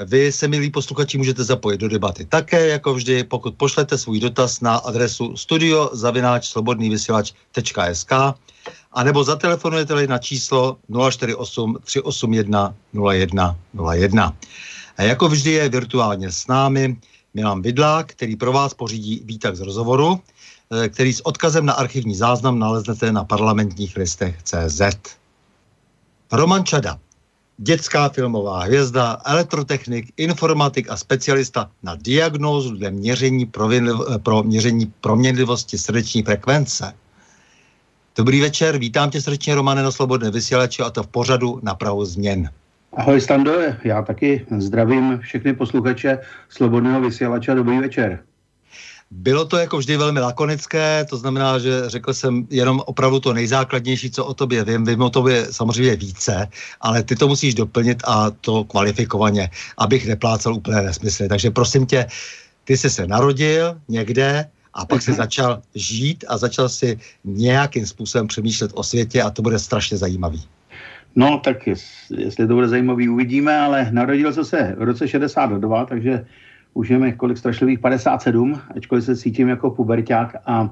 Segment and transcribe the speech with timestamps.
[0.00, 4.60] Vy se, milí posluchači, můžete zapojit do debaty také, jako vždy, pokud pošlete svůj dotaz
[4.60, 8.12] na adresu studiozavináč.slobodnývysílač.sk
[8.92, 10.76] a nebo zatelefonujete na číslo
[11.10, 12.74] 048 381
[13.12, 13.56] 01
[13.92, 14.36] 01.
[14.96, 16.96] A jako vždy je virtuálně s námi
[17.34, 20.20] Milan Vidlák, který pro vás pořídí výtak z rozhovoru,
[20.84, 24.82] eh, který s odkazem na archivní záznam naleznete na parlamentních listech CZ.
[26.32, 26.98] Roman Čada,
[27.62, 35.78] dětská filmová hvězda, elektrotechnik, informatik a specialista na diagnózu dle měření provinliv- pro měření proměnlivosti
[35.78, 36.92] srdeční frekvence.
[38.16, 42.04] Dobrý večer, vítám tě srdečně, Romane, na Slobodné vysílači a to v pořadu na Prahu
[42.04, 42.50] změn.
[42.96, 43.52] Ahoj Stando,
[43.84, 46.18] já taky zdravím všechny posluchače
[46.48, 47.54] Slobodného vysílače.
[47.54, 48.18] Dobrý večer.
[49.14, 54.10] Bylo to jako vždy velmi lakonické, to znamená, že řekl jsem jenom opravdu to nejzákladnější,
[54.10, 54.84] co o tobě vím.
[54.84, 56.48] Vím o tobě samozřejmě více,
[56.80, 61.28] ale ty to musíš doplnit a to kvalifikovaně, abych neplácal úplně nesmysly.
[61.28, 62.06] Takže prosím tě,
[62.64, 68.26] ty jsi se narodil někde a pak si začal žít a začal si nějakým způsobem
[68.26, 70.44] přemýšlet o světě a to bude strašně zajímavý.
[71.16, 71.68] No, tak
[72.16, 76.24] jestli to bude zajímavý, uvidíme, ale narodil jsem se v roce 62, takže
[76.74, 80.70] už je mi kolik strašlivých 57, ačkoliv se cítím jako puberták a,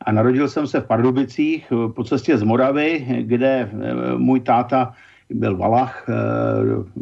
[0.00, 4.92] a narodil jsem se v Pardubicích po cestě z Moravy, kde eh, můj táta
[5.30, 6.12] byl Valach, eh,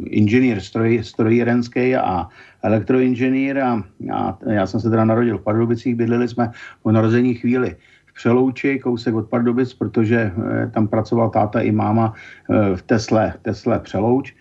[0.06, 2.28] inženýr stroj, strojírenský a
[2.62, 6.50] elektroinženýr a, a já jsem se teda narodil v Pardubicích, bydleli jsme
[6.82, 7.76] po narození chvíli
[8.14, 12.14] Přelouči, kousek od Pardubic, protože eh, tam pracoval táta i máma
[12.74, 14.34] v Tesle, Tesle Přelouč.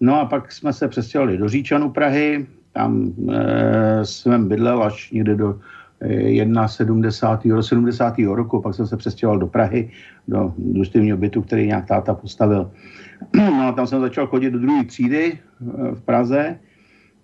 [0.00, 2.46] No a pak jsme se přestěhovali do Říčanu Prahy,
[2.78, 5.58] tam e, jsem bydlel až někde do
[6.66, 7.56] 71.
[7.56, 8.18] do 70.
[8.18, 9.90] roku, pak jsem se přestěhoval do Prahy,
[10.28, 12.70] do družstevního bytu, který nějak táta postavil.
[13.34, 16.58] No a tam jsem začal chodit do druhé třídy eh, v Praze.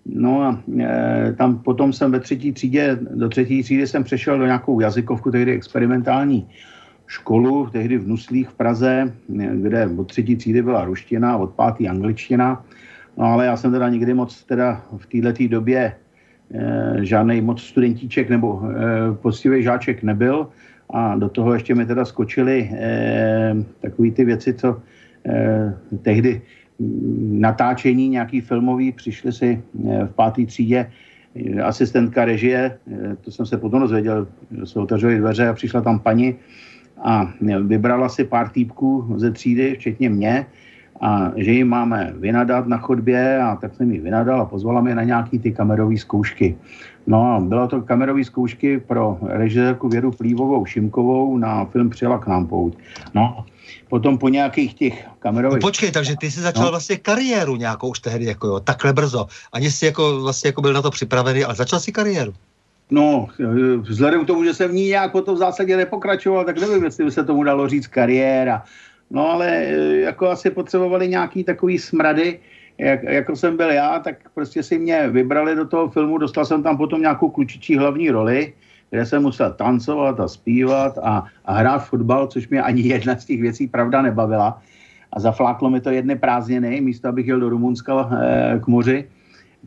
[0.05, 4.45] No a e, tam potom jsem ve třetí třídě, do třetí třídy jsem přešel do
[4.45, 6.47] nějakou jazykovku, tehdy experimentální
[7.07, 9.13] školu, tehdy v Nuslích v Praze,
[9.55, 12.63] kde od třetí třídy byla ruština, od pátý angličtina.
[13.17, 15.95] No ale já jsem teda nikdy moc teda v této době
[16.53, 20.47] e, žádný moc studentíček nebo e, poctivý žáček nebyl.
[20.89, 24.81] A do toho ještě mi teda skočily e, takové ty věci, co
[25.25, 26.41] e, tehdy
[27.19, 29.63] natáčení nějaký filmový přišli si
[30.05, 30.91] v páté třídě
[31.63, 32.77] asistentka režie,
[33.21, 34.27] to jsem se potom dozvěděl,
[34.63, 36.35] se otevřely dveře a přišla tam paní
[37.03, 37.33] a
[37.63, 40.45] vybrala si pár týpků ze třídy, včetně mě,
[41.01, 44.95] a že jim máme vynadat na chodbě a tak jsem ji vynadal a pozvala mě
[44.95, 46.55] na nějaký ty kamerové zkoušky.
[47.07, 52.27] No a bylo to kamerové zkoušky pro režisérku Věru Plívovou Šimkovou na film Přijela k
[52.27, 52.77] nám pouť.
[53.13, 53.45] No,
[53.89, 55.61] potom po nějakých těch kamerových...
[55.61, 56.69] No počkej, takže ty jsi začal no.
[56.69, 59.27] vlastně kariéru nějakou už tehdy, jako jo, takhle brzo.
[59.53, 62.33] Ani jsi jako vlastně jako byl na to připravený, ale začal si kariéru.
[62.91, 63.27] No,
[63.81, 67.05] vzhledem k tomu, že jsem v ní nějak to v zásadě nepokračoval, tak nevím, jestli
[67.05, 68.63] by se tomu dalo říct kariéra.
[69.11, 72.39] No ale e, jako asi potřebovali nějaký takový smrady,
[72.77, 76.63] jak, jako jsem byl já, tak prostě si mě vybrali do toho filmu, dostal jsem
[76.63, 78.53] tam potom nějakou klučičí hlavní roli,
[78.89, 83.25] kde jsem musel tancovat a zpívat a, a hrát fotbal, což mě ani jedna z
[83.25, 84.61] těch věcí pravda nebavila.
[85.13, 89.07] A zafláklo mi to jedny prázdniny, místo abych jel do Rumunska e, k moři.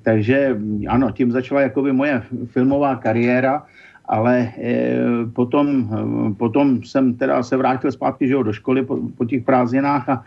[0.02, 0.56] Takže
[0.88, 3.66] ano, tím začala jakoby moje filmová kariéra
[4.08, 4.96] ale e,
[5.32, 9.44] potom, e, potom jsem teda se vrátil zpátky že jo, do školy po, po těch
[9.44, 10.24] prázdninách a,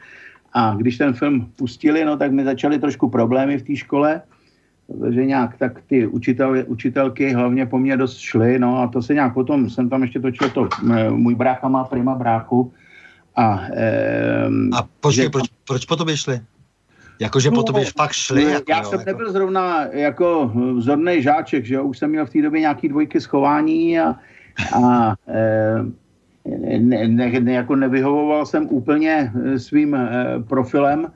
[0.53, 4.21] a když ten film pustili, no tak mi začaly trošku problémy v té škole,
[4.87, 9.13] protože nějak tak ty učitel, učitelky hlavně po mně dost šly, no a to se
[9.13, 10.69] nějak potom, jsem tam ještě točil to,
[11.09, 12.73] můj brácha má prima bráchu
[13.35, 13.61] a...
[13.73, 16.41] E, a počkej, že, proč, proč po tobě šli?
[17.21, 18.43] Jakože no, po tobě fakt šli?
[18.43, 19.11] Jako, já jo, jsem jako...
[19.11, 21.83] nebyl zrovna jako vzorný žáček, že jo?
[21.83, 24.15] Už jsem měl v té době nějaký dvojky schování a,
[24.73, 30.09] a e, ne, ne, ne, jako nevyhovoval jsem úplně e, svým e,
[30.47, 31.11] profilem,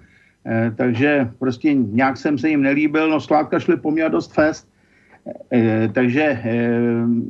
[0.46, 4.68] e, takže prostě nějak jsem se jim nelíbil, no skládka šli po mě dost fest,
[5.94, 6.69] takže e,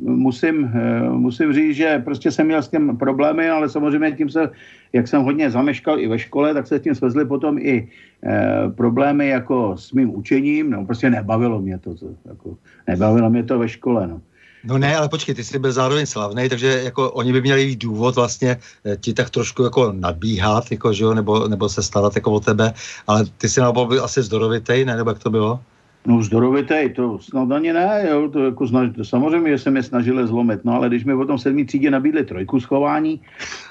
[0.00, 4.50] musím, e, musím říct, že prostě jsem měl s tím problémy, ale samozřejmě tím se,
[4.92, 7.88] jak jsem hodně zameškal i ve škole, tak se s tím svezly potom i
[8.74, 11.94] problémy jako s mým učením, no prostě nebavilo mě to,
[12.24, 12.56] jako,
[12.86, 14.20] nebavilo mě to ve škole, no.
[14.64, 18.14] No ne, ale počkej, ty jsi byl zároveň slavný, takže jako oni by měli důvod
[18.14, 18.56] vlastně
[19.00, 22.72] ti tak trošku jako nadbíhat, jako, že jo, nebo, nebo se starat jako o tebe,
[23.06, 25.60] ale ty jsi naopak byl asi zdorovitej, ne, nebo jak to bylo?
[26.06, 29.82] No zdorovitej, to snad ani ne, jo, to jako snaž, to samozřejmě, že jsem je
[29.82, 33.20] snažil zlomit, no ale když mi potom sedmý třídě nabídli trojku schování,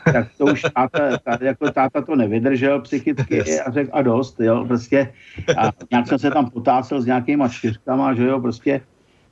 [0.03, 3.61] tak to už táta, táta, jako táta to nevydržel psychicky yes.
[3.65, 5.13] a řekl a dost, jo, prostě
[5.57, 8.81] a nějak jsem se tam potácel s nějakýma čtyřkama, že jo, prostě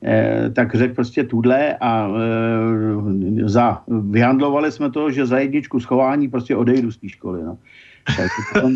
[0.04, 6.28] eh, tak řekl prostě tudle a eh, za, vyhandlovali jsme to, že za jedničku schování
[6.28, 7.58] prostě odejdu z té školy, no.
[8.18, 8.76] Tak potom,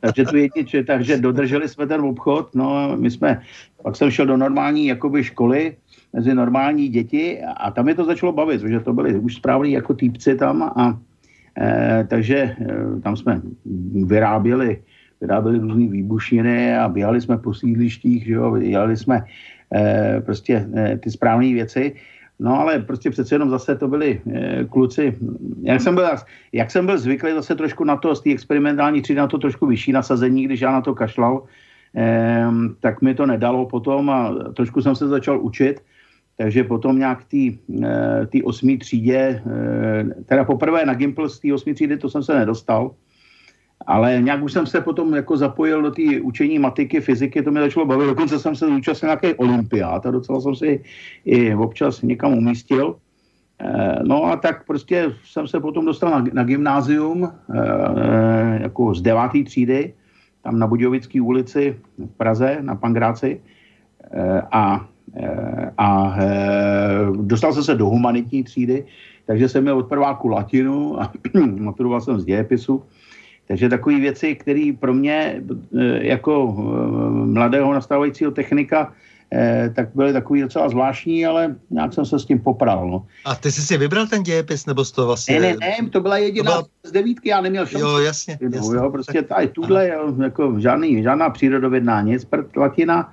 [0.00, 3.42] takže tu jedničku, takže dodrželi jsme ten obchod, no my jsme,
[3.82, 5.76] pak jsem šel do normální jakoby školy,
[6.12, 9.94] mezi normální děti a tam je to začalo bavit, protože to byli už správní jako
[9.94, 10.98] týpci tam a
[11.60, 12.56] e, takže e,
[13.00, 13.42] tam jsme
[14.04, 14.82] vyráběli,
[15.20, 19.24] vyráběli různé výbušniny a běhali jsme po sídlištích, že jo, dělali jsme
[19.74, 21.94] e, prostě e, ty správné věci
[22.40, 25.18] No ale prostě přece jenom zase to byli e, kluci,
[25.62, 26.08] jak jsem, byl,
[26.52, 29.66] jak jsem byl zvyklý zase trošku na to, z té experimentální třídy na to trošku
[29.66, 31.42] vyšší nasazení, když já na to kašlal,
[31.96, 32.46] e,
[32.80, 35.80] tak mi to nedalo potom a trošku jsem se začal učit,
[36.36, 37.50] takže potom nějak té
[38.38, 39.42] e, osmý třídě, e,
[40.24, 42.94] teda poprvé na Gimple z té osmý třídy, to jsem se nedostal,
[43.86, 47.60] ale nějak už jsem se potom jako zapojil do té učení matiky, fyziky, to mě
[47.60, 48.06] začalo bavit.
[48.06, 50.82] Dokonce jsem se zúčastnil nějaký olympiád a docela jsem si
[51.24, 52.96] i občas někam umístil.
[53.60, 59.02] Eh, no a tak prostě jsem se potom dostal na, na gymnázium eh, jako z
[59.02, 59.94] deváté třídy,
[60.42, 63.40] tam na Budějovické ulici v Praze, na Pangráci.
[64.12, 64.86] Eh, a,
[65.78, 66.16] a
[67.16, 68.84] dostal jsem se do humanitní třídy,
[69.26, 71.12] takže jsem měl od prváku latinu a
[71.58, 72.82] maturoval jsem z dějepisu.
[73.48, 75.42] Takže takové věci, které pro mě
[75.78, 78.92] e, jako e, mladého nastávajícího technika
[79.32, 82.90] eh, tak byly takový docela zvláštní, ale nějak jsem se s tím popral.
[82.90, 83.06] No.
[83.24, 85.40] A ty jsi si vybral ten dějepis, nebo to vlastně...
[85.40, 86.68] Ne, ne, ne, to byla jediná to byla...
[86.84, 87.84] z devítky, já neměl šanci.
[87.84, 88.76] Jo, jasně, no, jasně.
[88.76, 93.12] Jo, prostě tady tuhle, jo, jako žádný, žádná přírodovědná nic, prd, latina,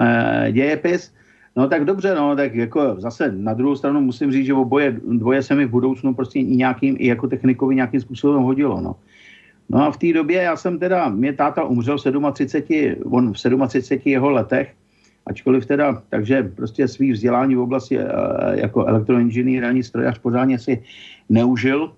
[0.00, 1.12] eh, dějepis.
[1.56, 5.42] No tak dobře, no, tak jako zase na druhou stranu musím říct, že oboje, dvoje
[5.42, 8.96] se mi v budoucnu prostě i nějakým, i jako technikovi nějakým způsobem hodilo, no.
[9.70, 13.68] No a v té době já jsem teda, mě táta umřel v 37, on v
[13.68, 14.74] 37 jeho letech,
[15.26, 18.06] ačkoliv teda, takže prostě svý vzdělání v oblasti eh,
[18.52, 20.82] jako elektroinženýr ani strojař pořádně si
[21.28, 21.92] neužil.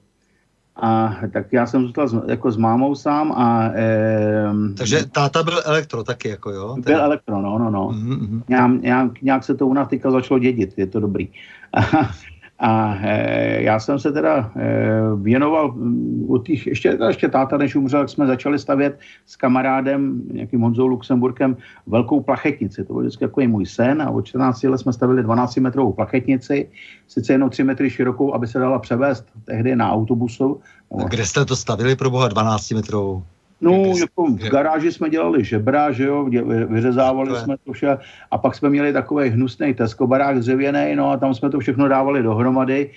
[0.77, 3.71] A tak já jsem zůstal s, jako s mámou sám a...
[3.75, 4.45] E,
[4.79, 6.77] takže táta byl elektro taky, jako jo?
[6.85, 6.97] Teda.
[6.97, 7.89] Byl elektro, no, no, no.
[7.89, 8.43] Mm-hmm.
[8.49, 11.29] Nějak, nějak, nějak se to u nás teďka začalo dědit, je to dobrý.
[12.65, 14.71] A e, já jsem se teda e,
[15.17, 20.23] věnoval mm, u těch, ještě, ještě táta, než umřel, jak jsme začali stavět s kamarádem,
[20.33, 22.85] nějakým Honzou Luxemburkem, velkou plachetnici.
[22.85, 26.71] To byl vždycky jako můj sen a od 14 let jsme stavili 12 metrovou plachetnici,
[27.09, 30.61] sice jenom 3 metry širokou, aby se dala převést tehdy na autobusu.
[31.05, 33.23] A kde jste to stavili pro boha 12 metrovou?
[33.63, 36.29] No, jako v garáži jsme dělali žebra, že jo,
[36.67, 37.99] vyřezávali jsme to vše
[38.31, 41.89] a pak jsme měli takový hnusný Tesco barák dřevěný, no a tam jsme to všechno
[41.89, 42.91] dávali dohromady,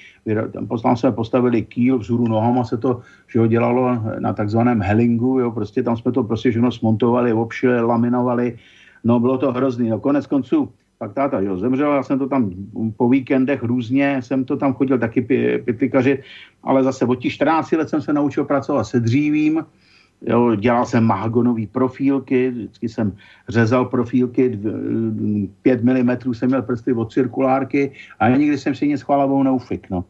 [0.81, 5.51] tam jsme postavili kýl, vzhůru nohama se to, že jo, dělalo na takzvaném hellingu, jo,
[5.51, 8.57] prostě tam jsme to prostě všechno smontovali, obšili, laminovali,
[9.03, 12.51] no bylo to hrozný, no konec konců pak táta jo, zemřel, já jsem to tam
[12.97, 15.21] po víkendech různě, jsem to tam chodil taky
[15.65, 16.21] pitlikařit,
[16.63, 19.65] ale zase od těch 14 let jsem se naučil pracovat se dřívím,
[20.27, 23.17] Jo, dělal jsem mahagonové profílky, vždycky jsem
[23.49, 24.59] řezal profílky,
[25.61, 29.89] 5 mm jsem měl prsty od cirkulárky a nikdy jsem si nic chvalavou neufik.
[29.89, 30.05] No.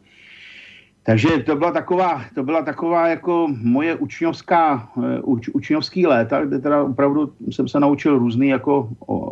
[1.06, 6.58] Takže to byla taková, to byla taková jako moje učňovská, eh, uč, učňovský léta, kde
[6.58, 8.88] teda opravdu jsem se naučil různý jako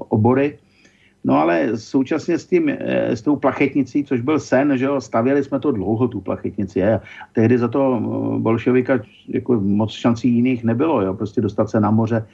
[0.09, 0.59] obory.
[1.25, 5.45] No ale současně s, tím, eh, s tou plachetnicí, což byl sen, že jo, stavěli
[5.45, 6.79] jsme to dlouho, tu plachetnici.
[6.79, 7.01] Je.
[7.33, 11.91] Tehdy za to eh, bolševika jako moc šancí jiných nebylo, jo, prostě dostat se na
[11.91, 12.27] moře.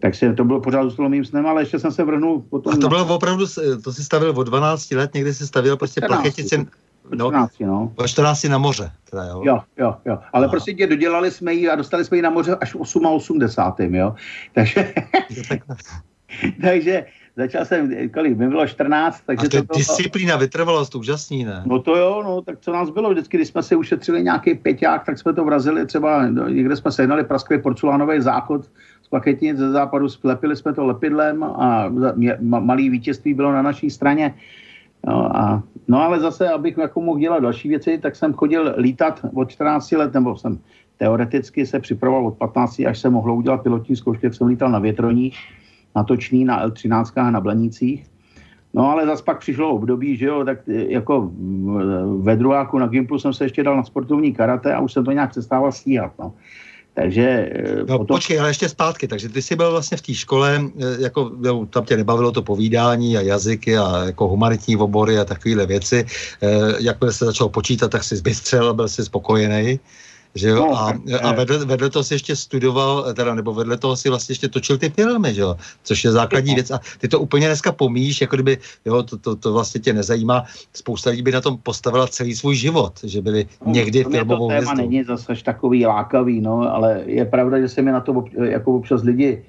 [0.00, 2.74] Takže to bylo pořád zůstalo mým snem, ale ještě jsem se vrhnul potom...
[2.74, 3.46] A to bylo opravdu,
[3.84, 6.66] to si stavil od 12 let, někdy si stavil prostě 14, plachetnici...
[7.10, 7.92] No, 14, no.
[7.96, 8.90] Po 14 na moře.
[9.10, 9.42] Teda, jo.
[9.44, 10.18] jo, jo, jo.
[10.32, 10.50] Ale no.
[10.50, 13.94] prostě tě dodělali jsme ji a dostali jsme ji na moře až v 88.
[13.94, 14.14] jo.
[14.54, 14.94] Takže...
[16.62, 17.04] takže
[17.36, 21.62] začal jsem, kolik, mi bylo 14, takže a to, je to disciplína, vytrvalost, úžasný, ne?
[21.66, 25.06] No to jo, no, tak co nás bylo, vždycky, když jsme si ušetřili nějaký peťák,
[25.06, 28.64] tak jsme to vrazili třeba, no, někde jsme sehnali prasklý porcelánový záchod
[29.02, 31.92] z paketnic ze západu, splepili jsme to lepidlem a
[32.40, 34.34] malý vítězství bylo na naší straně.
[35.06, 39.20] No, a, no ale zase, abych jako mohl dělat další věci, tak jsem chodil lítat
[39.34, 40.58] od 14 let, nebo jsem
[40.98, 44.78] teoreticky se připravoval od 15, až jsem mohl udělat pilotní zkoušky, jak jsem lítal na
[44.78, 45.38] větroních
[45.96, 48.04] natočný na L13 a na Blanicích.
[48.74, 51.30] No ale zase pak přišlo období, že jo, tak e, jako
[52.18, 55.12] ve druháku na Gimplu jsem se ještě dal na sportovní karate a už jsem to
[55.12, 56.32] nějak přestával stíhat, no.
[56.94, 57.22] Takže...
[57.22, 58.16] E, no, potom...
[58.16, 61.66] počkej, ale ještě zpátky, takže ty jsi byl vlastně v té škole, e, jako jo,
[61.70, 66.06] tam tě nebavilo to povídání a jazyky a jako humanitní obory a takovéhle věci.
[66.78, 69.80] Jakmile se začal počítat, tak jsi zbystřel a byl jsi spokojený
[70.36, 70.56] že jo?
[70.56, 74.32] No, a, a vedle, vedle toho si ještě studoval, teda, nebo vedle toho si vlastně
[74.32, 75.56] ještě točil ty filmy, že jo?
[75.82, 76.54] Což je základní no.
[76.54, 76.70] věc.
[76.70, 80.44] A ty to úplně dneska pomíš, jako kdyby, jo, to, to, to vlastně tě nezajímá.
[80.72, 84.48] Spousta lidí by na tom postavila celý svůj život, že byli no, někdy to filmovou
[84.48, 84.90] to téma hvězdou.
[84.90, 89.02] není zase takový lákavý, no, ale je pravda, že se mi na to jako občas
[89.02, 89.42] lidi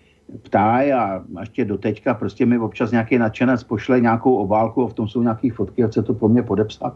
[0.43, 4.93] ptají a ještě do teďka prostě mi občas nějaký nadšenec pošle nějakou obálku a v
[4.93, 6.93] tom jsou nějaké fotky a chce to po mně podepsat.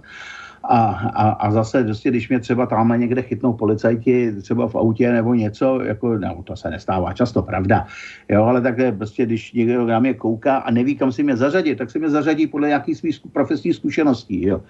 [0.71, 0.79] A,
[1.15, 5.33] a, a zase, prostě, když mě třeba tamhle někde chytnou policajti, třeba v autě nebo
[5.33, 7.87] něco, jako, no, to se nestává často, pravda,
[8.29, 11.75] jo, ale takhle prostě, když někdo na mě kouká a neví, kam si mě zařadit,
[11.75, 14.63] tak si mě zařadí podle nějakých svých profesních zkušeností, jo.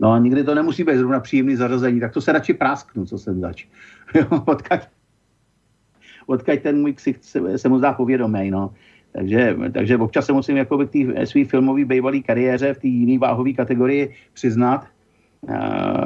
[0.00, 3.18] No a nikdy to nemusí být zrovna příjemný zařazení, tak to se radši prásknu, co
[3.18, 3.66] jsem zač.
[4.14, 4.26] Jo,
[6.26, 8.70] odkaď, ten můj ksicht se, se mu zdá povědomý, no.
[9.12, 13.18] Takže, takže občas se musím jako k té své filmové bývalé kariéře v té jiné
[13.18, 14.97] váhové kategorii přiznat, Eh,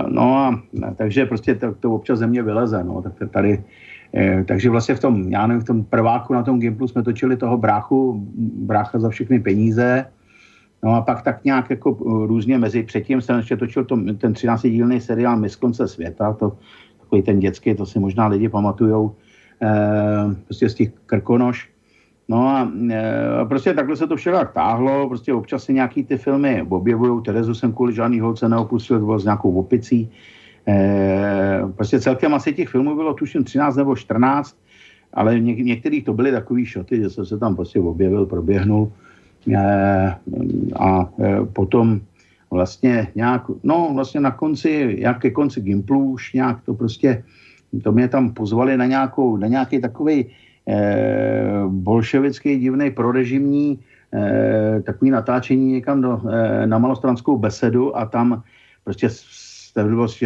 [0.09, 0.63] no a
[0.97, 3.65] takže prostě to, to občas ze mě vyleze, no, tak tady,
[4.15, 7.37] eh, takže vlastně v tom, já nevím, v tom prváku na tom Gimplu jsme točili
[7.37, 8.27] toho bráchu,
[8.67, 10.07] brácha za všechny peníze,
[10.83, 14.33] no a pak tak nějak jako eh, různě mezi, předtím jsem ještě točil to, ten
[14.33, 16.57] 13-dílný seriál Mis konce světa, to,
[17.01, 19.15] takový ten dětský, to si možná lidi pamatujou,
[20.45, 21.72] prostě z těch krkonoš,
[22.33, 26.65] No a e, prostě takhle se to včera táhlo, prostě občas se nějaký ty filmy
[26.69, 30.11] objevují, Terezu jsem kvůli žádný holce neopustil, to bylo s nějakou opicí.
[30.69, 34.57] E, prostě celkem asi těch filmů bylo tuším 13 nebo 14,
[35.13, 38.93] ale něk, některých to byly takový šoty, že jsem se tam prostě objevil, proběhnul.
[39.53, 40.17] E,
[40.81, 42.01] a e, potom
[42.51, 47.25] vlastně nějak, no vlastně na konci, jak ke konci Gimplu už nějak to prostě,
[47.85, 50.33] to mě tam pozvali na nějakou, na nějaký takový
[51.69, 53.79] bolševický divný prorežimní
[54.15, 58.43] eh, takový natáčení někam do, eh, na malostranskou besedu a tam
[58.85, 59.43] prostě s,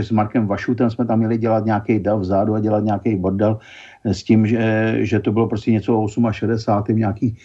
[0.03, 3.59] s Markem Vašutem jsme tam měli dělat nějaký dav vzadu a dělat nějaký bordel
[4.05, 7.37] s tím, že, že to bylo prostě něco o 68, nějaký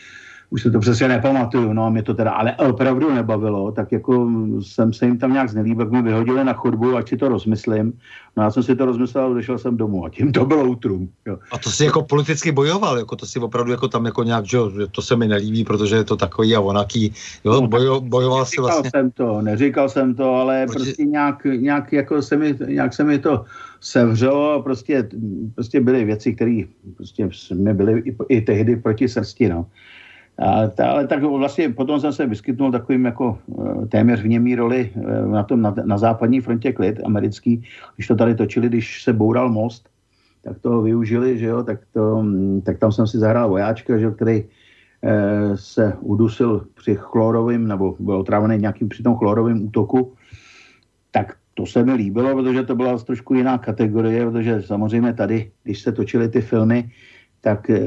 [0.51, 4.29] už se to přesně nepamatuju, no a mě to teda ale opravdu nebavilo, tak jako
[4.61, 7.93] jsem se jim tam nějak znelíbil, mi vyhodili na chodbu, ať si to rozmyslím.
[8.37, 11.09] No já jsem si to rozmyslel a odešel jsem domů a tím to bylo útrum.
[11.25, 11.37] Jo.
[11.51, 14.59] A to si jako politicky bojoval, jako to si opravdu jako tam jako nějak, že
[14.91, 18.61] to se mi nelíbí, protože je to takový a onaký, jo, no, bojo, bojoval si
[18.61, 18.89] vlastně.
[18.89, 20.83] jsem to, neříkal jsem to, ale Protože...
[20.83, 23.45] prostě nějak, nějak, jako se mi, nějak se mi to
[23.81, 25.09] sevřelo, prostě,
[25.55, 26.63] prostě byly věci, které
[26.97, 29.65] prostě mi byly i, i tehdy proti srsti, no.
[30.37, 34.55] A ta, ale tak vlastně potom jsem se vyskytnul takovým jako eh, téměř v němý
[34.55, 37.63] roli eh, na, tom, na, na západní frontě klid americký,
[37.95, 39.89] když to tady točili, když se boural most,
[40.43, 44.11] tak to využili, že jo, tak, to, mm, tak tam jsem si zahrál vojáčka, že
[44.11, 44.43] který
[45.03, 50.13] eh, se udusil při chlorovým, nebo byl otrávený nějakým při tom chlorovým útoku,
[51.11, 55.81] tak to se mi líbilo, protože to byla trošku jiná kategorie, protože samozřejmě tady, když
[55.81, 56.89] se točily ty filmy,
[57.41, 57.81] tak e,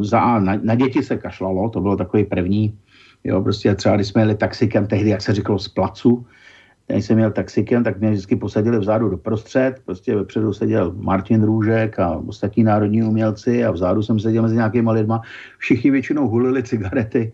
[0.00, 2.78] za, na, na děti se kašlalo, to bylo takový první,
[3.24, 6.26] jo, prostě třeba když jsme jeli taxikem tehdy, jak se říkalo, z placu,
[6.86, 11.44] když jsem měl taxikem, tak mě vždycky posadili vzadu do prostřed, prostě vepředu seděl Martin
[11.44, 15.20] Růžek a ostatní národní umělci a vzadu jsem seděl mezi nějakýma lidma,
[15.58, 17.32] všichni většinou hulili cigarety,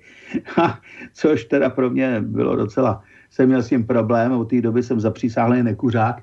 [1.15, 5.01] což teda pro mě bylo docela, jsem měl s tím problém, od té doby jsem
[5.01, 6.23] zapřísáhlý nekuřák,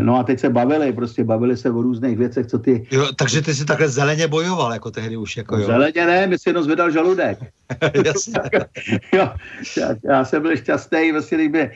[0.00, 2.86] no a teď se bavili, prostě bavili se o různých věcech, co ty...
[2.90, 5.66] Jo, takže ty si takhle zeleně bojoval, jako tehdy už, jako jo.
[5.66, 7.38] Zeleně ne, mi si jenom zvedal žaludek.
[8.04, 8.34] Jasně.
[9.12, 9.28] jo,
[9.76, 11.70] já, já, jsem byl šťastný, vlastně, když by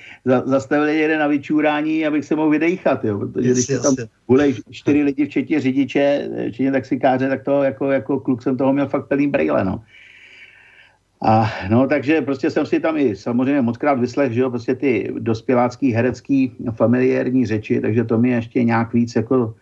[0.44, 3.94] zastavili jeden na vyčůrání, abych se mohl vydejchat, jo, protože jasně, když tam
[4.28, 8.88] byli čtyři lidi, včetně řidiče, včetně taxikáře, tak to jako, jako kluk jsem toho měl
[8.88, 9.82] fakt plný brejle, no.
[11.22, 14.74] A no, takže prostě jsem si tam i samozřejmě moc krát vyslech, že jo, prostě
[14.74, 19.54] ty dospělácký, herecký, familiární řeči, takže to mi ještě nějak víc jako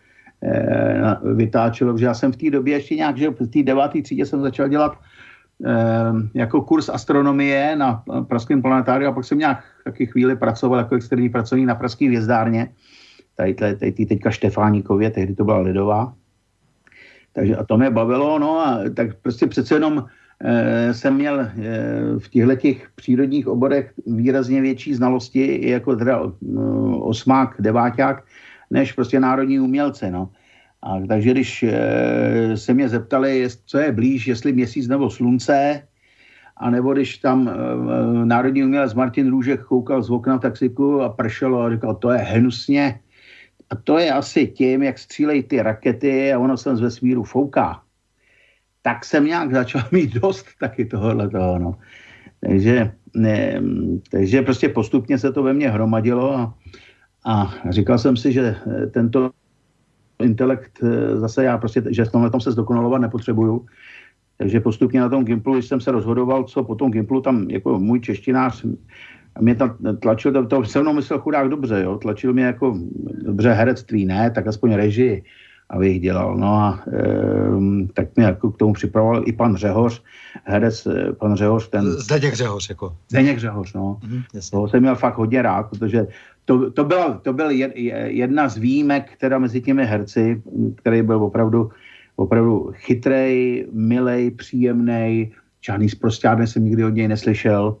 [0.43, 4.25] e, vytáčelo, že já jsem v té době ještě nějak, že v té deváté třídě
[4.25, 4.97] jsem začal dělat
[5.65, 5.73] e,
[6.33, 11.29] jako kurz astronomie na Pražském planetáriu a pak jsem nějak taky chvíli pracoval jako externí
[11.29, 12.69] pracovník na Pražské hvězdárně,
[13.35, 16.13] tady, tady, tady teďka Štefáníkově, tehdy to byla Lidová.
[17.33, 20.05] Takže a to mě bavilo, no a tak prostě přece jenom
[20.91, 21.49] jsem měl eh,
[22.19, 26.59] v těchto těch přírodních oborech výrazně větší znalosti jako teda eh,
[26.99, 28.23] osmák, deváťák,
[28.71, 30.29] než prostě národní umělce, no.
[30.81, 31.65] A, takže když
[32.55, 35.81] se mě zeptali, co je blíž, jestli měsíc nebo slunce,
[36.57, 37.49] a nebo když tam
[38.23, 42.99] národní umělec Martin Růžek koukal z okna taxiku a pršelo a říkal, to je hnusně.
[43.69, 47.84] A to je asi tím, jak střílejí ty rakety a ono se z vesmíru fouká
[48.85, 51.75] tak jsem nějak začal mít dost taky tohohle toho, no.
[52.39, 53.61] Takže, ne,
[54.11, 56.53] takže prostě postupně se to ve mně hromadilo a,
[57.25, 59.31] a říkal jsem si, že eh, tento
[60.21, 63.65] intelekt eh, zase já prostě, že v tomhle tom se zdokonalovat nepotřebuju.
[64.37, 67.79] Takže postupně na tom Gimplu, když jsem se rozhodoval, co po tom Gimplu, tam jako
[67.79, 68.65] můj češtinář
[69.41, 72.79] mě tam tlačil, to, to se mnou myslel chudák dobře, jo, tlačil mě jako
[73.23, 75.23] dobře herectví, ne, tak aspoň režii
[75.69, 76.37] abych dělal.
[76.37, 80.03] No a e, tak mě jako k tomu připravoval i pan Řehoř,
[80.43, 81.85] herec, eh, pan Řehoř, ten...
[81.85, 82.97] Zdeněk Řehoř, jako.
[83.09, 83.99] Zdeněk Řehoř, no.
[84.07, 86.07] Mm, to jsem měl fakt hodně rád, protože
[86.45, 87.49] to, to, byla, to byl
[88.05, 90.41] jedna z výjimek, která mezi těmi herci,
[90.75, 91.69] který byl opravdu,
[92.15, 97.77] opravdu chytrej, milej, příjemný, žádný zprostárny jsem nikdy od něj neslyšel.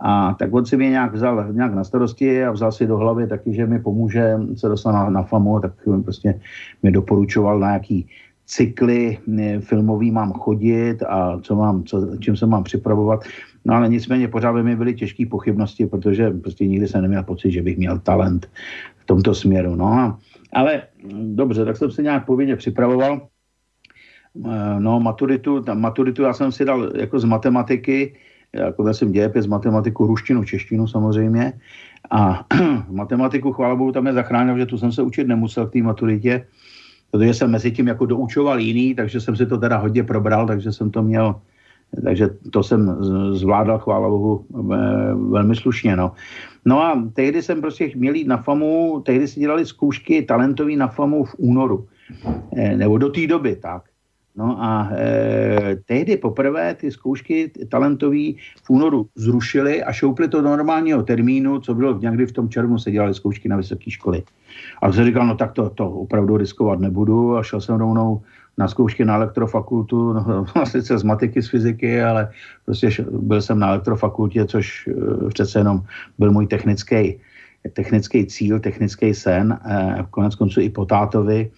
[0.00, 3.26] A tak on si mě nějak vzal nějak na starosti a vzal si do hlavy
[3.26, 5.72] taky, že mi pomůže se dostat na, na FAMu, tak
[6.04, 6.40] prostě
[6.82, 8.06] mi doporučoval na jaký
[8.46, 9.18] cykly
[9.60, 13.24] filmový mám chodit a co mám, co, čím se mám připravovat.
[13.64, 17.50] No ale nicméně pořád by mi byly těžké pochybnosti, protože prostě nikdy jsem neměl pocit,
[17.50, 18.50] že bych měl talent
[18.98, 19.74] v tomto směru.
[19.74, 20.18] No a,
[20.52, 20.82] ale
[21.34, 23.28] dobře, tak jsem se nějak povinně připravoval.
[24.78, 28.14] No maturitu, maturitu já jsem si dal jako z matematiky,
[28.52, 31.52] jako jsem dějepis, matematiku, ruštinu, češtinu samozřejmě.
[32.10, 32.46] A
[32.90, 36.46] matematiku, chvála bohu, tam je zachránil, že tu jsem se učit nemusel k té maturitě,
[37.10, 40.72] protože jsem mezi tím jako doučoval jiný, takže jsem si to teda hodně probral, takže
[40.72, 41.34] jsem to měl,
[42.04, 42.96] takže to jsem
[43.32, 44.44] zvládal, chvála bohu,
[45.30, 46.12] velmi slušně, no.
[46.64, 50.88] No a tehdy jsem prostě měl jít na FAMu, tehdy si dělali zkoušky talentový na
[50.88, 51.88] FAMu v únoru,
[52.56, 53.82] eh, nebo do té doby, tak.
[54.38, 60.48] No a e, tehdy poprvé ty zkoušky talentové v únoru zrušili a šoupli to do
[60.48, 64.22] normálního termínu, co bylo někdy v tom červnu se dělaly zkoušky na vysoké školy.
[64.82, 68.22] A jsem říkal, no tak to, to opravdu riskovat nebudu a šel jsem rovnou
[68.58, 72.30] na zkoušky na elektrofakultu, no, sice z matiky, z fyziky, ale
[72.64, 75.82] prostě byl jsem na elektrofakultě, což e, přece jenom
[76.18, 77.18] byl můj technický,
[77.72, 81.50] technický cíl, technický sen, e, konec konců i po tátovi,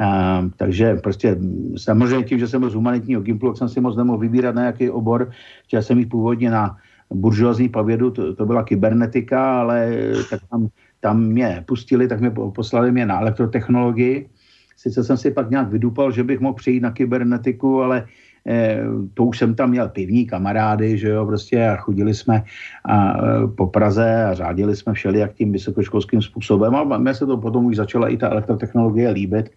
[0.00, 1.36] A, takže prostě
[1.76, 4.64] samozřejmě tím, že jsem byl z humanitního Gimplu, tak jsem si moc nemohl vybírat na
[4.64, 5.30] jaký obor.
[5.64, 6.76] Chtěl jsem jít původně na
[7.10, 9.92] buržoazní pavědu, to, to byla kybernetika, ale
[10.30, 10.68] tak tam,
[11.00, 14.28] tam mě pustili, tak mě poslali mě na elektrotechnologii.
[14.76, 18.06] Sice jsem si pak nějak vydupal, že bych mohl přijít na kybernetiku, ale
[18.46, 18.82] Eh,
[19.14, 22.44] to už jsem tam měl pivní kamarády, že jo, prostě a chodili jsme
[22.84, 27.36] a, eh, po Praze a řádili jsme všelijak tím vysokoškolským způsobem a mě se to
[27.36, 29.50] potom už začala i ta elektrotechnologie líbit,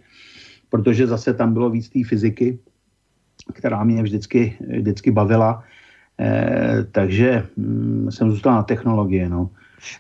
[0.73, 2.59] protože zase tam bylo víc té fyziky,
[3.53, 5.63] která mě vždycky, vždycky bavila,
[6.19, 9.49] e, takže hm, jsem zůstal na technologie, no.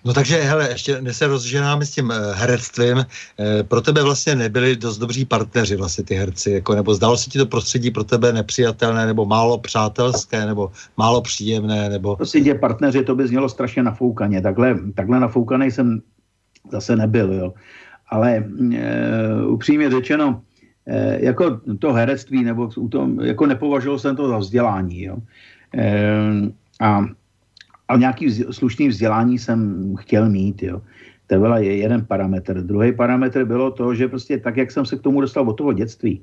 [0.05, 3.05] No takže, hele, ještě než se rozženáme s tím uh, herectvím, uh,
[3.67, 7.37] pro tebe vlastně nebyli dost dobří partneři vlastně ty herci, jako, nebo zdálo se ti
[7.37, 12.15] to prostředí pro tebe nepřijatelné, nebo málo přátelské, nebo málo příjemné, nebo...
[12.15, 16.01] Prostě tě partneři, to by znělo strašně nafoukaně, takhle, takhle nafoukaný jsem
[16.71, 17.53] zase nebyl, jo.
[18.09, 20.41] Ale uh, upřímně řečeno,
[21.19, 25.15] jako to herectví, nebo tom, jako nepovažoval jsem to za vzdělání, jo.
[25.15, 26.49] Uh,
[26.81, 27.05] a
[27.87, 30.81] a nějaký vz, slušný vzdělání jsem chtěl mít, jo.
[31.27, 32.61] To byl jeden parametr.
[32.61, 35.73] Druhý parametr bylo to, že prostě tak, jak jsem se k tomu dostal od toho
[35.73, 36.21] dětství,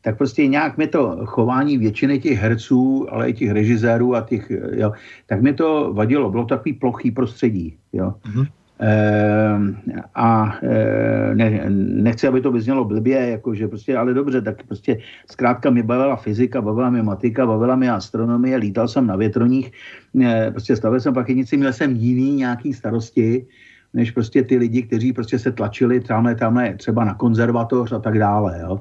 [0.00, 4.50] tak prostě nějak mi to chování většiny těch herců, ale i těch režisérů a těch,
[4.72, 4.92] jo,
[5.26, 6.30] tak mi to vadilo.
[6.30, 8.14] Bylo to takový plochý prostředí, jo.
[8.24, 8.46] Mm-hmm.
[8.82, 9.76] Ehm,
[10.14, 11.70] a e, ne,
[12.02, 14.98] nechci, aby to vyznělo blbě, jakože prostě, ale dobře, tak prostě
[15.30, 19.72] zkrátka mi bavila fyzika, bavila mi matika, bavila mi astronomie, lítal jsem na větroních,
[20.22, 23.46] e, prostě stavil jsem plachinici, měl jsem jiný nějaký starosti,
[23.94, 28.18] než prostě ty lidi, kteří prostě se tlačili tamhle, tamhle třeba na konzervatoř a tak
[28.18, 28.80] dále, jo.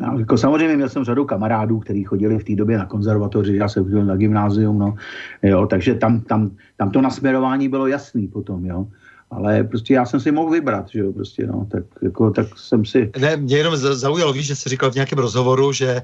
[0.00, 3.68] Já, jako samozřejmě měl jsem řadu kamarádů, kteří chodili v té době na konzervatoři, já
[3.68, 4.94] jsem chodil na gymnázium, no,
[5.42, 8.86] jo, takže tam, tam, tam to nasměrování bylo jasný potom, jo.
[9.30, 12.84] Ale prostě já jsem si mohl vybrat, že jo, prostě, no, tak, jako, tak jsem
[12.84, 13.10] si...
[13.18, 16.02] Ne, mě jenom zaujalo, víš, že jsi říkal v nějakém rozhovoru, že e,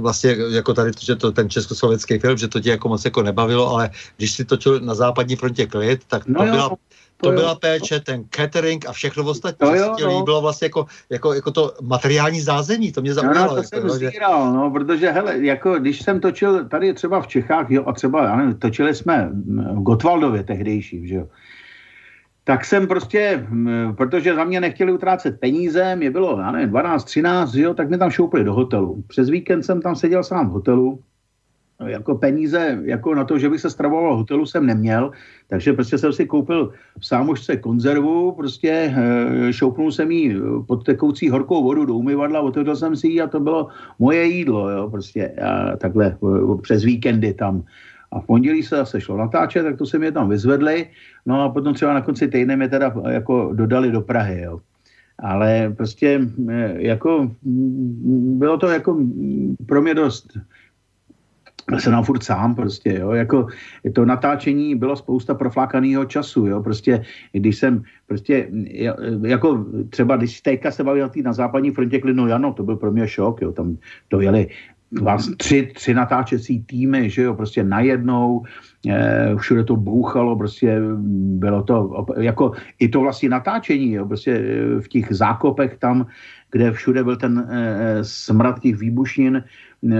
[0.00, 3.70] vlastně jako tady, že to ten československý film, že to tě jako moc jako nebavilo,
[3.70, 6.70] ale když si točil na západní frontě klid, tak to no jo, byla
[7.16, 9.68] to, to byla péče, ten catering a všechno ostatní.
[9.68, 10.18] To jo, no.
[10.18, 13.36] líbilo vlastně jako, jako, jako to materiální zázemí, to mě zaujalo.
[13.36, 14.10] No, no, to jako, jsem že...
[14.10, 18.24] zíral, no, protože hele, jako když jsem točil tady třeba v Čechách, jo, a třeba,
[18.24, 19.30] já nevím, točili jsme
[19.74, 21.28] v Gotwaldově tehdejším, že jo,
[22.44, 23.46] tak jsem prostě,
[23.96, 27.98] protože za mě nechtěli utrácet peníze, mě bylo, já nevím, 12, 13, jo, tak mě
[27.98, 29.04] tam šoupili do hotelu.
[29.06, 31.02] Přes víkend jsem tam seděl sám v hotelu,
[31.84, 35.10] jako peníze jako na to, že bych se stravoval v hotelu, jsem neměl,
[35.48, 40.36] takže prostě jsem si koupil v sámošce konzervu, prostě e, šoupnul jsem jí
[40.66, 44.70] pod tekoucí horkou vodu do umyvadla, otevřel jsem si ji a to bylo moje jídlo,
[44.70, 46.16] jo, prostě a takhle
[46.62, 47.64] přes víkendy tam.
[48.12, 50.86] A v pondělí se zase šlo natáčet, tak to se mě tam vyzvedli,
[51.26, 54.60] no a potom třeba na konci týdne mě teda jako dodali do Prahy, jo.
[55.18, 56.20] Ale prostě
[56.76, 57.30] jako
[58.36, 58.98] bylo to jako
[59.66, 60.38] pro mě dost
[61.78, 63.46] jsem tam furt sám prostě, jo, jako
[63.92, 67.02] to natáčení bylo spousta proflákaného času, jo, prostě,
[67.32, 68.48] když jsem, prostě,
[69.22, 73.08] jako třeba, když teďka se bavil na západní frontě Klinu Jano, to byl pro mě
[73.08, 73.76] šok, jo, tam
[74.08, 74.48] to jeli
[75.02, 78.42] vás tři, tři natáčecí týmy, že jo, prostě najednou,
[78.88, 80.78] eh, všude to bouchalo, prostě
[81.42, 86.06] bylo to, jako i to vlastně natáčení, jo, prostě eh, v těch zákopech tam,
[86.50, 89.42] kde všude byl ten eh, smrad těch výbušnin,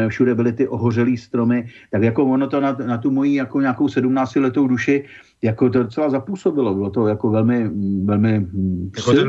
[0.09, 3.89] všude byly ty ohořelý stromy, tak jako ono to na, na tu moji jako nějakou
[3.89, 5.05] 17 letou duši
[5.43, 6.75] jako to docela zapůsobilo.
[6.75, 7.71] Bylo to jako velmi,
[8.05, 8.47] velmi
[8.97, 9.29] jako ten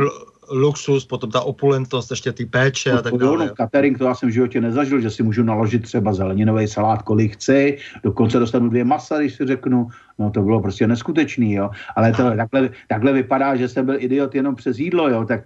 [0.52, 3.52] luxus, potom ta opulentnost, ještě ty péče a tak dále.
[3.58, 7.34] Catering to já jsem v životě nezažil, že si můžu naložit třeba zeleninový salát, kolik
[7.34, 9.88] chci, dokonce dostanu dvě masa, když si řeknu,
[10.20, 11.70] no to bylo prostě neskutečný, jo.
[11.96, 15.42] Ale to takhle, takhle vypadá, že jsem byl idiot jenom přes jídlo, jo, tak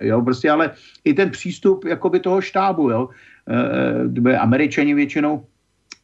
[0.00, 0.70] jo, prostě, ale
[1.04, 3.08] i ten přístup jakoby toho štábu, jo,
[4.28, 5.44] e, američani většinou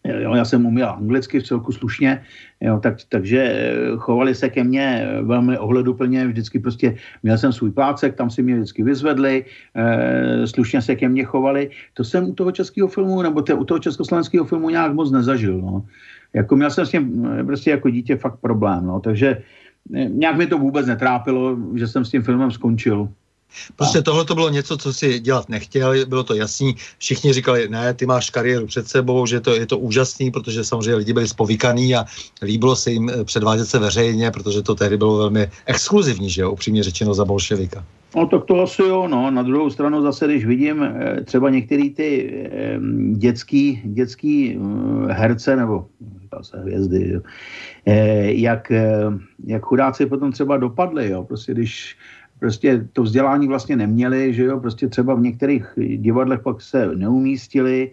[0.09, 2.23] Jo, já jsem uměl anglicky v celku slušně,
[2.61, 7.71] jo, tak, takže eh, chovali se ke mně velmi ohleduplně, vždycky prostě měl jsem svůj
[7.71, 9.45] plácek, tam si mě vždycky vyzvedli,
[9.75, 11.71] e, slušně se ke mně chovali.
[11.95, 15.61] To jsem u toho českého filmu, nebo te, u toho československého filmu nějak moc nezažil.
[15.61, 15.85] No.
[16.35, 19.43] Jako měl jsem s tím prostě jako dítě fakt problém, no, takže
[20.09, 23.09] nějak mi to vůbec netrápilo, že jsem s tím filmem skončil.
[23.77, 26.77] Prostě tohle to bylo něco, co si dělat nechtěl, bylo to jasný.
[26.99, 30.95] Všichni říkali, ne, ty máš kariéru před sebou, že to, je to úžasný, protože samozřejmě
[30.95, 32.05] lidi byli spovíkaný a
[32.43, 36.51] líbilo se jim eh, předvádět se veřejně, protože to tehdy bylo velmi exkluzivní, že jo,
[36.53, 37.85] upřímně řečeno za bolševika.
[38.17, 39.31] No tak to asi jo, no.
[39.31, 42.33] Na druhou stranu zase, když vidím eh, třeba některé ty
[43.13, 45.87] dětský, dětský eh, herce nebo
[46.37, 47.21] zase hvězdy, jo,
[48.23, 48.73] jak,
[49.47, 51.25] jak chudáci potom třeba dopadli, jo.
[51.25, 51.97] Prostě když
[52.41, 57.91] prostě to vzdělání vlastně neměli, že jo, prostě třeba v některých divadlech pak se neumístili,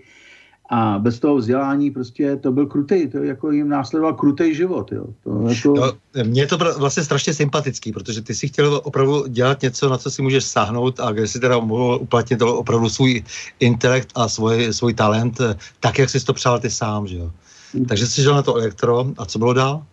[0.70, 4.92] a bez toho vzdělání prostě to byl krutej, to jako jim následoval krutej život.
[4.92, 5.06] Jo.
[5.24, 5.76] To jako...
[5.76, 9.98] no, mně je to vlastně strašně sympatický, protože ty si chtěl opravdu dělat něco, na
[9.98, 13.24] co si můžeš sáhnout a kde si teda mohl uplatnit opravdu svůj
[13.60, 17.08] intelekt a svůj, svůj talent eh, tak, jak jsi to přál ty sám.
[17.08, 17.32] Že jo.
[17.74, 17.86] Hmm.
[17.86, 19.86] Takže jsi žil na to elektro a co bylo dál?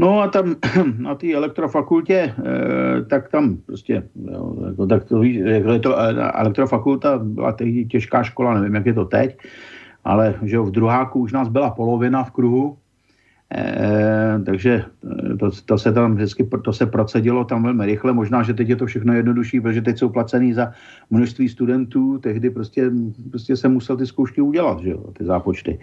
[0.00, 0.56] No a tam
[0.98, 6.32] na té elektrofakultě, eh, tak tam prostě, jo, jako, tak to jako je to, eh,
[6.32, 9.36] elektrofakulta byla tehdy těžká škola, nevím, jak je to teď,
[10.04, 12.76] ale že jo, v druháku už nás byla polovina v kruhu,
[13.52, 14.84] eh, takže
[15.38, 18.76] to, to, se tam vždycky, to se procedilo tam velmi rychle, možná, že teď je
[18.76, 20.72] to všechno jednodušší, protože teď jsou placený za
[21.10, 22.90] množství studentů, tehdy prostě,
[23.30, 25.78] prostě se musel ty zkoušky udělat, že jo, ty zápočty.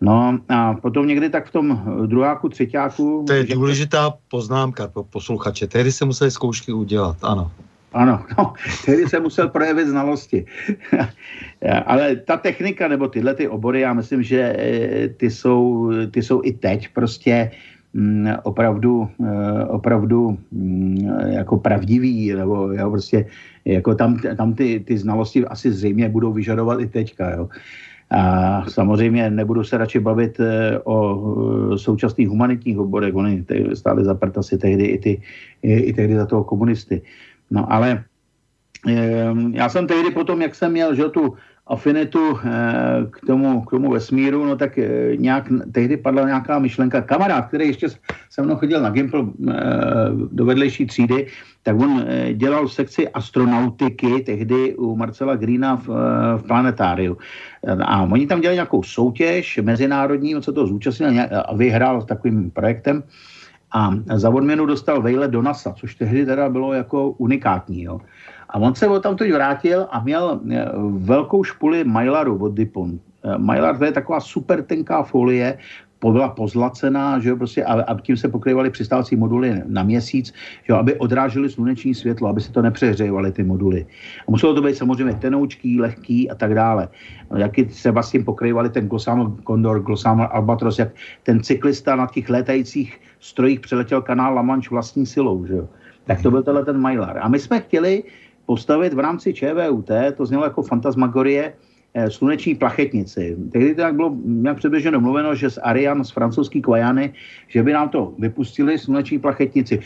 [0.00, 3.24] No a potom někdy tak v tom druháku, třetíku...
[3.26, 3.54] To je že...
[3.54, 5.66] důležitá poznámka pro posluchače.
[5.66, 7.50] Tehdy se museli zkoušky udělat, ano.
[7.92, 8.52] Ano, no,
[8.84, 10.44] tehdy se musel projevit znalosti.
[11.86, 16.40] Ale ta technika nebo tyhle ty obory, já myslím, že eh, ty jsou, ty jsou
[16.44, 17.50] i teď prostě
[17.94, 23.26] mm, opravdu, eh, opravdu mm, jako pravdivý, nebo jo, prostě
[23.64, 27.48] jako tam, tam ty, ty znalosti asi zřejmě budou vyžadovat i teďka, jo.
[28.10, 30.96] A samozřejmě nebudu se radši bavit eh, o
[31.74, 35.22] eh, současných humanitních oborech, oni stáli za si tehdy i, ty,
[35.62, 37.02] i, tehdy za toho komunisty.
[37.50, 38.04] No ale
[38.88, 41.34] eh, já jsem tehdy potom, jak jsem měl že tu
[41.66, 42.38] afinitu
[43.10, 44.78] k tomu, k tomu vesmíru, no tak
[45.16, 47.02] nějak, tehdy padla nějaká myšlenka.
[47.02, 47.88] Kamarád, který ještě
[48.30, 49.32] se mnou chodil na Gimpl
[50.32, 51.26] do vedlejší třídy,
[51.66, 57.18] tak on eh, dělal sekci astronautiky tehdy u Marcela Greena v, eh, v planetáriu.
[57.82, 61.10] A oni tam dělali nějakou soutěž mezinárodní, on se to zúčastnil
[61.44, 63.02] a vyhrál s takovým projektem.
[63.74, 67.82] A za odměnu dostal vejlet do NASA, což tehdy teda bylo jako unikátní.
[67.82, 68.00] Jo.
[68.48, 70.70] A on se tam teď vrátil a měl eh,
[71.02, 73.02] velkou špuli Mylaru od Dupont.
[73.26, 75.58] Mylar to je taková super tenká folie,
[76.02, 80.72] byla pozlacená, že jo, prostě, a, a tím se pokrývaly přistávací moduly na měsíc, že
[80.72, 83.86] jo, aby odrážely sluneční světlo, aby se to nepřehřívaly ty moduly.
[84.28, 86.88] A muselo to být samozřejmě tenoučký, lehký a tak dále.
[87.30, 90.88] No, jak se vlastně pokrývaly ten Glossamer Condor, Glossamer Albatros, jak
[91.22, 95.68] ten cyklista na těch létajících strojích přeletěl kanál La Manche vlastní silou, že jo.
[96.04, 97.18] Tak to byl tenhle ten Mylar.
[97.22, 98.02] A my jsme chtěli
[98.46, 101.52] postavit v rámci ČVUT, to znělo jako fantasmagorie,
[102.08, 103.36] sluneční plachetnici.
[103.52, 107.12] Tehdy tak bylo nějak předběžně domluveno, že z Ariane, z francouzský Kvajany,
[107.48, 109.80] že by nám to vypustili sluneční plachetnici.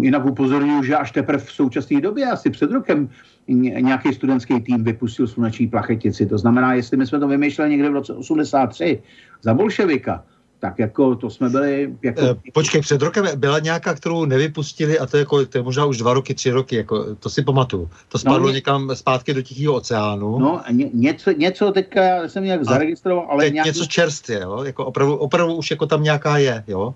[0.00, 3.08] Jinak upozorňuji, že až teprve v současné době, asi před rokem,
[3.48, 6.26] nějaký studentský tým vypustil sluneční plachetnici.
[6.26, 9.02] To znamená, jestli my jsme to vymýšleli někde v roce 83
[9.42, 10.24] za bolševika,
[10.60, 11.94] tak jako to jsme byli...
[12.02, 12.20] Jako...
[12.20, 15.84] E, počkej, před rokem byla nějaká, kterou nevypustili a to je, kolik, to je možná
[15.84, 17.90] už dva roky, tři roky, jako, to si pamatuju.
[18.08, 18.54] To spadlo no, ně...
[18.54, 20.38] někam zpátky do Tichého oceánu.
[20.38, 23.50] No, ně, něco, něco teďka jsem nějak a zaregistroval, ale...
[23.50, 23.68] Nějaký...
[23.68, 24.64] Něco čerstvě, jo?
[24.64, 26.94] Jako opravdu, opravdu už jako tam nějaká je, jo?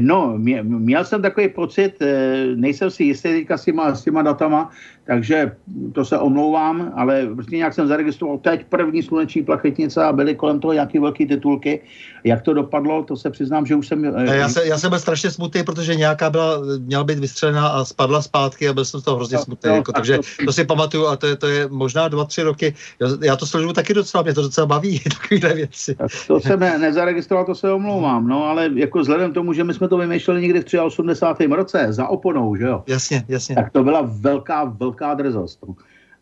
[0.00, 4.70] No, měl jsem takový pocit, eh, nejsem si jistý teďka s těma, s těma datama,
[5.06, 5.56] takže
[5.92, 10.60] to se omlouvám, ale prostě nějak jsem zaregistroval teď první sluneční plachetnice a byly kolem
[10.60, 11.80] toho nějaké velké titulky.
[12.24, 14.04] Jak to dopadlo, to se přiznám, že už jsem...
[14.04, 17.84] Eh, já, se, já jsem byl strašně smutný, protože nějaká byla, měla být vystřelená a
[17.84, 19.70] spadla zpátky a byl jsem z toho hrozně no, smutný.
[19.70, 22.42] No, jako, takže to, to si pamatuju a to je, to je možná dva, tři
[22.42, 22.74] roky.
[23.00, 25.94] Já, já to sleduju taky docela, mě to docela baví, takovéhle věci.
[25.94, 29.74] Tak to jsem ne, nezaregistroval, to se omlouvám, no ale jako vzhledem tomu, že my
[29.74, 31.46] jsme to vymýšleli někdy v 83.
[31.46, 32.84] roce za oponou, že jo?
[32.86, 33.54] Jasně, jasně.
[33.54, 35.58] Tak to byla velká, velká velká drzost.
[35.68, 35.74] No.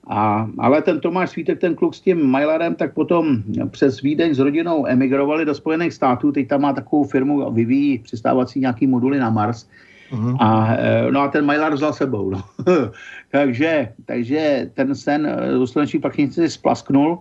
[0.07, 4.39] A, ale ten Tomáš Svítek, ten kluk s tím Majlarem, tak potom přes Vídeň s
[4.39, 6.33] rodinou emigrovali do Spojených států.
[6.33, 9.69] Teď tam má takovou firmu, vyvíjí přistávací nějaký moduly na Mars.
[10.11, 10.37] Uh-huh.
[10.41, 12.31] A, e, no a ten Majlar vzal sebou.
[12.31, 12.43] No.
[13.31, 15.23] takže, takže ten sen
[15.59, 17.19] do sluneční plachnici splasknul.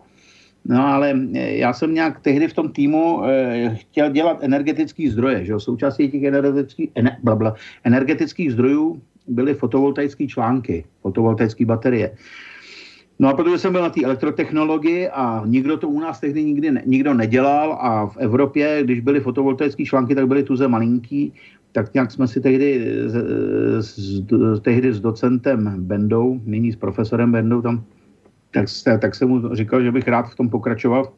[0.66, 5.46] No ale e, já jsem nějak tehdy v tom týmu e, chtěl dělat energetický zdroje.
[5.46, 5.54] Že?
[5.58, 12.12] Součástí těch energetických, ener, blabla, energetických zdrojů byly fotovoltaické články, fotovoltaické baterie.
[13.20, 16.72] No a protože jsem byl na té elektrotechnologii a nikdo to u nás tehdy nikdy
[16.72, 21.34] ne, nikdo nedělal a v Evropě, když byly fotovoltaické články, tak byly tuze malinký,
[21.72, 23.16] tak nějak jsme si tehdy, s,
[23.80, 27.84] s, tehdy s docentem Bendou, nyní s profesorem Bendou tam,
[28.52, 28.68] tak,
[29.00, 31.12] tak jsem mu říkal, že bych rád v tom pokračoval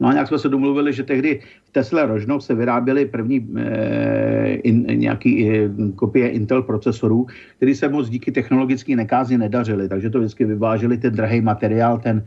[0.00, 4.54] No a nějak jsme se domluvili, že tehdy v Tesla Rožnov se vyráběly první eh,
[4.54, 7.26] in, nějaký eh, kopie Intel procesorů,
[7.56, 12.24] který se moc díky technologické nekázi nedařily, takže to vždycky vyváželi ten drahý materiál, ten,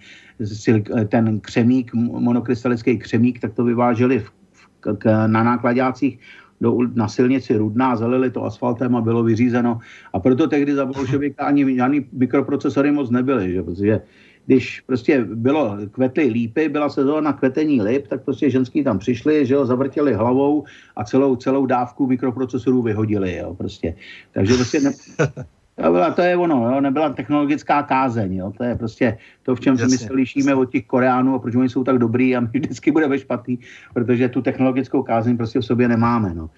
[1.07, 4.31] ten křemík, monokrystalický křemík, tak to vyváželi v,
[4.79, 6.19] k, k, na nákladácích
[6.61, 9.79] do, na silnici Rudná, zalili to asfaltem a bylo vyřízeno.
[10.13, 13.63] A proto tehdy za bolševika ani žádný mikroprocesory moc nebyly, že?
[13.63, 14.01] protože
[14.45, 19.53] když prostě bylo, kvetly lípy, byla sezóna kvetení lip, tak prostě ženský tam přišli, že
[19.53, 20.63] jo, zavrtěli hlavou
[20.95, 23.95] a celou, celou dávku mikroprocesorů vyhodili, jo, prostě.
[24.31, 24.91] Takže prostě ne,
[25.75, 29.59] to, byla, to je ono, jo, nebyla technologická kázeň, jo, to je prostě to, v
[29.59, 32.39] čem se my se lišíme od těch Koreánů a proč oni jsou tak dobrý a
[32.39, 33.59] my vždycky budeme špatný,
[33.93, 36.49] protože tu technologickou kázeň prostě v sobě nemáme, no.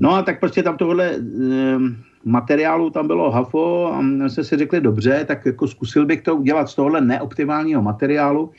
[0.00, 1.20] No a tak prostě tam tohle e,
[2.24, 6.68] materiálu tam bylo hafo a jsme si řekli dobře, tak jako zkusil bych to udělat
[6.68, 8.50] z tohohle neoptimálního materiálu.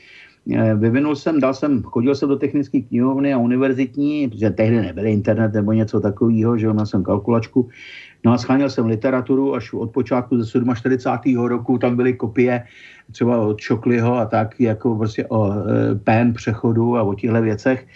[0.52, 5.06] E, vyvinul jsem, dal jsem, chodil jsem do technické knihovny a univerzitní, protože tehdy nebyl
[5.06, 7.68] internet nebo něco takového, že měl jsem kalkulačku.
[8.24, 11.46] No a scháněl jsem literaturu až od počátku ze 47.
[11.46, 12.64] roku, tam byly kopie
[13.12, 17.86] třeba od Čokliho a tak, jako prostě o e, pen přechodu a o těchto věcech.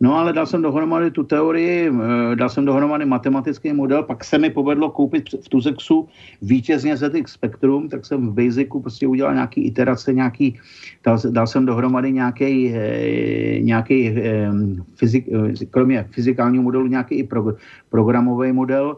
[0.00, 4.38] No ale dal jsem dohromady tu teorii, eh, dal jsem dohromady matematický model, pak se
[4.38, 6.08] mi povedlo koupit v Tuzexu
[6.42, 10.58] vítězně ZX Spectrum, tak jsem v Basicu prostě udělal nějaký iterace, nějaký,
[11.04, 14.50] dal, dal jsem dohromady nějaký, eh, nějaký eh,
[14.94, 15.28] fyzik,
[15.70, 17.44] kromě fyzikálního modelu, nějaký i pro,
[17.90, 18.96] programový model,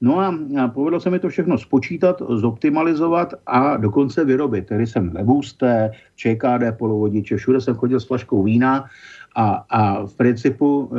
[0.00, 0.34] No a,
[0.68, 4.66] povedlo se mi to všechno spočítat, zoptimalizovat a dokonce vyrobit.
[4.66, 8.84] Tedy jsem ve Booste, ČKD polovodiče, všude jsem chodil s flaškou vína
[9.34, 10.98] a, a v principu e,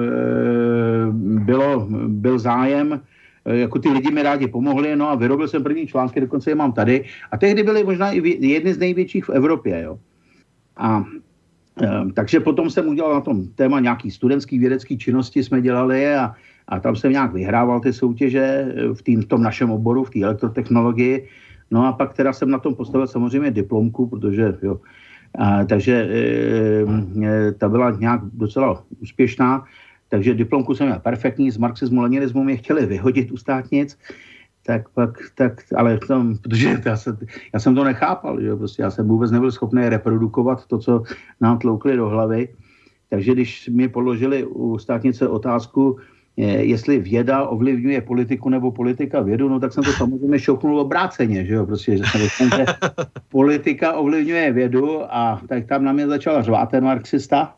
[1.45, 3.01] bylo, byl zájem,
[3.45, 6.55] e, jako ty lidi mi rádi pomohli, no a vyrobil jsem první články, dokonce je
[6.55, 7.05] mám tady.
[7.31, 9.99] A tehdy byly možná i jedny z největších v Evropě, jo.
[10.77, 11.03] A
[11.81, 16.35] e, takže potom jsem udělal na tom téma nějaký studentský vědecký činnosti jsme dělali a,
[16.67, 20.19] a tam jsem nějak vyhrával ty soutěže v, tým, v tom našem oboru, v té
[20.19, 21.27] elektrotechnologii.
[21.71, 24.79] No a pak teda jsem na tom postavil samozřejmě diplomku, protože jo,
[25.37, 26.85] a, takže e,
[27.25, 29.65] e, ta byla nějak docela úspěšná,
[30.09, 33.97] takže diplomku jsem měl perfektní, z marxismu, leninismu mě chtěli vyhodit u státnic,
[34.65, 37.17] tak pak, tak, ale tam, protože já, se,
[37.53, 41.03] já jsem to nechápal, že prostě já jsem vůbec nebyl schopný reprodukovat to, co
[41.41, 42.49] nám tloukli do hlavy.
[43.09, 45.97] Takže když mi položili u státnice otázku,
[46.37, 51.53] jestli věda ovlivňuje politiku nebo politika vědu, no tak jsem to samozřejmě šoknul obráceně, že
[51.53, 52.65] jo, prostě, že jsem že
[53.29, 57.53] politika ovlivňuje vědu a tak tam na mě začal řvát ten marxista,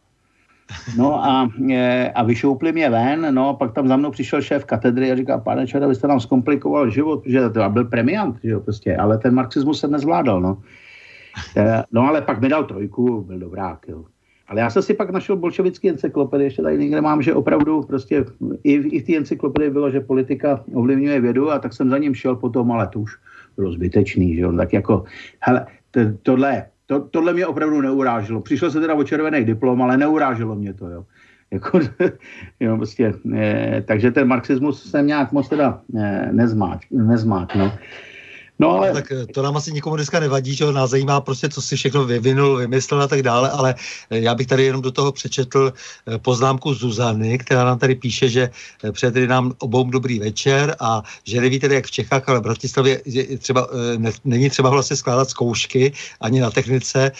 [0.97, 5.11] No a, e, a vyšoupli mě ven, no pak tam za mnou přišel šéf katedry
[5.11, 8.59] a říká, pane Čada, vy jste nám zkomplikoval život, že to byl premiant, že jo,
[8.59, 10.61] prostě, ale ten marxismus se nezvládal, no.
[11.57, 14.05] E, no ale pak mi dal trojku, byl dobrák, jo.
[14.47, 18.25] Ale já jsem si pak našel bolševický encyklopedii, ještě tady někde mám, že opravdu prostě
[18.63, 22.15] i, i v té encyklopedii bylo, že politika ovlivňuje vědu a tak jsem za ním
[22.15, 23.11] šel potom, ale to už
[23.55, 25.03] bylo zbytečný, že on Tak jako,
[25.39, 28.41] hele, to, tohle, to, tohle mě opravdu neurážilo.
[28.41, 31.05] Přišlo se teda o červený diplom, ale neurážilo mě to, jo.
[31.51, 31.79] Jako,
[32.59, 37.71] jo, prostě, e, takže ten marxismus jsem nějak moc teda e, nezmát, nezmát, no.
[38.59, 38.93] No ale...
[38.93, 42.05] Tak eh, to nám asi nikomu dneska nevadí, že nás zajímá prostě, co si všechno
[42.05, 43.75] vyvinul, vymyslel a tak dále, ale
[44.09, 48.29] eh, já bych tady jenom do toho přečetl eh, poznámku Zuzany, která nám tady píše,
[48.29, 48.49] že
[48.91, 53.01] před nám obou dobrý večer a že neví tedy jak v Čechách, ale v Bratislavě
[53.37, 53.67] třeba,
[53.97, 57.11] ne, není třeba vlastně skládat zkoušky ani na technice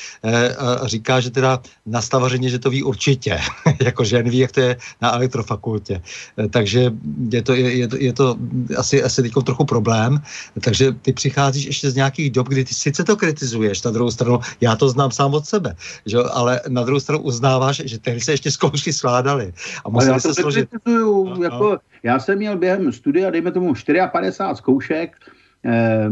[0.58, 3.40] a říká, že teda na stavařině, že to ví určitě,
[3.82, 6.02] jako že neví, jak to je na elektrofakultě.
[6.50, 6.92] Takže
[7.30, 8.36] je to, je, je to, je to
[8.78, 10.22] asi, asi teď trochu problém,
[10.62, 14.12] takže ty při přicházíš ještě z nějakých dob, kdy ty sice to kritizuješ, na druhou
[14.12, 16.18] stranu, já to znám sám od sebe, že?
[16.32, 19.52] ale na druhou stranu uznáváš, že tehdy se ještě zkoušky skládaly.
[19.86, 20.70] A museli já se složit.
[20.88, 21.78] No, jako, no.
[22.04, 25.12] Já jsem měl během studia, dejme tomu 54 zkoušek,
[25.66, 26.08] eh,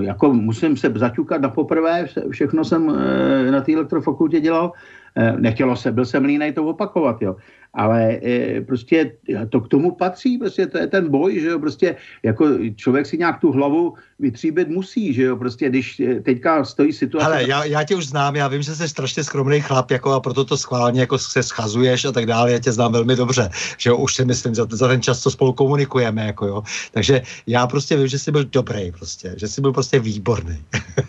[0.00, 4.72] jako musím se zaťukat na poprvé, všechno jsem eh, na té elektrofakultě dělal,
[5.16, 7.36] eh, nechtělo se, byl jsem línej to opakovat, jo
[7.74, 9.12] ale e, prostě
[9.48, 13.18] to k tomu patří, prostě to je ten boj, že jo, prostě jako člověk si
[13.18, 17.26] nějak tu hlavu vytříbit musí, že jo, prostě když e, teďka stojí situace...
[17.26, 20.20] Ale já, já tě už znám, já vím, že jsi strašně skromný chlap, jako a
[20.20, 23.90] proto to schválně jako se schazuješ a tak dále, já tě znám velmi dobře, že
[23.90, 27.66] jo, už si myslím, za, za ten čas, co spolu komunikujeme, jako jo, takže já
[27.66, 30.64] prostě vím, že jsi byl dobrý prostě, že jsi byl prostě výborný.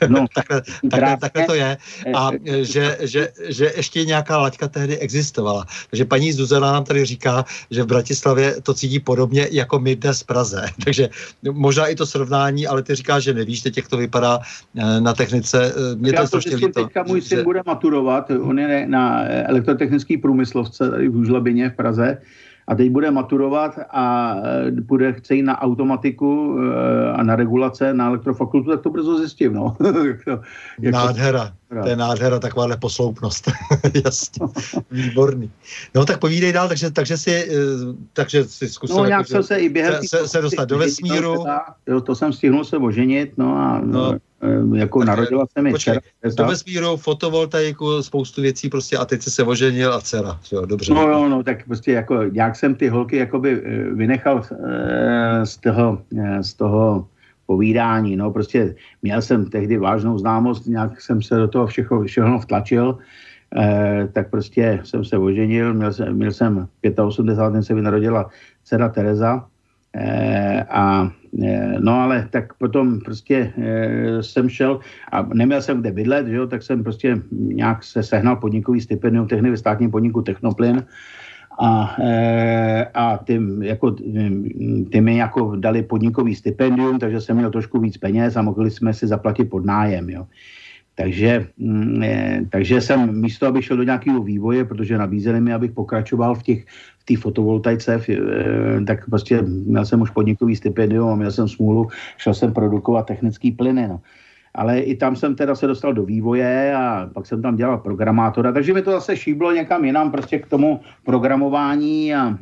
[0.08, 1.78] No, takhle, takhle, takhle, to je.
[2.16, 6.84] A e, že, že, že ještě nějaká laťka tehdy existovala, takže paní Zuz Zuzana nám
[6.84, 10.66] tady říká, že v Bratislavě to cítí podobně jako my dnes v Praze.
[10.84, 11.10] Takže
[11.52, 15.14] možná i to srovnání, ale ty říkáš, že nevíš, teď jak to vypadá eh, na
[15.14, 15.72] technice.
[15.72, 16.84] Eh, mě Já to, to líto.
[16.84, 17.44] Teďka můj syn že...
[17.44, 22.18] bude maturovat, on je na elektrotechnický průmyslovce tady v Užlabině v Praze
[22.68, 24.36] a teď bude maturovat a
[24.68, 26.60] e, bude chce jít na automatiku
[27.14, 29.54] a na regulace na elektrofakultu, tak to brzo zjistím.
[29.54, 29.76] No.
[30.08, 30.42] jako,
[30.92, 31.52] nádhera.
[31.84, 33.52] To je nádhera, takováhle posloupnost.
[34.06, 34.48] Jasně.
[34.92, 35.52] Výborný.
[35.96, 37.48] No tak povídej dál, takže, takže si, e,
[38.14, 38.98] takže si zkusil...
[38.98, 39.94] No nějak jsem se i během...
[39.94, 41.46] Se, se, se dostat do vesmíru.
[41.88, 44.18] Jo, to jsem stihnul se oženit, no a no.
[44.42, 46.46] Eh, jako tak, narodila se mi počkej, dcera.
[46.46, 50.40] Do vesmíru, fotovoltaiku, spoustu věcí prostě a teď se oženil a dcera.
[50.52, 50.94] Jo, dobře.
[50.94, 55.58] No, no, no, tak prostě jako, jak jsem ty holky jakoby eh, vynechal eh, z
[55.58, 56.02] toho,
[56.42, 57.08] z toho
[57.52, 62.40] povídání, no prostě měl jsem tehdy vážnou známost, nějak jsem se do toho všechno, všechno
[62.40, 62.98] vtlačil,
[63.52, 67.64] eh, tak prostě jsem se oženil, měl jsem, měl jsem 85.
[67.64, 68.32] se mi narodila
[68.64, 69.44] dcera Tereza
[69.92, 74.80] eh, a Eh, no ale tak potom prostě e, jsem šel
[75.12, 79.28] a neměl jsem kde bydlet, že jo, tak jsem prostě nějak se sehnal podnikový stipendium
[79.28, 80.84] tehdy ve státním podniku Technoplyn
[81.62, 83.92] a, e, a ty, jako,
[84.92, 88.94] ty mi jako dali podnikový stipendium, takže jsem měl trošku víc peněz a mohli jsme
[88.94, 90.28] si zaplatit pod nájem, jo.
[90.96, 92.04] Takže, mm,
[92.50, 96.66] takže jsem místo, abych šel do nějakého vývoje, protože nabízeli mi, abych pokračoval v těch
[97.00, 101.88] v té fotovoltaice, eh, tak prostě měl jsem už podnikový stipendium a měl jsem smůlu,
[102.18, 103.88] šel jsem produkovat technický plyny.
[103.88, 104.02] No.
[104.56, 108.52] Ale i tam jsem teda se dostal do vývoje a pak jsem tam dělal programátora,
[108.52, 112.38] takže mi to zase šíblo někam jinam prostě k tomu programování a,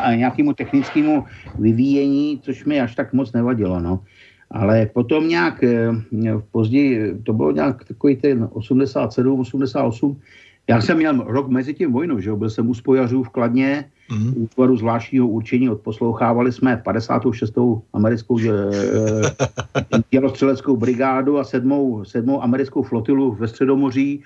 [0.00, 1.24] a nějakému technickému
[1.58, 3.80] vyvíjení, což mi až tak moc nevadilo.
[3.80, 4.00] No.
[4.50, 5.90] Ale potom nějak eh,
[6.50, 10.20] později, to bylo nějak takový ten 87, 88,
[10.68, 14.32] já jsem měl rok mezi tím vojnou, že byl jsem u spojařů v Kladně, mm-hmm.
[14.36, 17.54] útvaru zvláštního určení, odposlouchávali jsme 56.
[17.92, 18.50] americkou e,
[20.10, 22.02] dělostřeleckou brigádu a 7.
[22.04, 22.38] 7.
[22.42, 24.22] americkou flotilu ve Středomoří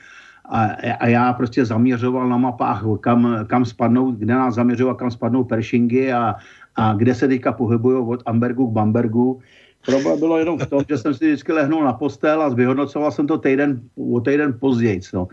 [0.49, 0.65] a,
[1.01, 6.13] a já prostě zaměřoval na mapách, kam, kam spadnou, kde nás zaměřoval, kam spadnou Pershingy
[6.13, 6.35] a,
[6.77, 9.41] a kde se teďka pohybují od Ambergu k Bambergu.
[9.87, 13.27] Problém bylo jenom v tom, že jsem si vždycky lehnul na postel a vyhodnocoval jsem
[13.27, 13.81] to týden,
[14.15, 15.01] o týden později.
[15.15, 15.29] No.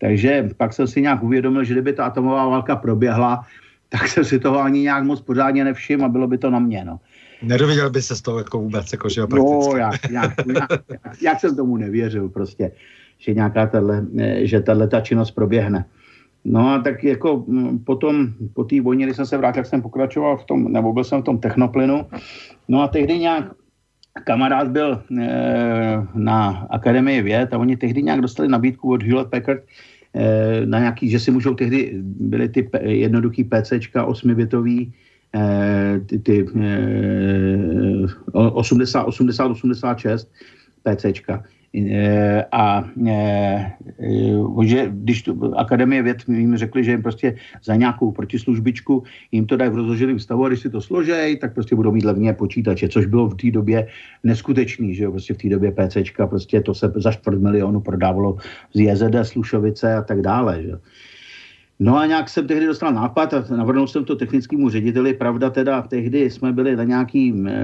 [0.00, 3.44] Takže pak jsem si nějak uvědomil, že kdyby ta atomová válka proběhla,
[3.88, 6.84] tak jsem si toho ani nějak moc pořádně nevšiml a bylo by to na mě.
[6.84, 7.00] No.
[7.42, 11.22] Nedověděl by se z toho jako vůbec, jako, že jo, No, jak, jak, jak, jak,
[11.22, 12.72] jak, jsem tomu nevěřil prostě,
[13.18, 13.88] že nějaká tato,
[14.42, 15.84] že tahle ta činnost proběhne.
[16.44, 19.82] No a tak jako mm, potom, po té vojně, když jsem se vrátil, tak jsem
[19.82, 22.06] pokračoval v tom, nebo byl jsem v tom technoplynu.
[22.68, 23.44] No a tehdy nějak
[24.24, 25.28] kamarád byl e,
[26.14, 29.62] na Akademii věd a oni tehdy nějak dostali nabídku od Hewlett Packard
[30.64, 34.92] na nějaký, že si můžou tehdy, byly ty jednoduchý PCčka osmibitový,
[35.34, 36.76] e, ty, ty e,
[38.32, 40.32] 80, 80, 86
[40.82, 41.44] PCčka.
[41.74, 47.76] Eh, a eh, eh, že když tu, Akademie věd jim řekli, že jim prostě za
[47.76, 49.02] nějakou protislužbičku
[49.32, 52.04] jim to dají v rozloženém stavu a když si to složej, tak prostě budou mít
[52.04, 53.86] levně počítače, což bylo v té době
[54.24, 58.36] neskutečný, že jo, prostě v té době PCčka, prostě to se za čtvrt milionu prodávalo
[58.74, 60.78] z JZD, Slušovice a tak dále, že jo.
[61.80, 65.14] No a nějak jsem tehdy dostal nápad a navrhnul jsem to technickému řediteli.
[65.14, 67.62] Pravda teda, tehdy jsme byli na nějaký, e,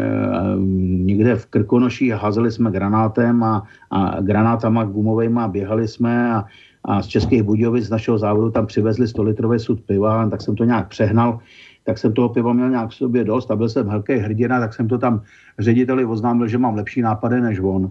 [0.79, 6.45] někde v Krkonoší, házeli jsme granátem a, a granátama gumovejma běhali jsme a,
[6.85, 10.57] a z Českých Budějovic z našeho závodu tam přivezli 100 litrový sud piva, tak jsem
[10.57, 11.41] to nějak přehnal
[11.85, 14.75] tak jsem toho piva měl nějak v sobě dost a byl jsem helký hrdina, tak
[14.75, 15.23] jsem to tam
[15.59, 17.91] řediteli oznámil, že mám lepší nápady než on.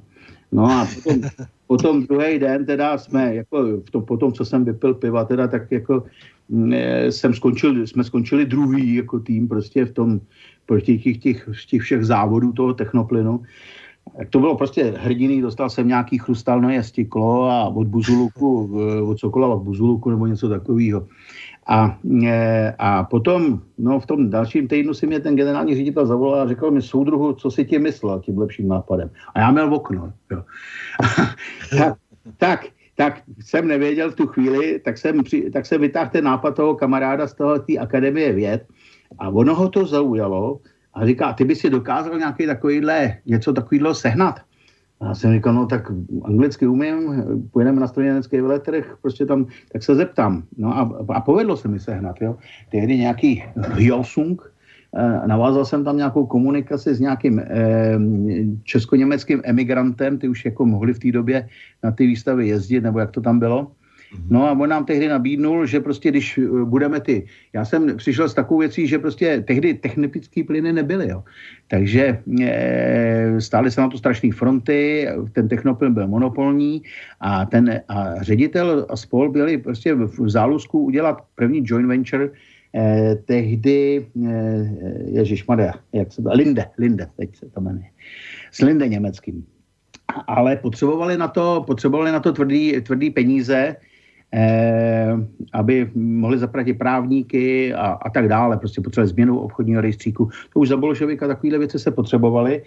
[0.53, 1.21] No a potom,
[1.67, 5.71] potom druhý den teda jsme, jako v tom, potom, co jsem vypil piva, teda tak
[5.71, 6.03] jako
[6.49, 10.19] mm, eh, jsem skončil, jsme skončili druhý jako tým prostě v tom,
[10.65, 13.41] proti těch, těch, těch všech závodů toho technoplynu.
[14.29, 18.79] To bylo prostě hrdiný, dostal jsem nějaký chrustalné stiklo a od Buzuluku,
[19.09, 21.07] od Sokola od Buzuluku nebo něco takového.
[21.67, 26.41] A, e, a potom, no v tom dalším týdnu si mě ten generální ředitel zavolal
[26.41, 29.09] a řekl mi soudruhu, co si ti myslel tím lepším nápadem.
[29.35, 30.13] A já měl okno.
[30.31, 30.43] Jo.
[31.77, 31.97] tak,
[32.37, 36.55] tak, tak jsem nevěděl v tu chvíli, tak jsem, při, tak jsem vytáhl ten nápad
[36.55, 38.67] toho kamaráda z toho té akademie věd
[39.19, 40.59] a ono ho to zaujalo
[40.93, 44.39] a říká, ty by si dokázal nějaký takovýhle, něco takového sehnat.
[45.03, 45.91] A já jsem říkal, no tak
[46.23, 50.43] anglicky umím, pojedeme na strojenecký veletrh, prostě tam, tak se zeptám.
[50.57, 52.35] No a, a povedlo se mi sehnat, jo.
[52.71, 53.43] Tehdy nějaký
[53.75, 54.41] Hyosung,
[54.97, 57.97] eh, navázal jsem tam nějakou komunikaci s nějakým eh,
[58.63, 61.47] česko-německým emigrantem, ty už jako mohli v té době
[61.83, 63.71] na ty výstavy jezdit, nebo jak to tam bylo.
[64.29, 68.29] No a on nám tehdy nabídnul, že prostě když eh, budeme ty, já jsem přišel
[68.29, 71.23] s takovou věcí, že prostě tehdy technické plyny nebyly, jo.
[71.67, 76.83] Takže e, stály se na to strašné fronty, ten technoplyn byl monopolní
[77.19, 82.29] a ten a ředitel a spol byli prostě v, zálusku udělat první joint venture
[82.75, 84.69] eh, tehdy, eh,
[85.05, 87.85] Ježíš Maria, jak se to, Linde, Linde, teď se to jmenuje,
[88.51, 89.45] s Linde německým.
[90.27, 93.92] Ale potřebovali na to, potřebovali na to tvrdý, tvrdý peníze, eh,
[95.53, 98.57] aby mohli zaplatit právníky a, a tak dále.
[98.57, 100.29] Prostě potřebovali změnu obchodního rejstříku.
[100.53, 102.61] To už za bolševika takovéhle věci se potřebovaly.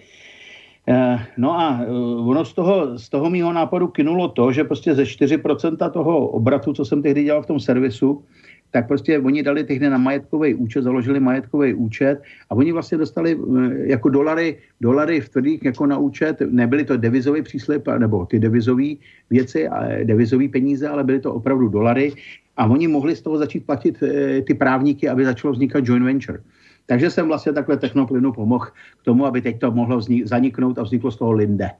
[0.88, 1.90] Eh, no a eh,
[2.22, 6.72] ono z toho, z toho mýho nápadu kynulo to, že prostě ze 4% toho obratu,
[6.72, 8.22] co jsem tehdy dělal v tom servisu,
[8.70, 13.38] tak prostě oni dali tehdy na majetkový účet, založili majetkový účet a oni vlastně dostali
[13.38, 18.38] eh, jako dolary, dolary v tvrdých jako na účet, nebyly to devizové příslip, nebo ty
[18.38, 18.94] devizové
[19.30, 19.68] věci,
[20.04, 22.12] devizové peníze, ale byly to opravdu dolary
[22.56, 24.02] a oni mohli z toho začít platit
[24.46, 26.38] ty právníky, aby začalo vznikat joint venture.
[26.86, 28.66] Takže jsem vlastně takhle technoplynu pomohl
[29.00, 31.70] k tomu, aby teď to mohlo vznik, zaniknout a vzniklo z toho Linde.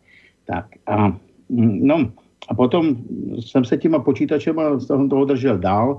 [0.45, 1.09] Tak a,
[1.49, 2.13] mm, no,
[2.49, 2.97] a potom
[3.41, 5.99] jsem se těma počítačema z toho, toho držel dál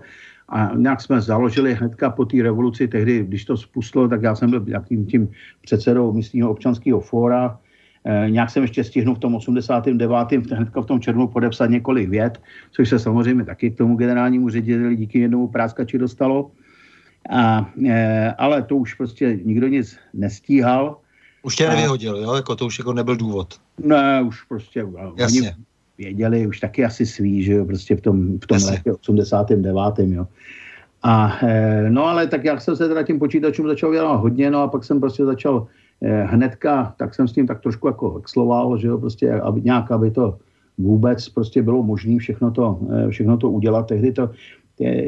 [0.50, 4.50] a nějak jsme založili hnedka po té revoluci, tehdy, když to spustilo, tak já jsem
[4.50, 5.30] byl jakým tím
[5.62, 7.60] předsedou místního občanského fóra,
[8.06, 10.52] e, nějak jsem ještě stihnul v tom 89.
[10.52, 12.42] hnedka v tom červnu podepsat několik vět,
[12.72, 16.52] což se samozřejmě taky k tomu generálnímu řediteli díky jednomu práskači dostalo.
[17.30, 20.98] A, e, ale to už prostě nikdo nic nestíhal.
[21.44, 22.36] Už tě nevyhodil, jo?
[22.36, 23.60] Jako to už jako nebyl důvod.
[23.84, 24.86] Ne, už prostě
[25.18, 25.42] Jasně.
[25.42, 25.67] oni
[25.98, 30.00] věděli už taky asi svý, že jo, prostě v tom, v tom letě 89.
[30.00, 30.28] jo.
[31.04, 34.62] A e, no ale tak jak jsem se teda tím počítačům začal dělat hodně, no
[34.62, 35.68] a pak jsem prostě začal
[36.02, 39.92] e, hnedka, tak jsem s tím tak trošku jako vexloval, že jo, prostě aby, nějak,
[39.92, 40.38] aby to
[40.78, 43.88] vůbec prostě bylo možné všechno to, e, všechno to udělat.
[43.88, 44.30] Tehdy to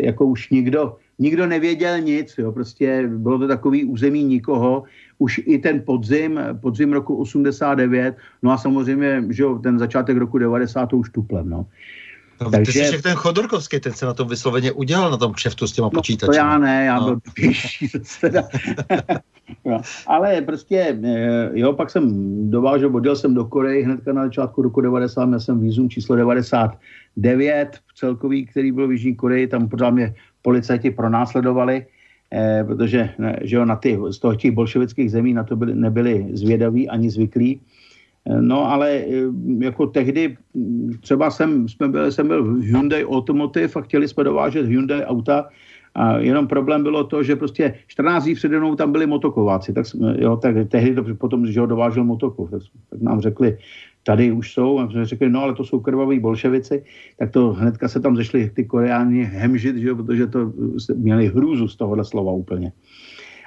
[0.03, 4.83] jako už nikdo, nikdo nevěděl nic, jo, prostě bylo to takový území nikoho,
[5.20, 10.38] už i ten podzim, podzim roku 89, no a samozřejmě, že jo, ten začátek roku
[10.38, 11.65] 90 to už tuplem, no.
[12.41, 15.67] No, Takže, ty jsi ten Chodorkovský, ten se na tom vysloveně udělal, na tom kšeftu
[15.67, 16.32] s těma no, počítači.
[16.32, 17.05] To já ne, já no.
[17.05, 17.89] byl pěší.
[19.65, 22.05] no, ale prostě, eh, jo, pak jsem
[22.51, 27.78] dovážel, odjel jsem do Koreji hnedka na začátku roku 90, měl jsem výzum číslo 99,
[27.95, 31.86] celkový, který byl v Jižní Koreji, tam podle mě policajti pronásledovali,
[32.34, 33.09] eh, protože
[33.41, 37.09] že jo, na ty, z toho těch bolševických zemí na to byli, nebyli zvědaví ani
[37.09, 37.61] zvyklí.
[38.25, 40.38] Eh, no ale eh, jako tehdy
[40.99, 45.49] třeba jsem, jsme byli, jsem byl v Hyundai Automotive a chtěli jsme dovážet Hyundai auta
[45.95, 49.86] a jenom problém bylo to, že prostě 14 dní přede mnou tam byli motokováci, tak,
[49.86, 53.57] jsme, jo, tak tehdy to potom, že ho dovážel motokov, tak, tak nám řekli,
[54.10, 56.84] tady už jsou, a jsme řekli, no ale to jsou krvaví bolševici,
[57.20, 60.53] tak to hnedka se tam zešli ty koreáni hemžit, že, protože to
[60.95, 62.72] měli hrůzu z tohohle slova úplně.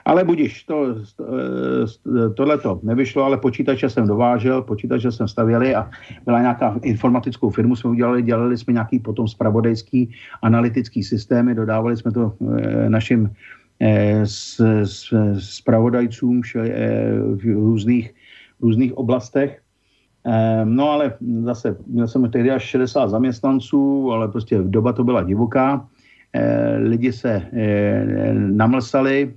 [0.04, 1.02] Ale budíš, to,
[2.36, 5.90] tohle to nevyšlo, ale počítače jsem dovážel, počítače jsem stavěli a
[6.24, 12.12] byla nějaká informatickou firmu, jsme udělali, dělali jsme nějaký potom spravodajský analytický systémy, dodávali jsme
[12.12, 13.30] to e, našim
[15.38, 16.42] spravodajcům
[17.34, 18.14] v různých,
[18.60, 19.61] různých oblastech
[20.64, 25.88] no ale zase, měl jsem tehdy až 60 zaměstnanců, ale prostě doba to byla divoká.
[26.34, 29.34] Ehm, lidi se ehm, namlsali.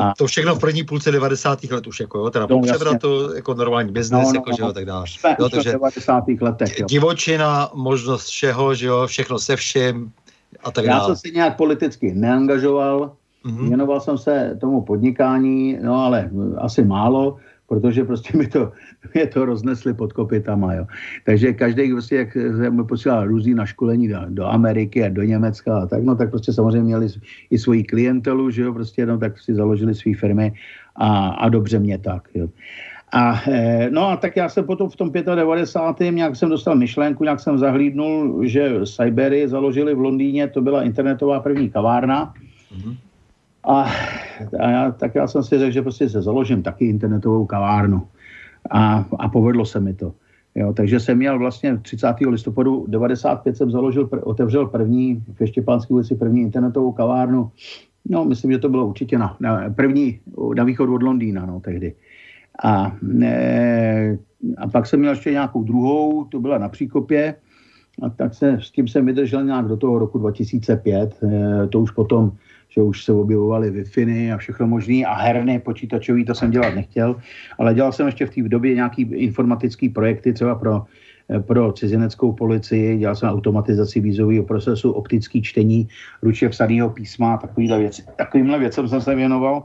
[0.00, 0.14] A...
[0.18, 1.64] To všechno v první půlce 90.
[1.64, 4.56] let už, jako jo, teda no, přebrat to jako normální biznes, no, no, jako, no,
[4.56, 5.06] že jo, tak dále.
[5.06, 6.24] Jsme jo, takže 90.
[6.40, 6.86] letech, jo.
[6.86, 10.12] Divočina, možnost všeho, že jo, všechno se vším
[10.64, 11.00] a tak dále.
[11.00, 13.12] Já jsem se nějak politicky neangažoval,
[13.46, 13.68] mm-hmm.
[13.68, 17.36] věnoval jsem se tomu podnikání, no ale asi málo,
[17.68, 18.72] protože prostě mi to,
[19.14, 20.86] mě to roznesli pod kopytama, jo.
[21.24, 22.36] Takže každý prostě, jak
[22.70, 26.30] mi posílal různý na školení do, do, Ameriky a do Německa a tak, no tak
[26.30, 27.06] prostě samozřejmě měli
[27.50, 30.52] i svoji klientelu, že jo, prostě no tak si založili své firmy
[30.96, 32.48] a, a dobře mě tak, jo.
[33.12, 36.12] A eh, no a tak já jsem potom v tom 95.
[36.12, 41.40] nějak jsem dostal myšlenku, nějak jsem zahlídnul, že Cybery založili v Londýně, to byla internetová
[41.40, 42.34] první kavárna.
[42.76, 42.96] Mm-hmm.
[43.66, 43.86] A,
[44.60, 48.02] a já, tak já jsem si řekl, že prostě se založím taky internetovou kavárnu.
[48.70, 50.14] A, a povedlo se mi to.
[50.54, 52.14] Jo, takže jsem měl vlastně 30.
[52.28, 57.50] listopadu 95 jsem založil, otevřel první, v Štěpánské ulici první internetovou kavárnu.
[58.08, 60.20] No, myslím, že to bylo určitě na, na první,
[60.56, 61.94] na východ od Londýna, no, tehdy.
[62.64, 64.18] A, ne,
[64.56, 67.34] a pak jsem měl ještě nějakou druhou, to byla na Příkopě,
[68.02, 71.18] a tak se, s tím jsem vydržel nějak do toho roku 2005.
[71.22, 72.32] E, to už potom
[72.76, 77.16] že už se objevovaly wi a všechno možné a herny počítačový, to jsem dělat nechtěl,
[77.58, 80.84] ale dělal jsem ještě v té době nějaký informatický projekty, třeba pro
[81.46, 85.88] pro cizineckou policii, dělal jsem automatizaci vízového procesu, optický čtení,
[86.22, 88.02] ručně psaného písma, takovýhle věci.
[88.16, 89.62] Takovýmhle věcem jsem se věnoval.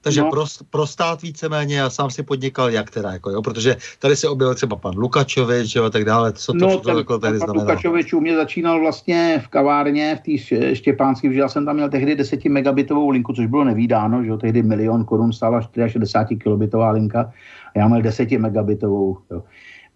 [0.00, 0.30] Takže no.
[0.30, 4.28] pro, pro stát víceméně, já sám si podnikal, jak teda, jako, jo, protože tady se
[4.28, 7.70] objevil třeba pan Lukačovič a tak dále, co to, no, to jako tady pan znamenalo.
[7.70, 11.90] Lukačovič u mě začínal vlastně v kavárně, v té Štěpánské, že já jsem tam měl
[11.90, 16.90] tehdy 10 megabitovou linku, což bylo nevídáno, že jo, tehdy milion korun stála 64 kilobitová
[16.90, 17.32] linka
[17.74, 19.42] a já měl 10 megabitovou, jo,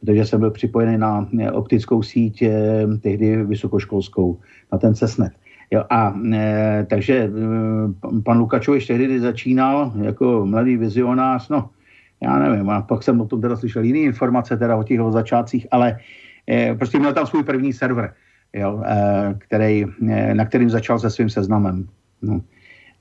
[0.00, 4.40] protože jsem byl připojený na optickou síť eh, tehdy vysokoškolskou,
[4.72, 5.32] na ten cesnet.
[5.72, 7.30] Jo, a e, takže e,
[8.24, 11.70] pan Lukačovič tehdy, kdy začínal jako mladý vizionář, no,
[12.20, 15.66] já nevím, a pak jsem o tom teda slyšel jiné informace, teda o těch začátcích,
[15.70, 15.98] ale
[16.50, 18.14] e, prostě měl tam svůj první server,
[18.52, 21.88] jo, e, který, e, na kterým začal se svým seznamem.
[22.22, 22.40] No.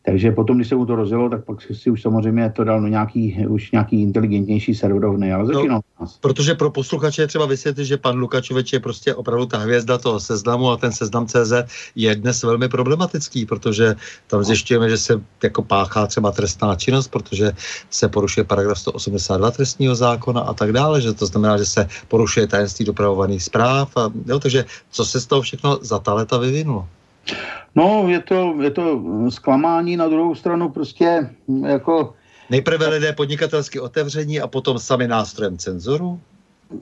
[0.06, 2.88] Takže potom, když se mu to rozjelo, tak pak si už samozřejmě to dal no
[2.88, 6.18] nějaký, už nějaký inteligentnější serverovny, ale začínal no, nás.
[6.22, 10.20] Protože pro posluchače je třeba vysvětlit, že pan Lukačovič je prostě opravdu ta hvězda toho
[10.20, 11.54] seznamu a ten seznam CZ
[11.96, 13.96] je dnes velmi problematický, protože
[14.28, 14.44] tam no.
[14.44, 17.52] zjišťujeme, že se jako páchá třeba trestná činnost, protože
[17.90, 22.48] se porušuje paragraf 182 trestního zákona a tak dále, že to znamená, že se porušuje
[22.48, 23.98] tajemství dopravovaných zpráv.
[23.98, 26.88] A, jo, takže co se z toho všechno za ta leta vyvinulo?
[27.76, 31.30] No, je to, je to zklamání, na druhou stranu prostě
[31.68, 32.14] jako...
[32.50, 36.20] Nejprve lidé podnikatelsky otevření a potom sami nástrojem cenzoru?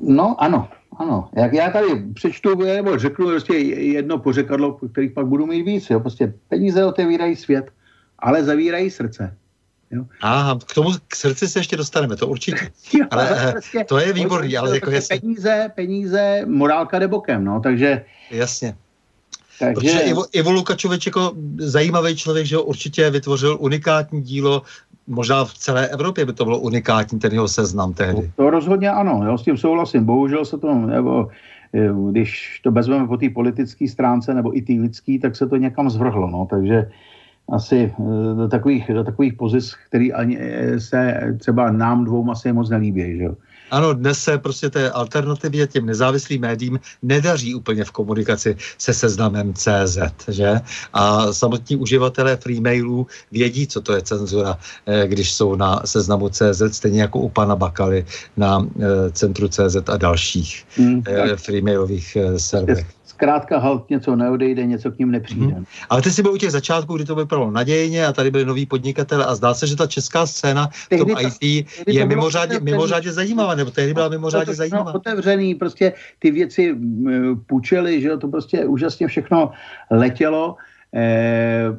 [0.02, 1.30] No, ano, ano.
[1.36, 5.90] Jak já tady přečtu, nebo řeknu prostě jedno pořekadlo, kterých pak budu mít víc.
[5.90, 6.00] Jo?
[6.00, 7.72] Prostě peníze otevírají svět,
[8.20, 9.36] ale zavírají srdce.
[9.92, 10.06] Jo.
[10.22, 12.72] Aha, k tomu k srdci se ještě dostaneme, to určitě.
[12.98, 15.20] jo, ale, ale prostě, to je výborný, ale jako jestli...
[15.20, 18.06] Peníze, peníze, morálka jde bokem, no, takže...
[18.32, 18.76] Jasně.
[19.60, 19.74] Takže...
[19.74, 24.62] Protože Ivo, Ivo Lukačovič jako zajímavý člověk, že ho určitě vytvořil unikátní dílo,
[25.07, 28.32] možná v celé Evropě by to bylo unikátní, ten jeho seznam tehdy.
[28.36, 30.05] To rozhodně ano, já s tím souhlasím.
[30.05, 31.28] Bohužel se to, nebo
[32.12, 35.89] když to vezmeme po té politické stránce nebo i té lidský, tak se to někam
[35.89, 36.30] zvrhlo.
[36.30, 36.47] No.
[36.49, 36.89] Takže
[37.51, 42.53] asi eh, do takových, do takových pozic, který ani eh, se třeba nám dvou asi
[42.53, 43.18] moc nelíbí.
[43.18, 43.36] Že jo.
[43.72, 49.53] Ano, dnes se prostě té alternativě těm nezávislým médiím nedaří úplně v komunikaci se seznamem
[49.53, 49.97] CZ,
[50.28, 50.61] že?
[50.93, 56.61] A samotní uživatelé freemailů vědí, co to je cenzura, eh, když jsou na seznamu CZ,
[56.72, 58.05] stejně jako u pana Bakaly
[58.38, 61.03] na eh, centru CZ a dalších hmm,
[61.36, 65.53] freemailových serverech zkrátka halt něco neodejde, něco k ním nepřijde.
[65.59, 65.65] Hmm.
[65.89, 68.65] Ale ty jsi byl u těch začátků, kdy to vypadalo nadějně a tady byli noví
[68.65, 73.11] podnikatele a zdá se, že ta česká scéna v tom ta, IT je mimořádně, mimořádně
[73.11, 74.95] zajímavá, nebo tehdy byla mimořádně to, zajímavá.
[74.95, 76.76] otevřený, prostě ty věci
[77.47, 79.51] půjčely, že to prostě úžasně všechno
[79.91, 80.55] letělo.
[80.95, 81.76] E,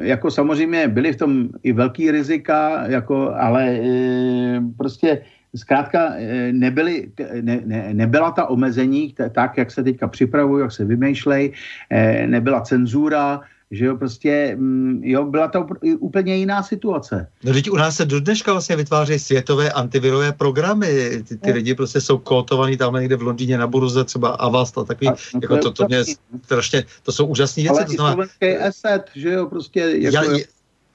[0.00, 5.26] jako samozřejmě byly v tom i velký rizika, jako, ale e, prostě
[5.56, 10.84] zkrátka eh, nebyly, ne, ne, nebyla ta omezení tak, jak se teďka připravují, jak se
[10.84, 11.52] vymýšlej,
[11.90, 13.40] eh, nebyla cenzura,
[13.70, 15.66] že jo, prostě, mm, jo, byla to
[15.98, 17.26] úplně jiná situace.
[17.44, 21.74] No teď u nás se do dneška vlastně vytváří světové antivirové programy, ty, ty lidi
[21.74, 25.40] prostě jsou kotovaný tam někde v Londýně na burze, třeba Avast a takový, a, no
[25.42, 26.04] jako to, to, mě
[26.44, 27.76] strašně, to jsou úžasné věci.
[27.76, 28.30] Ale to znamená,
[28.66, 30.38] asset, že jo, prostě jako, já,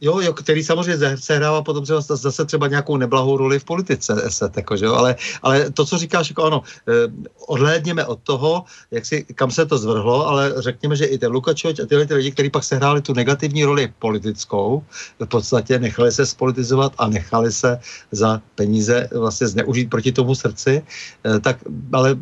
[0.01, 4.57] Jo, jo, který samozřejmě sehrává potom třeba zase třeba nějakou neblahou roli v politice, eset,
[4.57, 4.93] jako, že jo?
[4.93, 7.11] Ale, ale to, co říkáš, jako ano, eh,
[7.47, 11.79] odhlédněme od toho, jak si, kam se to zvrhlo, ale řekněme, že i ten Lukačovič
[11.79, 14.83] a tyhle ty lidi, kteří pak sehráli tu negativní roli politickou,
[15.19, 17.79] v podstatě nechali se spolitizovat a nechali se
[18.11, 20.81] za peníze vlastně zneužít proti tomu srdci,
[21.25, 21.57] eh, tak
[21.93, 22.15] ale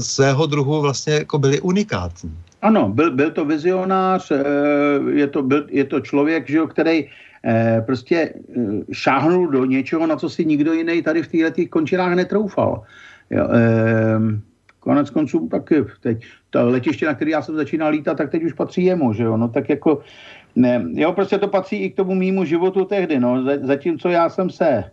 [0.00, 2.34] svého druhu vlastně jako byli unikátní.
[2.62, 4.44] Ano, byl, byl to vizionář, eh,
[5.10, 7.08] je to, byl, je to člověk, že jo, který
[7.44, 12.14] eh, prostě eh, šáhnul do něčeho, na co si nikdo jiný tady v těchto končinách
[12.14, 12.82] netroufal.
[13.30, 13.48] Jo,
[14.80, 18.52] konec konců tak teď to letiště, na který já jsem začínal lítat, tak teď už
[18.52, 20.02] patří jemu, že jo, no tak jako,
[20.56, 24.50] ne, jo, prostě to patří i k tomu mýmu životu tehdy, no, zatímco já jsem
[24.50, 24.84] se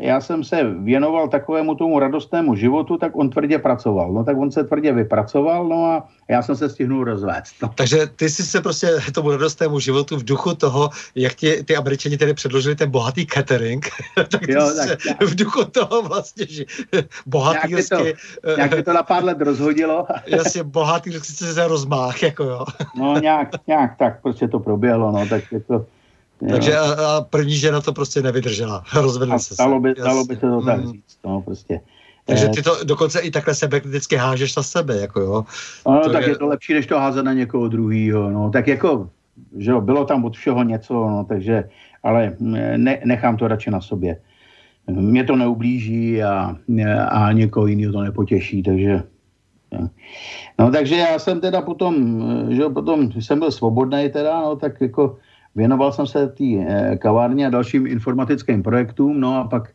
[0.00, 4.12] já jsem se věnoval takovému tomu radostnému životu, tak on tvrdě pracoval.
[4.12, 7.54] No tak on se tvrdě vypracoval, no a já jsem se stihnul rozvést.
[7.62, 7.70] No.
[7.74, 12.16] Takže ty jsi se prostě tomu radostnému životu v duchu toho, jak ti ty američani
[12.16, 16.64] tedy předložili ten bohatý catering, tak, jo, tak se v duchu toho vlastně, že
[17.26, 18.04] bohatý nějak, to,
[18.56, 20.06] nějak to na pár let rozhodilo.
[20.26, 22.64] Jasně, bohatý se rozmách, jako jo.
[22.98, 25.86] no nějak, nějak tak prostě to proběhlo, no tak je to
[26.50, 28.84] takže a, a první žena to prostě nevydržela.
[28.94, 29.54] Rozvedla se.
[29.58, 30.92] Dalo by, dalo by se to tak mm.
[30.92, 31.18] říct.
[31.24, 31.80] No, prostě.
[32.24, 35.44] Takže ty to dokonce i takhle sebe kriticky hážeš na sebe, jako jo.
[35.86, 36.28] No, to tak je...
[36.28, 38.50] je to lepší, než to házet na někoho druhýho, no.
[38.50, 39.10] Tak jako,
[39.58, 41.68] že jo, bylo tam od všeho něco, no, takže,
[42.02, 44.20] ale ne, nechám to radši na sobě.
[44.86, 46.56] Mě to neublíží a,
[47.08, 49.02] a někoho jiného to nepotěší, takže
[50.58, 54.80] No takže já jsem teda potom, že jo, potom jsem byl svobodný teda, no tak
[54.80, 55.18] jako
[55.56, 59.68] věnoval jsem se té eh, kavárně a dalším informatickým projektům, no a pak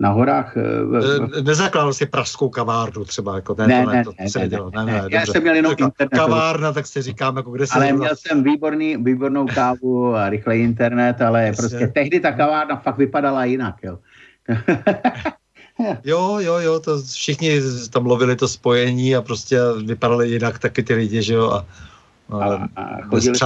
[0.00, 0.56] na horách.
[0.56, 4.48] E, Nezakládal si pražskou kavárnu třeba, jako ne, ne, to, ne, to ne, se ne,
[4.48, 6.18] ne, ne, ne, Já jsem měl jenom internet.
[6.18, 7.74] Kavárna, tak si říkám, jako kde se...
[7.74, 11.62] Ale měl jsem výborný, výbornou kávu a rychlej internet, ale Jasně.
[11.62, 13.98] prostě tehdy ta kavárna fakt vypadala jinak, jo.
[16.04, 17.60] jo, jo, jo, to všichni
[17.90, 21.66] tam lovili to spojení a prostě vypadali jinak taky ty lidi, že jo, a,
[22.30, 23.38] a, a, chodili,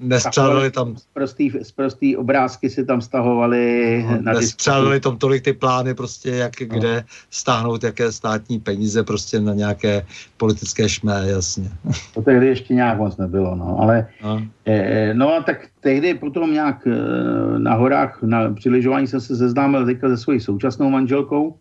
[0.00, 0.96] nestřádali tam...
[1.12, 4.06] Prostý, prostý obrázky si tam stahovali.
[4.20, 6.66] No, nestřádali tam tolik ty plány prostě, jak no.
[6.66, 11.70] kde stáhnout jaké státní peníze prostě na nějaké politické šmé, jasně.
[12.14, 16.52] To tehdy ještě nějak moc nebylo, no, ale no, eh, no a tak tehdy potom
[16.52, 21.56] nějak eh, na horách, na přibližování jsem se seznámil teďka se svojí současnou manželkou,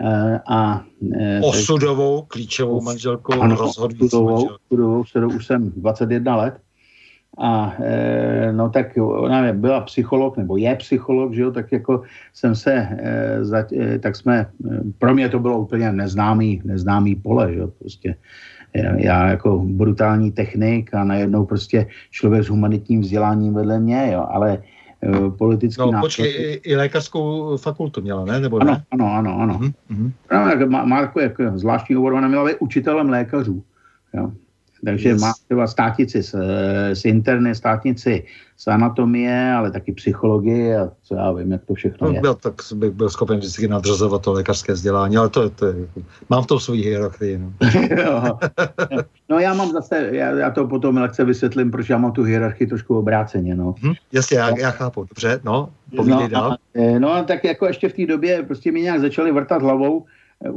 [0.00, 0.84] eh, a,
[1.20, 4.54] eh, osudovou, klíčovou manželkou, ano, rozhodující osudovou, manželkou.
[4.64, 6.54] Osudovou, kterou už jsem 21 let.
[7.38, 12.54] A e, no tak ona byla psycholog, nebo je psycholog, že jo, tak jako jsem
[12.54, 14.46] se, e, za, e, tak jsme,
[14.98, 18.16] pro mě to bylo úplně neznámý, neznámý pole, že jo, prostě
[18.96, 24.62] já jako brutální technik a najednou prostě člověk s humanitním vzděláním vedle mě, jo, ale
[25.38, 26.00] politický No náklad...
[26.06, 28.40] počkej, i, i lékařskou fakultu měla, ne?
[28.40, 28.84] Nebo ano, ne?
[28.90, 29.60] ano, ano, ano.
[29.90, 30.12] Mm-hmm.
[30.32, 33.62] No, jako, jako zvláštní obor, ona měla být učitelem lékařů.
[34.14, 34.32] Jo.
[34.84, 35.20] Takže yes.
[35.20, 36.34] má třeba státnici z,
[36.92, 38.24] z interny, státnici
[38.56, 42.20] z anatomie, ale taky psychologie a co já vím, jak to všechno no, je.
[42.20, 45.74] Byl, tak bych byl schopen vždycky nadřazovat to lékařské vzdělání, ale to, to je,
[46.30, 47.38] mám v tom svůj hierarchii.
[47.38, 47.52] No.
[49.28, 52.66] no já mám zase, já, já to potom lehce vysvětlím, proč já mám tu hierarchii
[52.66, 53.54] trošku obráceně.
[53.54, 53.74] No.
[53.82, 56.52] Hm, jasně, já, já chápu, dobře, no, povídej no, dál.
[56.52, 60.04] A, no tak jako ještě v té době prostě mi nějak začali vrtat hlavou,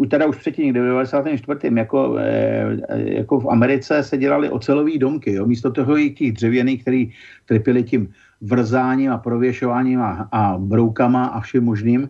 [0.10, 1.76] teda už předtím, někde v 94.
[1.76, 5.46] Jako, eh, jako v Americe se dělali ocelové domky, jo?
[5.46, 7.12] místo toho i těch dřevěných, který
[7.46, 8.10] trpěli tím
[8.42, 12.10] vrzáním a prověšováním a, a broukama a všem možným,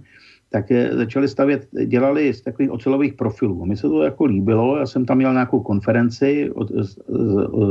[0.49, 3.65] tak je, začali stavět, dělali z takových ocelových profilů.
[3.65, 6.71] Mně se to jako líbilo, já jsem tam měl nějakou konferenci od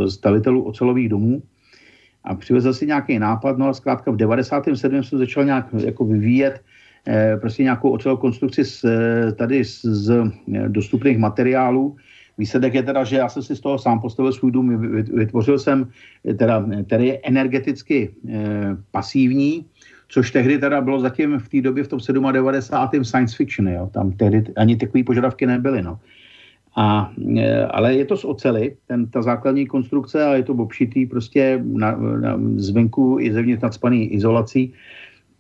[0.09, 1.43] stavitelů ocelových domů
[2.25, 5.03] a přivezl si nějaký nápad, no a zkrátka v 97.
[5.03, 6.63] jsem začal nějak jako vyvíjet Eh,
[7.41, 10.11] prostě nějakou ocelovou konstrukci z, eh, tady z, z
[10.55, 11.97] eh, dostupných materiálů.
[12.39, 15.89] Výsledek je teda, že já jsem si z toho sám postavil svůj dům, vytvořil jsem,
[16.39, 19.67] teda, který je energeticky eh, pasivní,
[20.09, 21.99] což tehdy teda bylo zatím v té době v tom
[22.33, 23.05] 97.
[23.05, 23.91] science fiction, jo.
[23.93, 25.83] tam tehdy ani takové požadavky nebyly.
[25.83, 25.99] No.
[26.77, 27.11] A,
[27.71, 31.97] ale je to z ocely, ten, ta základní konstrukce a je to obšitý prostě na,
[31.97, 34.73] na, zvenku i zevnitř nadspaný izolací.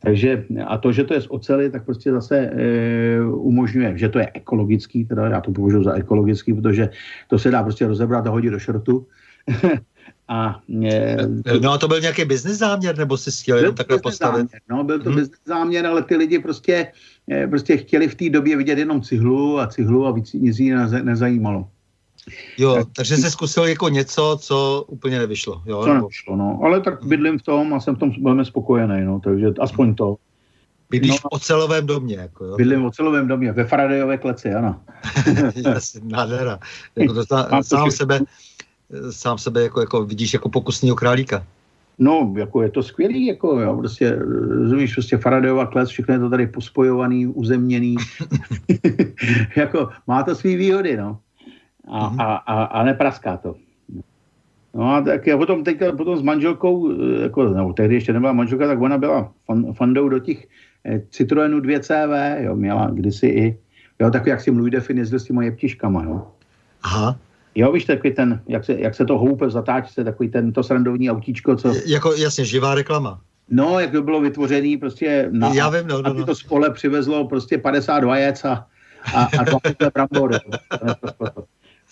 [0.01, 4.19] Takže a to, že to je z ocely, tak prostě zase e, umožňuje, že to
[4.19, 6.91] je ekologický, teda já to považuji za ekologický, protože
[7.29, 9.07] to se dá prostě rozebrat a hodit do šrotu.
[10.29, 11.17] a, e,
[11.61, 14.37] no a to byl nějaký biznis záměr, nebo si chtěl jenom takhle postavit?
[14.37, 15.19] Záměr, no, byl to hmm.
[15.19, 16.93] biznis záměr, ale ty lidi prostě,
[17.31, 21.03] e, prostě chtěli v té době vidět jenom cihlu a cihlu a víc nic jiného
[21.03, 21.69] nezajímalo.
[22.59, 25.63] Jo, tak, takže jsi zkusil jako něco, co úplně nevyšlo.
[25.67, 25.83] Jo?
[25.85, 26.61] Co nevyšlo, no.
[26.65, 29.21] Ale tak bydlím v tom a jsem v tom velmi spokojený, no.
[29.21, 30.17] Takže aspoň to.
[30.91, 32.57] Bydlíš no, v ocelovém domě, jako jo?
[32.57, 34.81] Bydlím v ocelovém domě, ve Faradayové kleci, ano.
[35.65, 36.59] Jasně, nádhera.
[36.97, 38.21] Jako to ta, sám sebe,
[39.11, 41.47] sám sebe jako, jako vidíš jako pokusního králíka.
[41.99, 44.19] No, jako je to skvělý, jako jo, prostě,
[44.59, 47.97] rozumíš, prostě Faradayova klec, všechno je to tady pospojovaný, uzemněný,
[49.57, 51.19] jako má to svý výhody, no
[51.91, 52.21] a, mm-hmm.
[52.21, 53.55] a, a, a nepraská to.
[54.75, 58.33] No a tak já potom, teďka, potom s manželkou, eh, jako, nebo tehdy ještě nebyla
[58.33, 60.47] manželka, tak ona byla fan, fandou do těch
[60.85, 63.59] eh, Citroenů 2CV, jo, měla kdysi i,
[64.01, 66.27] jo, takový jak si mluví defin, jezdil s těma jeptiškama, jo.
[66.83, 67.19] Aha.
[67.55, 70.63] Jo, víš, takový ten, jak se, jak se to houpe v zatáčce, takový ten, to
[70.63, 71.75] srandovní autíčko, co...
[71.87, 73.21] Jako, jasně, živá reklama.
[73.51, 75.55] No, jak to bylo vytvořený prostě na...
[75.55, 76.27] Já vím, no, no, no.
[76.27, 78.67] to spole přivezlo prostě 50 vajec a,
[79.15, 79.59] a, a dva
[79.95, 80.37] brambory.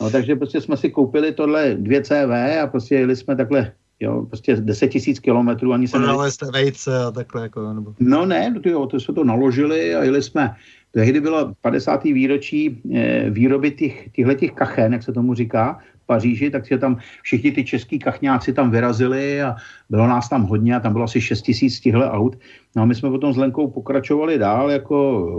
[0.01, 4.27] No, takže prostě jsme si koupili tohle dvě CV a prostě jeli jsme takhle jo,
[4.27, 5.99] prostě 10 tisíc kilometrů, ani se...
[5.99, 7.95] Prodali jste vejce a takhle jako, nebo...
[8.01, 10.55] No ne, to, jo, to jsme to naložili a jeli jsme,
[10.91, 12.05] tehdy bylo 50.
[12.05, 17.53] výročí e, výroby těch, těch kachen, jak se tomu říká, Paříži, tak si tam všichni
[17.53, 19.57] ty český kachňáci tam vyrazili a
[19.91, 22.39] bylo nás tam hodně a tam bylo asi 6 tisíc těchto aut.
[22.77, 24.97] No a my jsme potom s Lenkou pokračovali dál jako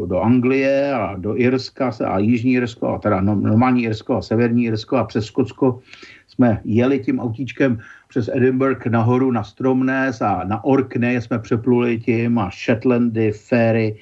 [0.09, 4.65] do Anglie a do Irska a Jižní Irsko, a teda no, normální Irsko a Severní
[4.65, 5.79] Irsko a přes Skotsko
[6.27, 12.39] jsme jeli tím autíčkem přes Edinburgh nahoru na Stromness a na Orkney jsme přepluli tím
[12.39, 13.95] a Shetlandy, Ferry,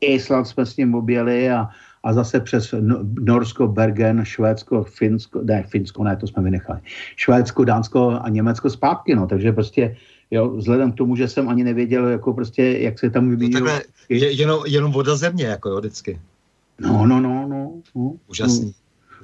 [0.00, 1.68] Island jsme s ním objeli a
[2.02, 2.74] a zase přes
[3.20, 6.80] Norsko, Bergen, Švédsko, Finsko, ne, Finsko ne, to jsme vynechali,
[7.16, 9.96] Švédsko, Dánsko a Německo zpátky, no, takže prostě
[10.30, 13.50] jo, vzhledem k tomu, že jsem ani nevěděl, jako prostě, jak se tam vyvíjí.
[13.60, 13.66] No
[14.08, 16.20] je, jenom, jenom voda země, jako jo, vždycky.
[16.80, 17.72] No, no, no, no.
[17.94, 18.66] no Úžasný.
[18.66, 18.72] No.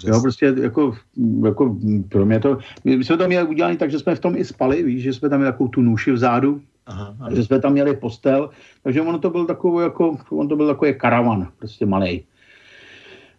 [0.05, 0.97] Jo, prostě jako,
[1.45, 1.77] jako
[2.09, 4.83] pro mě to, my jsme to měli udělat tak, že jsme v tom i spali,
[4.83, 7.16] víš, že jsme tam měli takovou tu nůši vzadu, aha.
[7.35, 8.51] že jsme tam měli postel,
[8.83, 12.24] takže ono to byl takový jako, on to byl takový karavan, prostě malý.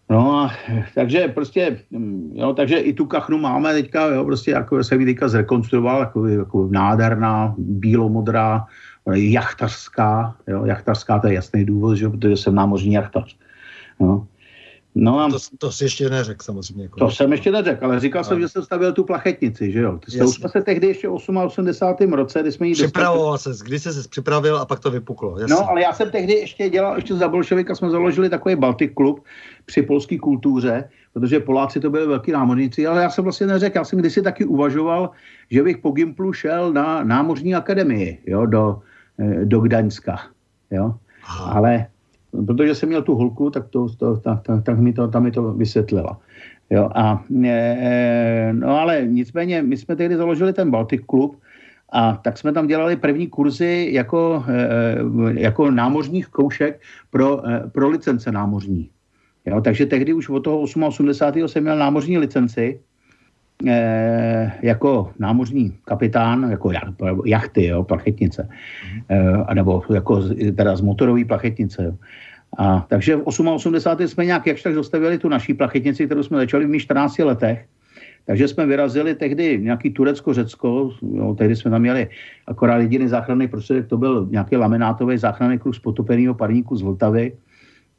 [0.10, 0.52] No a
[0.96, 1.80] takže prostě,
[2.34, 6.28] jo, takže i tu kachnu máme teďka, jo, prostě jako se mi teďka zrekonstruoval, jako,
[6.28, 8.66] jako nádherná, bílomodrá,
[9.14, 13.38] jachtařská, jo, jachtařská to je jasný důvod, že, protože jsem námořní jachtař.
[14.00, 14.28] No.
[14.96, 15.30] No a...
[15.30, 16.84] To, to jsi ještě neřekl samozřejmě.
[16.84, 20.00] Jako to jsem ještě neřekl, ale říkal jsem, že jsem stavil tu plachetnici, že jo.
[20.20, 22.14] To už jsme se tehdy ještě 88.
[22.14, 25.40] roce, kdy jsme ji Připravoval se, kdy jsi se připravil a pak to vypuklo.
[25.40, 25.56] Jasný.
[25.56, 29.24] No, ale já jsem tehdy ještě dělal, ještě za bolševika jsme založili takový Baltic klub
[29.66, 33.84] při polské kultuře, protože Poláci to byli velký námořníci, ale já jsem vlastně neřekl, já
[33.84, 35.10] jsem kdysi taky uvažoval,
[35.52, 38.80] že bych po Gimplu šel na námořní akademii, jo, do,
[39.20, 40.20] eh, do Gdaňska,
[40.72, 40.96] jo.
[41.24, 41.54] Aha.
[41.54, 41.86] Ale
[42.46, 45.32] protože jsem měl tu holku, tak, to, to, tak, tak, tak mi to, tam mi
[45.32, 46.20] to vysvětlila.
[46.70, 51.40] Jo, a, e, no ale nicméně, my jsme tehdy založili ten Baltic Club
[51.92, 57.90] a tak jsme tam dělali první kurzy jako, e, jako námořních koušek pro, e, pro
[57.90, 58.90] licence námořní.
[59.46, 61.48] Jo, takže tehdy už od toho 88.
[61.48, 62.80] jsem měl námořní licenci
[64.62, 66.72] jako námořní kapitán, jako
[67.26, 68.50] jachty, jo, plachetnice,
[69.10, 70.22] eh, nebo jako
[70.56, 71.84] teda z motorové plachetnice.
[71.84, 71.94] Jo.
[72.58, 74.08] A, takže v 88.
[74.08, 77.66] jsme nějak jakž tak dostavili tu naší plachetnici, kterou jsme začali v mých 14 letech.
[78.26, 82.08] Takže jsme vyrazili tehdy nějaký Turecko-Řecko, jo, tehdy jsme tam měli
[82.48, 87.32] akorát jediný záchranný prostředek, to byl nějaký laminátový záchranný kruh z potopeného parníku z Vltavy,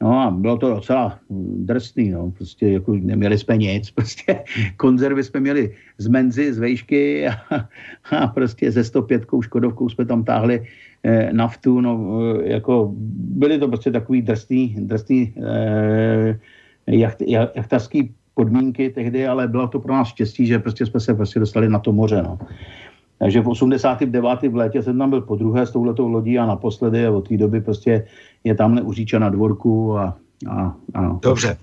[0.01, 1.19] No a bylo to docela
[1.55, 4.43] drsný, no, prostě jako neměli jsme nic, prostě
[4.77, 7.35] konzervy jsme měli z menzy, z vejšky a,
[8.17, 10.63] a prostě ze 105 Škodovkou jsme tam táhli
[11.03, 16.39] eh, naftu, no, eh, jako byly to prostě takový drsný, drsný eh,
[16.87, 17.21] jacht,
[17.55, 21.69] jachtařský podmínky tehdy, ale bylo to pro nás štěstí, že prostě jsme se prostě dostali
[21.69, 22.39] na to moře, no.
[23.19, 24.41] Takže v 89.
[24.51, 27.37] v létě jsem tam byl po druhé s touhletou lodí a naposledy a od té
[27.37, 28.07] doby prostě
[28.43, 30.17] je tamhle u Říča na dvorku a,
[30.49, 31.19] a ano.
[31.21, 31.57] Dobře.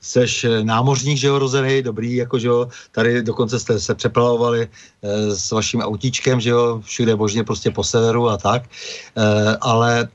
[0.00, 4.62] Seš eh, námořník, že jo, rozený, dobrý, jako, že jo, tady dokonce jste se přeplavovali
[4.62, 10.00] e, s vaším autíčkem, že jo, všude možně prostě po severu a tak, e, ale
[10.00, 10.06] e,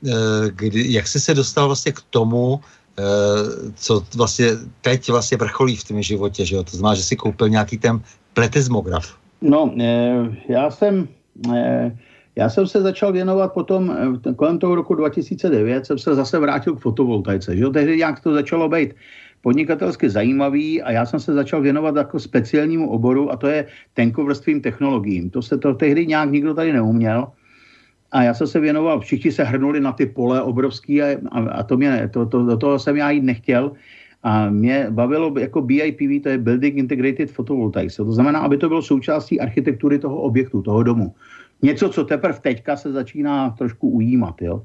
[0.50, 2.60] kdy, jak jsi se dostal vlastně k tomu,
[3.74, 4.50] co vlastně
[4.80, 8.00] teď vlastně vrcholí v tom životě, že jo, to znamená, že si koupil nějaký ten
[8.34, 9.14] pletizmograf.
[9.44, 10.14] No, e,
[10.48, 11.08] já jsem...
[11.54, 11.96] E,
[12.36, 16.76] já jsem se začal věnovat potom, eh, kolem toho roku 2009, jsem se zase vrátil
[16.76, 17.56] k fotovoltaice.
[17.56, 17.66] Že?
[17.70, 18.94] Tehdy nějak to začalo být
[19.42, 24.60] podnikatelsky zajímavý a já jsem se začal věnovat jako speciálnímu oboru a to je tenkovrstvým
[24.60, 25.30] technologiím.
[25.30, 27.26] To se to tehdy nějak nikdo tady neuměl.
[28.12, 31.62] A já jsem se věnoval, všichni se hrnuli na ty pole obrovský a, a, a
[31.62, 33.72] to mě, to, to, do toho jsem já jít nechtěl.
[34.24, 37.96] A mě bavilo jako BIPV, to je Building Integrated Photovoltaics.
[37.96, 41.14] To znamená, aby to bylo součástí architektury toho objektu, toho domu
[41.64, 44.42] něco, co teprve teďka se začíná trošku ujímat.
[44.42, 44.62] Jo.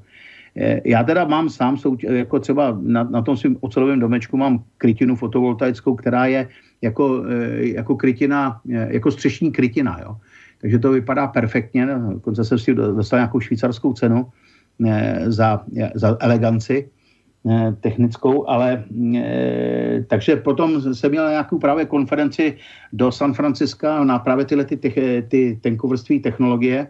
[0.56, 5.16] E, já teda mám sám, jako třeba na, na tom svém ocelovém domečku mám krytinu
[5.16, 6.48] fotovoltaickou, která je
[6.82, 10.16] jako, e, jako krytina, e, jako střešní krytina, jo.
[10.60, 14.28] Takže to vypadá perfektně, dokonce jsem si dostal nějakou švýcarskou cenu
[15.26, 16.88] za, za eleganci
[17.80, 18.84] technickou, ale
[19.14, 22.56] e, takže potom jsem měl nějakou právě konferenci
[22.92, 26.86] do San Francisca na právě tyhle ty, ty, ty tenkovrství technologie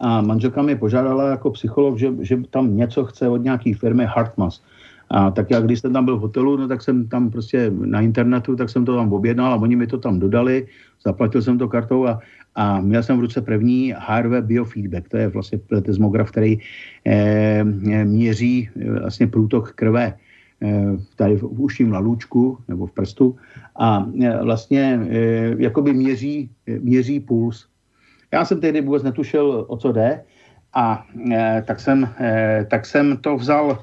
[0.00, 4.62] a manželka mě požádala jako psycholog, že, že tam něco chce od nějaké firmy Hartmas.
[5.10, 8.00] A tak já, když jsem tam byl v hotelu, no tak jsem tam prostě na
[8.00, 10.66] internetu, tak jsem to tam objednal a oni mi to tam dodali,
[11.04, 12.20] zaplatil jsem to kartou a,
[12.54, 16.58] a měl jsem v ruce první HRV biofeedback, to je vlastně pletizmograf, který
[17.04, 17.64] eh,
[18.04, 20.14] měří eh, vlastně průtok krve
[20.62, 20.84] eh,
[21.16, 23.36] tady v ušním lalůčku nebo v prstu.
[23.78, 24.06] A
[24.42, 25.00] vlastně
[25.58, 27.66] jakoby měří, měří puls.
[28.32, 30.24] Já jsem tehdy vůbec netušil, o co jde.
[30.74, 31.06] A
[31.66, 32.08] tak, jsem,
[32.70, 33.78] tak jsem to vzal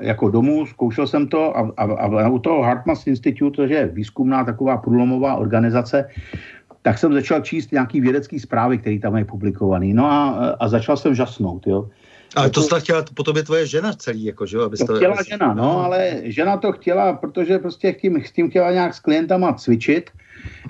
[0.00, 1.84] jako domů, zkoušel jsem to a, a,
[2.22, 6.08] a u toho Hartmas Institute, to je výzkumná taková průlomová organizace,
[6.88, 9.94] tak jsem začal číst nějaký vědecký zprávy, které tam je publikovaný.
[9.94, 10.28] No a,
[10.60, 11.88] a začal jsem žasnout, jo.
[12.36, 14.70] Ale to snad chtěla po tobě tvoje žena celý, jako, že jo?
[14.86, 15.28] To chtěla abys...
[15.28, 19.00] žena, no, no, ale žena to chtěla, protože prostě tím, s tím chtěla nějak s
[19.00, 20.10] klientama cvičit,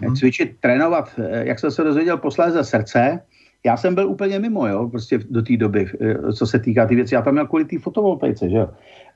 [0.03, 0.17] hmm.
[0.17, 3.21] cvičit, trénovat, eh, jak jsem se dozvěděl posléze srdce,
[3.67, 6.95] já jsem byl úplně mimo, jo, prostě do té doby, eh, co se týká ty
[6.95, 7.15] věci.
[7.15, 8.69] Já tam měl kvůli té fotovoltaice, že jo.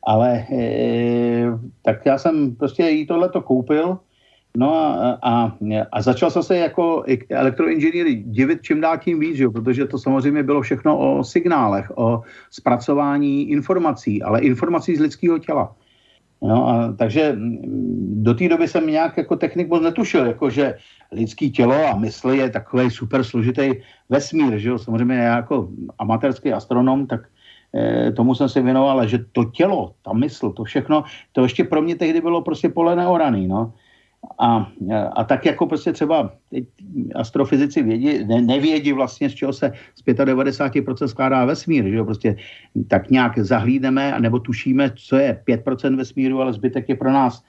[0.07, 1.47] Ale e,
[1.83, 3.99] tak já jsem prostě jí tohle to koupil,
[4.57, 5.57] No a, a,
[5.93, 10.43] a začal jsem se jako elektroinženýr divit čím dál tím víc, jo, protože to samozřejmě
[10.43, 15.75] bylo všechno o signálech, o zpracování informací, ale informací z lidského těla.
[16.43, 17.37] No a takže
[18.27, 20.75] do té doby jsem nějak jako technik moc netušil, jako že
[21.13, 23.71] lidský tělo a mysl je takový super složitý
[24.09, 24.79] vesmír, že jo?
[24.79, 27.21] Samozřejmě já jako amatérský astronom, tak
[27.75, 31.65] e, tomu jsem se věnoval, ale že to tělo, ta mysl, to všechno, to ještě
[31.65, 33.73] pro mě tehdy bylo prostě pole neoraný, no.
[34.39, 34.73] A,
[35.17, 36.33] a tak jako prostě třeba
[37.15, 42.37] astrofyzici vědí, ne, nevědí vlastně, z čeho se z 95% skládá vesmír, že jo, prostě
[42.89, 47.43] tak nějak zahlídneme, nebo tušíme, co je 5% vesmíru, ale zbytek je pro nás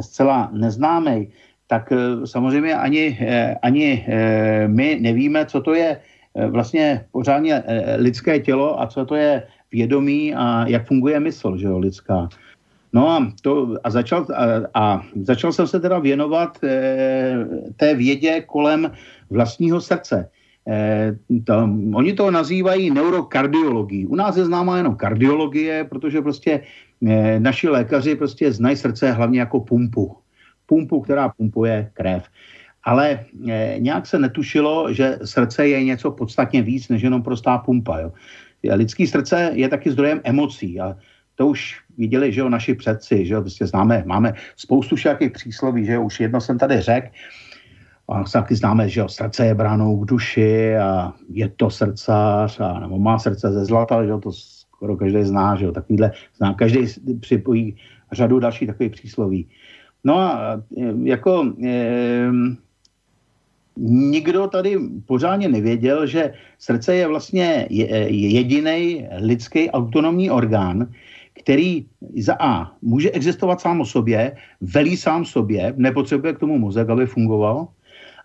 [0.00, 1.28] zcela neznámý,
[1.66, 6.00] tak eh, samozřejmě ani, eh, ani eh, my nevíme, co to je
[6.50, 7.62] vlastně pořádně
[7.96, 12.28] lidské tělo a co to je vědomí a jak funguje mysl, že jo, lidská.
[12.94, 18.40] No a, to, a, začal, a, a začal jsem se teda věnovat e, té vědě
[18.46, 18.90] kolem
[19.30, 20.30] vlastního srdce.
[20.68, 24.06] E, to, oni to nazývají neurokardiologií.
[24.06, 26.60] U nás je známá jenom kardiologie, protože prostě
[27.06, 30.16] e, naši lékaři prostě znají srdce hlavně jako pumpu.
[30.66, 32.24] Pumpu, která pumpuje krev.
[32.84, 37.98] Ale e, nějak se netušilo, že srdce je něco podstatně víc než jenom prostá pumpa.
[37.98, 38.12] Jo.
[38.74, 40.80] Lidský srdce je taky zdrojem emocí.
[40.80, 40.96] A
[41.34, 45.86] to už viděli, že jo, naši předci, že jo, prostě známe, máme spoustu všakých přísloví,
[45.86, 47.08] že jo, už jedno jsem tady řekl,
[48.08, 52.80] a taky známe, že jo, srdce je bránou k duši a je to srdcař, a,
[52.80, 56.54] nebo má srdce ze zlata, že jo, to skoro každý zná, že jo, takovýhle zná,
[56.54, 56.86] každý
[57.20, 57.76] připojí
[58.12, 59.48] řadu dalších takových přísloví.
[60.04, 60.60] No a
[61.02, 62.30] jako e,
[63.76, 67.66] nikdo tady pořádně nevěděl, že srdce je vlastně
[68.10, 70.92] jediný lidský autonomní orgán,
[71.44, 71.86] který
[72.16, 77.06] za A může existovat sám o sobě, velí sám sobě, nepotřebuje k tomu mozek, aby
[77.06, 77.68] fungoval,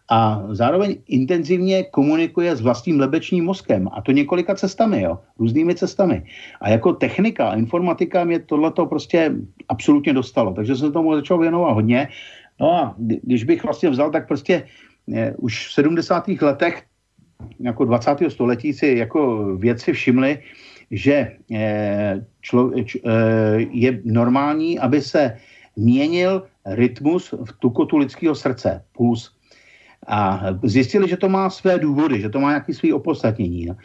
[0.10, 3.90] a zároveň intenzivně komunikuje s vlastním lebečním mozkem.
[3.94, 6.26] A to několika cestami, jo, různými cestami.
[6.62, 9.36] A jako technika, informatika mě tohleto prostě
[9.70, 10.54] absolutně dostalo.
[10.54, 12.10] Takže jsem tomu začal věnovat hodně.
[12.60, 14.64] No a když bych vlastně vzal, tak prostě
[15.14, 16.28] eh, už v 70.
[16.42, 16.84] letech
[17.60, 18.18] jako 20.
[18.28, 20.40] století si jako vědci všimli,
[20.92, 25.38] že eh, člo, č, eh, je normální, aby se
[25.76, 29.32] měnil rytmus v tukotu lidského srdce, puls.
[30.08, 33.66] A zjistili, že to má své důvody, že to má nějaký svý opodstatnění.
[33.66, 33.76] No.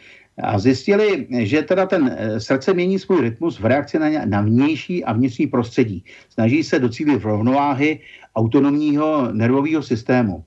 [0.43, 5.03] A zjistili, že teda ten eh, srdce mění svůj rytmus v reakci na, na vnější
[5.03, 6.03] a vnitřní prostředí.
[6.29, 7.99] Snaží se docílit rovnováhy
[8.35, 10.43] autonomního nervového systému.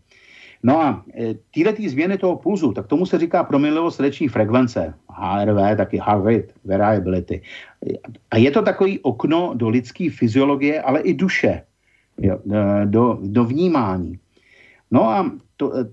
[0.63, 4.95] No a e, tyhle tý změny toho pulzu, tak tomu se říká proměnlivost srdeční frekvence,
[5.11, 7.43] HRV, taky heart rate variability.
[8.31, 11.63] A je to takový okno do lidské fyziologie, ale i duše,
[12.19, 14.19] jo, e, do, do vnímání.
[14.91, 15.87] No a to, e,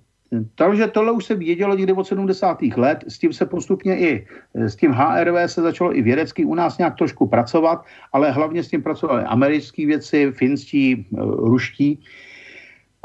[0.55, 2.61] takže tohle už se vědělo někdy od 70.
[2.61, 6.77] let, s tím se postupně i, s tím HRV se začalo i vědecky u nás
[6.77, 11.07] nějak trošku pracovat, ale hlavně s tím pracovali americké věci, finští,
[11.37, 11.99] ruští.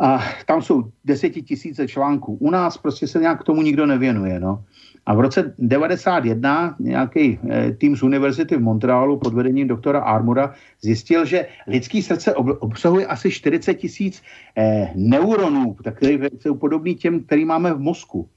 [0.01, 2.37] A tam jsou desetitisíce článků.
[2.41, 4.41] U nás prostě se nějak k tomu nikdo nevěnuje.
[4.41, 4.65] No.
[5.07, 10.55] A v roce 91 nějaký eh, tým z univerzity v Montrealu pod vedením doktora Armora
[10.81, 14.23] zjistil, že lidský srdce obsahuje asi 40 tisíc
[14.57, 18.29] eh, neuronů, které jsou podobný těm, který máme v mozku.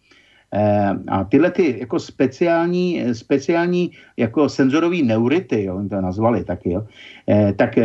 [0.54, 6.88] Eh, a tyhle ty jako speciální, speciální jako senzorový neurity, jo, to nazvali taky, jo,
[7.56, 7.76] tak,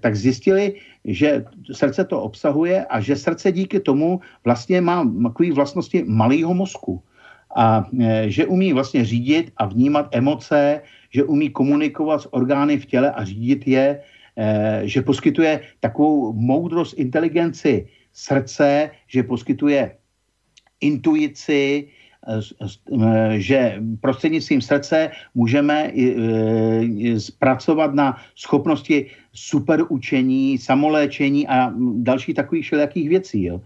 [0.00, 0.74] tak zjistili,
[1.08, 7.02] že srdce to obsahuje a že srdce díky tomu vlastně má takové vlastnosti malého mozku.
[7.56, 7.88] A
[8.26, 13.24] že umí vlastně řídit a vnímat emoce, že umí komunikovat s orgány v těle a
[13.24, 14.00] řídit je,
[14.82, 19.96] že poskytuje takovou moudrost, inteligenci srdce, že poskytuje
[20.80, 21.88] intuici,
[23.36, 33.44] že prostřednictvím srdce můžeme eh, zpracovat na schopnosti superučení, samoléčení a další takových všelijakých věcí.
[33.44, 33.60] Jo.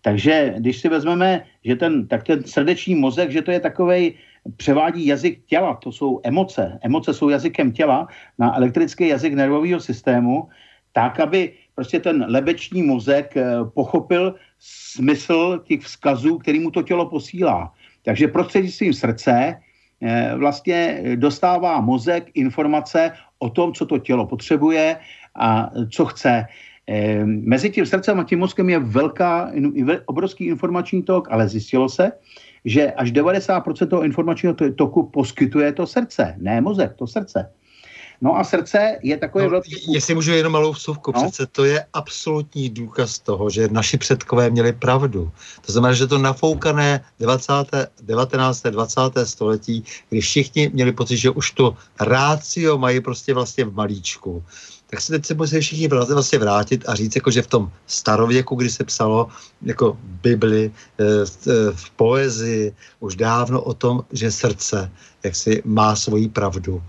[0.00, 4.14] Takže když si vezmeme, že ten, tak ten srdeční mozek, že to je takovej,
[4.56, 6.78] převádí jazyk těla, to jsou emoce.
[6.82, 10.48] Emoce jsou jazykem těla na elektrický jazyk nervového systému,
[10.92, 13.34] tak, aby prostě ten lebeční mozek
[13.74, 17.74] pochopil smysl těch vzkazů, který mu to tělo posílá.
[18.06, 19.54] Takže prostřednictvím srdce
[20.02, 24.96] eh, vlastně dostává mozek informace o tom, co to tělo potřebuje
[25.34, 26.46] a co chce.
[26.86, 29.50] Eh, mezi tím srdcem a tím mozkem je velká,
[30.06, 32.12] obrovský informační tok, ale zjistilo se,
[32.64, 37.50] že až 90% toho informačního toku poskytuje to srdce, ne mozek, to srdce.
[38.20, 39.68] No a srdce je takové no, velké...
[39.88, 41.22] Jestli můžu jenom malou vsuvku, no?
[41.22, 45.30] přece to je absolutní důkaz toho, že naši předkové měli pravdu.
[45.66, 47.52] To znamená, že to nafoukané 20.
[48.02, 48.62] 19.
[48.62, 49.00] 20.
[49.24, 54.44] století, kdy všichni měli pocit, že už to rácio mají prostě vlastně v malíčku
[54.90, 58.54] tak se teď se musí všichni vlastně vrátit a říct, jako, že v tom starověku,
[58.54, 59.28] kdy se psalo
[59.62, 64.90] jako Bibli, eh, eh, v poezii, už dávno o tom, že srdce
[65.24, 66.82] jak si má svoji pravdu.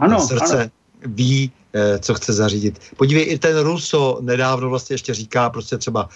[0.00, 0.70] Ano, srdce ano.
[1.06, 2.80] ví, eh, co chce zařídit.
[2.96, 6.08] Podívej, i ten Ruso nedávno vlastně ještě říká prostě třeba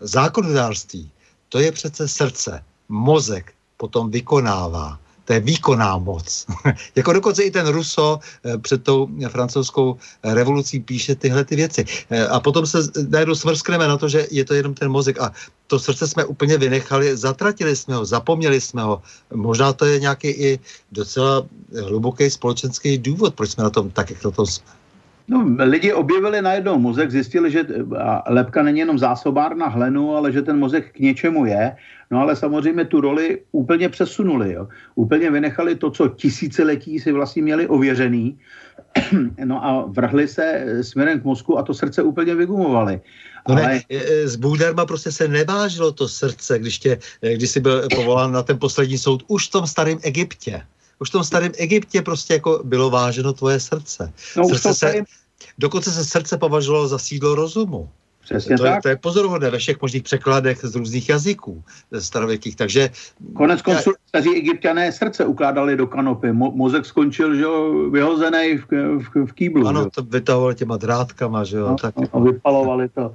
[0.00, 1.10] zákonodárství,
[1.48, 6.46] to je přece srdce, mozek potom vykonává to je výkonná moc.
[6.96, 11.84] jako dokonce i ten Ruso eh, před tou francouzskou revolucí píše tyhle ty věci.
[12.10, 12.78] Eh, a potom se
[13.10, 15.32] najednou smrskneme na to, že je to jenom ten mozek a
[15.66, 19.02] to srdce jsme úplně vynechali, zatratili jsme ho, zapomněli jsme ho.
[19.34, 20.58] Možná to je nějaký i
[20.92, 21.46] docela
[21.82, 24.72] hluboký společenský důvod, proč jsme na tom tak, jak na tom jsme.
[25.28, 27.66] No, lidi objevili najednou mozek, zjistili, že
[28.26, 31.76] lepka není jenom zásobárna hlenu, ale že ten mozek k něčemu je.
[32.10, 34.52] No ale samozřejmě tu roli úplně přesunuli.
[34.52, 34.68] Jo.
[34.94, 38.38] Úplně vynechali to, co tisíciletí si vlastně měli ověřený.
[39.44, 43.00] No a vrhli se směrem k mozku a to srdce úplně vygumovali.
[43.48, 43.62] No ale...
[43.62, 43.80] ne,
[44.24, 46.98] z Bůderma prostě se nevážilo to srdce, když, tě,
[47.34, 50.62] když jsi byl povolán na ten poslední soud už v tom starém Egyptě
[50.98, 54.12] už v tom starém Egyptě prostě jako bylo váženo tvoje srdce.
[54.36, 54.94] No, srdce se,
[55.58, 57.88] dokonce se srdce považovalo za sídlo rozumu.
[58.26, 58.74] Přesně to, tak.
[58.74, 61.64] Je, to je pozoruhodné ve všech možných překladech z různých jazyků
[61.98, 62.90] starověkých, takže...
[63.34, 68.66] Konec konců staří egyptiané srdce ukládali do kanopy, Mo, mozek skončil, že jo, vyhozený v,
[68.98, 69.66] v, v kýblu.
[69.66, 69.90] Ano, že?
[69.90, 71.68] to vytahovali těma drátkama, že jo.
[71.68, 71.94] No, tak...
[72.12, 73.14] A vypalovali to.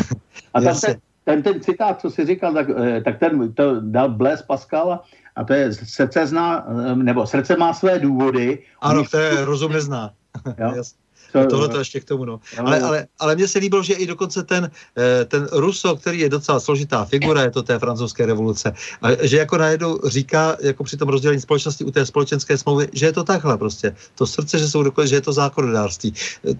[0.54, 4.08] a tam ten, ten, ten citát, co jsi říkal, tak, eh, tak ten to dal
[4.08, 5.00] Blaise Pascal
[5.36, 8.58] a to je srdce zná, eh, nebo srdce má své důvody.
[8.80, 10.10] Ano, které rozum nezná.
[10.58, 10.82] Jo?
[11.32, 12.40] To, tohle to ještě k tomu, no.
[12.58, 16.28] Ale, ale, ale mně se líbilo, že i dokonce ten, eh, ten Ruso, který je
[16.28, 20.96] docela složitá figura, je to té francouzské revoluce, a že jako najednou říká, jako při
[20.96, 23.96] tom rozdělení společnosti u té společenské smlouvy, že je to takhle prostě.
[24.14, 26.14] To srdce, že jsou dokonce, že je to zákonodárství.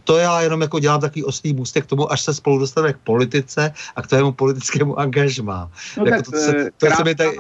[0.05, 2.99] To já jenom jako dělám takový oslý můstek k tomu, až se spolu dostaneme k
[3.05, 5.71] politice a k tvému politickému angažmá.
[5.99, 7.35] No jako tak, to, se, to krásná, se mi tak...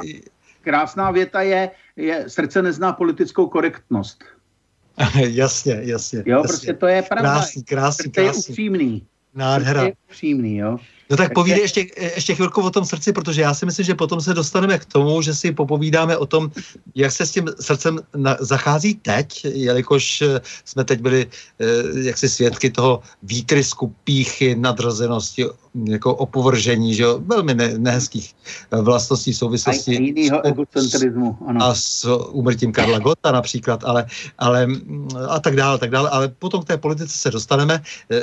[0.63, 4.25] krásná věta je, je, srdce nezná politickou korektnost.
[5.15, 6.23] jasně, jasně.
[6.27, 6.49] Jo, jasně.
[6.49, 7.33] prostě to je pravda.
[7.33, 8.43] Krásný, krásný, krásný.
[8.45, 9.03] je upřímný.
[9.35, 9.83] Nádhera.
[9.83, 10.79] Je upřímný, jo.
[11.11, 14.21] No tak povídej ještě, ještě chvilku o tom srdci, protože já si myslím, že potom
[14.21, 16.51] se dostaneme k tomu, že si popovídáme o tom,
[16.95, 21.65] jak se s tím srdcem na, zachází teď, jelikož eh, jsme teď byli eh,
[22.01, 25.45] jaksi svědky toho výtrysku píchy, nadrozenosti,
[25.75, 28.35] jako opovržení, že jo, velmi ne, nehezkých
[28.71, 29.99] eh, vlastností souvislosti.
[29.99, 31.65] A jinýho egocentrizmu, ano.
[31.65, 34.07] A s úmrtím Karla Gota například, ale,
[34.39, 34.67] ale
[35.29, 37.83] a tak dále, tak dále, ale potom k té politice se dostaneme,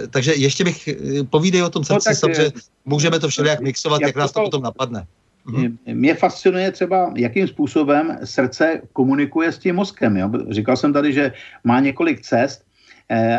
[0.10, 0.90] takže ještě bych
[1.30, 2.52] povídej o tom srdci, no, samozřejmě
[2.86, 5.06] můžeme to všelijak mixovat, jak, jak nás to potom napadne.
[5.46, 5.78] Mhm.
[5.86, 10.18] Mě fascinuje třeba, jakým způsobem srdce komunikuje s tím mozkem.
[10.18, 10.32] Jo?
[10.50, 11.32] Říkal jsem tady, že
[11.64, 12.69] má několik cest eh,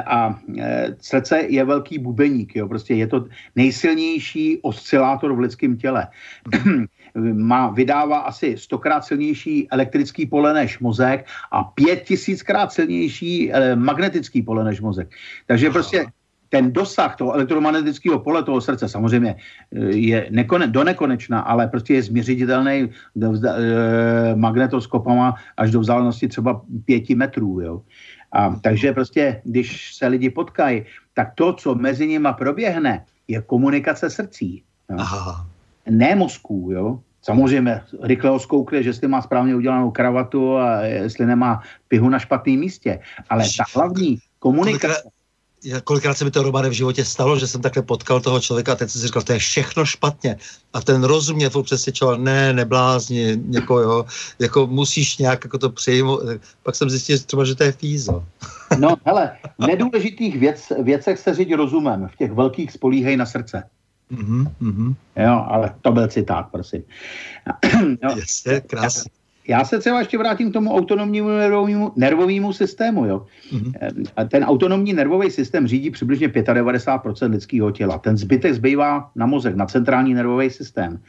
[0.07, 2.57] a eh, srdce je velký bubeník.
[2.57, 2.69] Jo?
[2.69, 3.25] Prostě je to
[3.57, 6.09] nejsilnější oscilátor v lidském těle.
[7.35, 14.43] má, vydává asi stokrát silnější elektrický pole než mozek a pět tisíckrát silnější eh, magnetický
[14.43, 15.09] pole než mozek.
[15.47, 16.07] Takže prostě
[16.51, 21.95] ten dosah toho elektromagnetického pole toho srdce samozřejmě eh, je nekone, do nekonečna, ale prostě
[21.95, 27.61] je změřitelný do, e, magnetoskopama až do vzdálenosti třeba pěti metrů.
[27.61, 27.83] Jo.
[28.33, 34.11] A, takže prostě, když se lidi potkají, tak to, co mezi nimi proběhne, je komunikace
[34.11, 34.63] srdcí.
[34.91, 34.97] Jo.
[34.99, 35.47] Aha.
[35.91, 37.01] Ne mozků, jo.
[37.23, 42.19] Samozřejmě rychle ho zkoukne, že jestli má správně udělanou kravatu a jestli nemá pihu na
[42.19, 43.01] špatném místě.
[43.29, 45.11] Ale ta hlavní komunikace
[45.85, 48.77] kolikrát se mi to, Romane, v životě stalo, že jsem takhle potkal toho člověka a
[48.77, 50.37] teď jsem si říkal, to je všechno špatně.
[50.73, 54.05] A ten rozum mě furt přesvědčoval, ne, neblázni, jako jo,
[54.39, 56.21] jako musíš nějak jako to přijmout.
[56.63, 58.25] Pak jsem zjistil třeba, že to je fízo.
[58.79, 63.63] No, hele, v nedůležitých věc, věcech se řídí rozumem, v těch velkých spolíhej na srdce.
[64.13, 64.95] Mm-hmm.
[65.17, 66.83] Jo, ale to byl citát, prosím.
[68.03, 68.11] jo.
[68.17, 69.20] Jasně, krásně.
[69.49, 73.07] Já se třeba ještě vrátím k tomu autonomnímu nervovému, nervovému systému.
[73.07, 73.27] Jo.
[73.53, 74.29] Mm-hmm.
[74.29, 77.99] Ten autonomní nervový systém řídí přibližně 95% lidského těla.
[77.99, 81.01] Ten zbytek zbývá na mozek, na centrální nervový systém.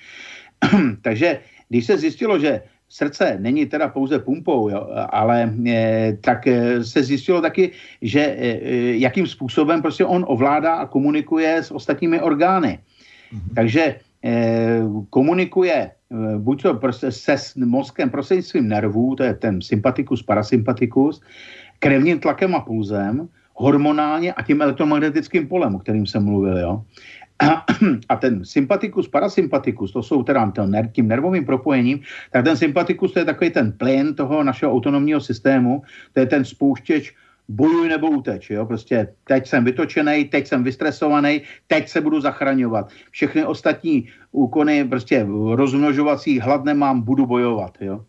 [1.02, 6.84] Takže když se zjistilo, že srdce není teda pouze pumpou, jo, ale e, tak e,
[6.84, 7.72] se zjistilo taky,
[8.02, 8.58] že e,
[8.98, 12.80] jakým způsobem prostě on ovládá a komunikuje s ostatními orgány.
[12.80, 13.56] Mm-hmm.
[13.56, 15.92] Takže e, komunikuje
[16.38, 21.22] buď to prostě se mozkem prostřednictvím nervů, to je ten sympatikus, parasympatikus,
[21.80, 26.58] krevním tlakem a pulzem, hormonálně a tím elektromagnetickým polem, o kterým jsem mluvil.
[26.58, 26.84] Jo?
[27.42, 27.66] A,
[28.10, 30.52] a ten sympatikus, parasympatikus, to jsou teda
[30.92, 32.00] tím nervovým propojením,
[32.32, 35.82] tak ten sympatikus to je takový ten plyn toho našeho autonomního systému,
[36.14, 37.16] to je ten spouštěč
[37.52, 42.90] bojuj nebo uteč, jo, prostě teď jsem vytočený, teď jsem vystresovaný, teď se budu zachraňovat.
[43.12, 48.06] Všechny ostatní úkony, prostě rozmnožovací, hladné mám, budu bojovat, jo.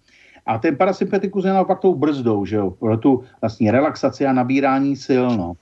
[0.46, 4.96] A ten parasympatikus je naopak tou brzdou, že jo, pro tu vlastně relaxaci a nabírání
[5.06, 5.52] sil, no.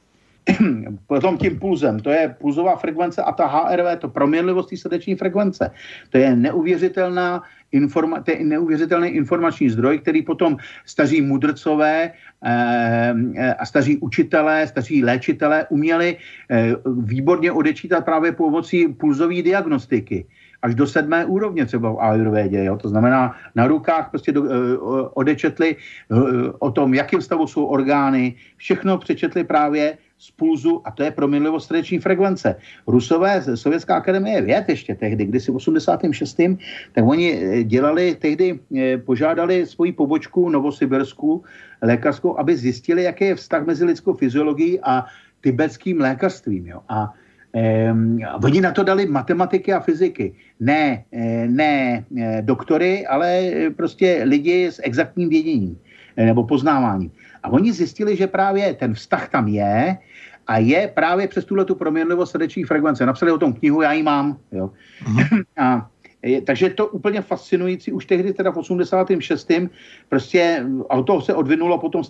[1.07, 5.71] Potom tím pulzem, to je pulzová frekvence a ta HRV, to proměnlivost srdeční frekvence.
[6.11, 7.43] To je neuvěřitelná
[7.73, 10.57] informa- to je neuvěřitelný informační zdroj, který potom
[10.87, 12.13] staří mudrcové
[12.45, 16.17] eh, a staří učitelé, staří léčitelé uměli
[16.51, 20.27] eh, výborně odečítat právě pomocí pulzové diagnostiky
[20.63, 22.65] až do sedmé úrovně třeba v Ayurvédě.
[22.65, 22.77] Jo?
[22.77, 24.79] To znamená, na rukách prostě do, eh,
[25.15, 26.17] odečetli eh,
[26.59, 31.67] o tom, jakým stavu jsou orgány, všechno přečetli právě z pulzu a to je proměnlivost
[31.67, 32.57] srdeční frekvence.
[32.87, 36.41] Rusové, Sovětská akademie věd ještě tehdy, když si v 86.
[36.93, 38.61] tak oni eh, dělali, tehdy
[39.05, 41.43] požádali svoji pobočku Novosibirskou
[41.83, 45.05] lékařskou, aby zjistili, jaký je vztah mezi lidskou fyziologií a
[45.41, 46.67] tibetským lékařstvím.
[46.67, 46.81] Jo.
[46.89, 47.13] A
[47.51, 50.35] Um, oni na to dali matematiky a fyziky.
[50.61, 55.79] Ne, eh, ne eh, doktory, ale prostě lidi s exaktním věděním
[56.17, 57.11] eh, nebo poznáváním.
[57.43, 59.99] A oni zjistili, že právě ten vztah tam je
[60.47, 63.07] a je právě přes tuhle tu proměnlivost srdeční frekvence.
[63.07, 64.39] Napsali o tom knihu, já ji mám.
[64.53, 64.71] Jo.
[65.05, 65.45] Uh-huh.
[65.57, 65.91] A
[66.23, 67.93] je, takže je to úplně fascinující.
[67.93, 69.53] Už tehdy, teda v 86.
[70.09, 72.03] prostě a toho se odvinulo potom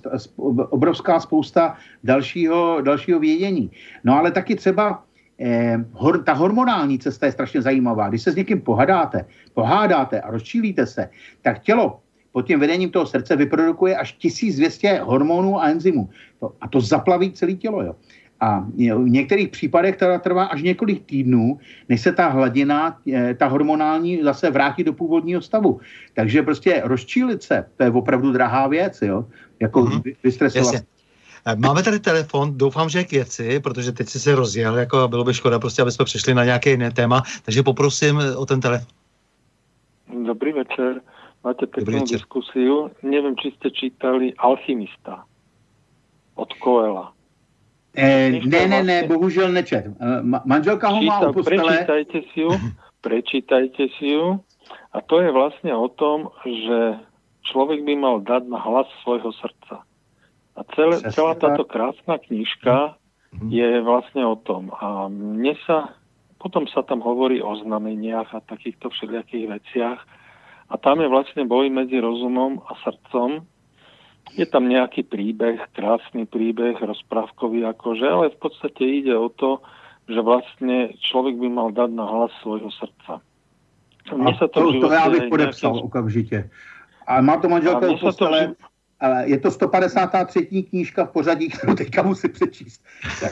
[0.70, 3.70] obrovská spousta dalšího, dalšího vědění.
[4.05, 5.05] No ale taky třeba
[5.40, 8.09] eh, hor, ta hormonální cesta je strašně zajímavá.
[8.09, 9.24] Když se s někým pohadáte,
[9.55, 11.11] pohádáte a rozčílíte se,
[11.43, 12.01] tak tělo
[12.32, 16.09] pod tím vedením toho srdce vyprodukuje až 1200 hormonů a enzymů.
[16.40, 17.82] To, a to zaplaví celé tělo.
[17.82, 17.94] Jo.
[18.40, 21.59] A v některých případech teda trvá až několik týdnů,
[21.89, 25.81] než se ta hladina, eh, ta hormonální zase vrátí do původního stavu.
[26.15, 29.24] Takže prostě rozčílit se, to je opravdu drahá věc, jo?
[29.61, 30.16] Jako mm-hmm.
[30.24, 30.74] vystresovat.
[30.74, 30.86] Jasně.
[31.47, 35.24] Eh, máme tady telefon, doufám, že k věci, protože teď si se rozjel, jako bylo
[35.24, 38.61] by škoda prostě, aby jsme přešli na nějaké jiné téma, takže poprosím eh, o ten
[38.61, 38.89] telefon.
[40.27, 41.01] Dobrý večer,
[41.45, 42.91] máte pěknou diskusiu.
[43.03, 45.25] Nevím, či jste čítali Alchymista
[46.35, 47.12] od Koela.
[47.97, 49.87] Eh, ne, ne, ne, bohužel nečet.
[50.23, 51.67] Ma- manželka ho má u postele.
[51.67, 52.51] Prečítajte si ju,
[53.01, 54.41] prečítajte si ju.
[54.93, 56.99] A to je vlastně o tom, že
[57.43, 59.83] člověk by mal dát na hlas svojho srdca.
[60.57, 62.95] A celé, celá táto krásna knižka
[63.33, 63.49] mhm.
[63.51, 64.71] je vlastne o tom.
[64.77, 65.95] A mne sa,
[66.39, 70.01] potom sa tam hovorí o znameniach a takýchto všelijakých veciach.
[70.70, 73.42] A tam je vlastne boj medzi rozumom a srdcom.
[74.38, 79.59] Je tam nejaký príbeh, krásny príbeh, rozprávkový akože, ale v podstate ide o to,
[80.06, 83.18] že vlastne človek by mal dať na hlas svojho srdca.
[84.10, 85.86] Mne sa to, to, to já bych podepsal nejakým...
[85.86, 86.51] okamžitě.
[87.06, 88.55] A má to manželka u postele,
[89.01, 90.47] ale je to 153.
[90.62, 92.84] knížka v pořadí, kterou teďka musím přečíst.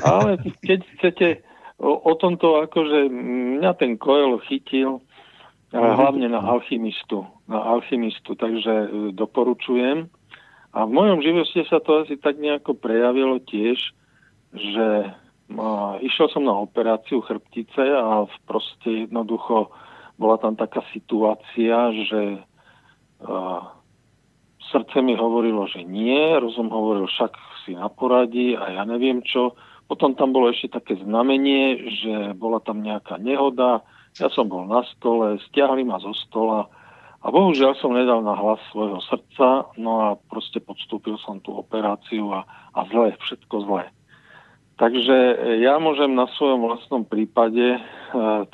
[0.03, 0.37] Ale
[0.67, 1.37] keď chcete
[1.79, 3.09] o, o tomto, akože
[3.59, 4.99] mňa ten Coel chytil
[5.73, 10.09] hlavne na alchymistu, na alchymistu, takže e, doporučujem.
[10.73, 13.81] A v mojom živote sa to asi tak nejako prejavilo tiež,
[14.53, 14.87] že
[16.05, 19.73] išiel som na operáciu chrbtice a proste jednoducho
[20.21, 22.21] bola tam taká situácia, že
[24.69, 27.33] srdce mi hovorilo, že nie, rozum hovoril, však
[27.65, 29.57] si na poradí a ja neviem čo.
[29.89, 33.81] Potom tam bolo ešte také znamenie, že bola tam nejaká nehoda,
[34.19, 36.67] ja som bol na stole, stiahli ma zo stola
[37.19, 42.31] a bohužiaľ som nedal na hlas svojho srdca, no a proste podstúpil som tú operáciu
[42.31, 43.85] a, a zle, všetko zle.
[44.79, 45.17] Takže
[45.59, 47.81] ja môžem na svojom vlastnom prípade e,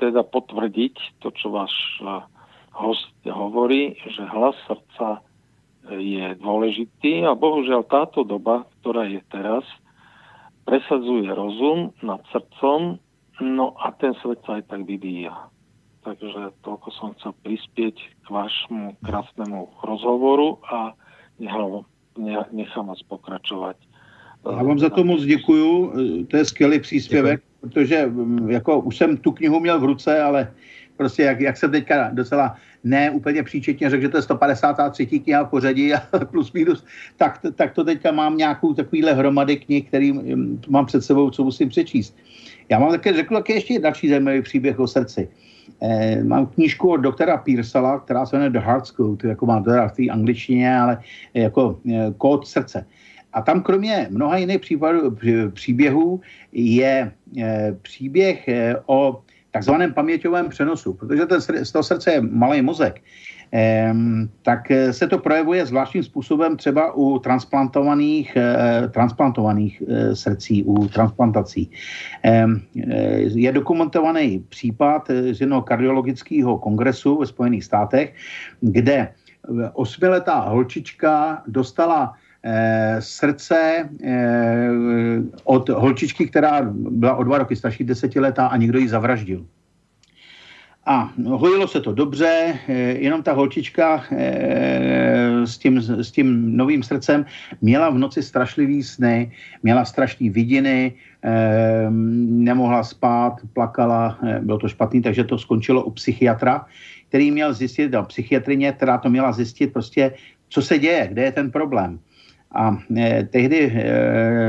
[0.01, 2.09] teda potvrdiť to, čo váš e,
[2.73, 5.20] host hovorí, že hlas srdca
[5.93, 9.69] je dôležitý a bohužiaľ táto doba, ktorá je teraz,
[10.65, 12.97] presadzuje rozum nad srdcom,
[13.45, 15.53] no a ten svet sa aj tak vyvíja.
[16.05, 20.93] Takže toľko som chcel prispieť k vašmu krásnemu rozhovoru a
[22.53, 23.77] nechám vás pokračovat.
[24.45, 25.93] Já vám za to moc děkuju,
[26.29, 27.61] to je skvělý příspěvek, Děkuji.
[27.61, 30.53] protože mm, jako už jsem tu knihu měl v ruce, ale
[30.97, 35.07] prostě jak, jak jsem teďka docela ne úplně příčetně řekl, že to je 153.
[35.07, 36.01] kniha v pořadí a
[36.31, 36.85] plus minus,
[37.17, 41.45] tak, tak to teďka mám nějakou takovýhle hromady knih, který mm, mám před sebou, co
[41.45, 42.17] musím přečíst.
[42.69, 45.29] Já mám také, řekl také ještě další zajímavý příběh o srdci.
[45.82, 49.89] Eh, mám knížku od doktora Pearsala, která se jmenuje The Heart Code, jako má teda
[49.89, 50.99] v té angličtině, ale
[51.35, 52.86] jako eh, kód srdce.
[53.35, 55.19] a tam kromě mnoha jiných případů,
[55.51, 56.20] příběhů
[56.53, 61.41] je e, příběh e, o takzvaném paměťovém přenosu, protože ten,
[61.73, 63.03] toho srdce je malý mozek,
[64.43, 64.61] tak
[64.91, 68.37] se to projevuje zvláštním způsobem třeba u transplantovaných,
[68.91, 69.83] transplantovaných
[70.13, 71.71] srdcí, u transplantací.
[73.35, 78.15] Je dokumentovaný případ z jednoho kardiologického kongresu ve Spojených státech,
[78.61, 79.09] kde
[79.73, 84.69] osmiletá holčička dostala eh, srdce eh,
[85.45, 89.47] od holčičky, která byla o dva roky starší, desetiletá a někdo ji zavraždil.
[90.86, 96.82] A hojilo se to dobře, eh, jenom ta holčička eh, s tím, s tím novým
[96.82, 97.24] srdcem
[97.61, 99.32] měla v noci strašlivý sny,
[99.62, 100.93] měla strašný vidiny,
[101.24, 101.86] eh,
[102.44, 106.66] nemohla spát, plakala, bylo to špatný, takže to skončilo u psychiatra
[107.09, 111.32] který měl zjistit, no, psychiatrině, která to měla zjistit prostě, co se děje, kde je
[111.32, 111.98] ten problém.
[112.55, 112.78] A
[113.31, 113.70] tehdy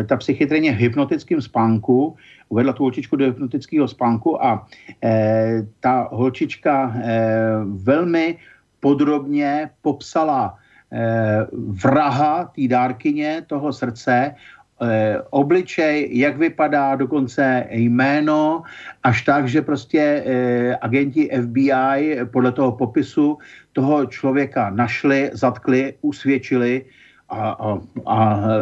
[0.10, 2.16] ta psychiatrině v hypnotickém spánku
[2.50, 4.68] uvedla tu holčičku do hypnotického spánku a
[5.04, 7.20] e, ta holčička e,
[7.66, 8.38] velmi
[8.80, 10.58] podrobně popsala
[10.92, 11.48] e,
[11.84, 14.36] vraha té dárkyně toho srdce,
[14.82, 18.64] eh, obličej, jak vypadá, dokonce jméno,
[19.04, 23.38] až tak, že prostě eh, agenti FBI podle toho popisu
[23.74, 26.86] toho člověka našli, zatkli, usvědčili
[27.30, 28.18] a, a, a,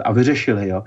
[0.05, 0.69] a vyřešili.
[0.69, 0.83] Jo.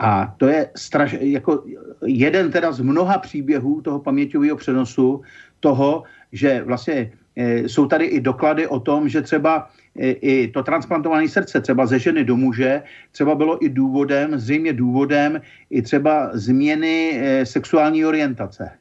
[0.00, 1.64] A to je straš, jako
[2.06, 5.20] jeden teda z mnoha příběhů toho paměťového přenosu,
[5.60, 6.02] toho,
[6.32, 9.68] že vlastně e, jsou tady i doklady o tom, že třeba
[10.00, 12.82] i to transplantované srdce třeba ze ženy do muže
[13.12, 15.40] třeba bylo i důvodem, zřejmě důvodem
[15.70, 18.79] i třeba změny e, sexuální orientace.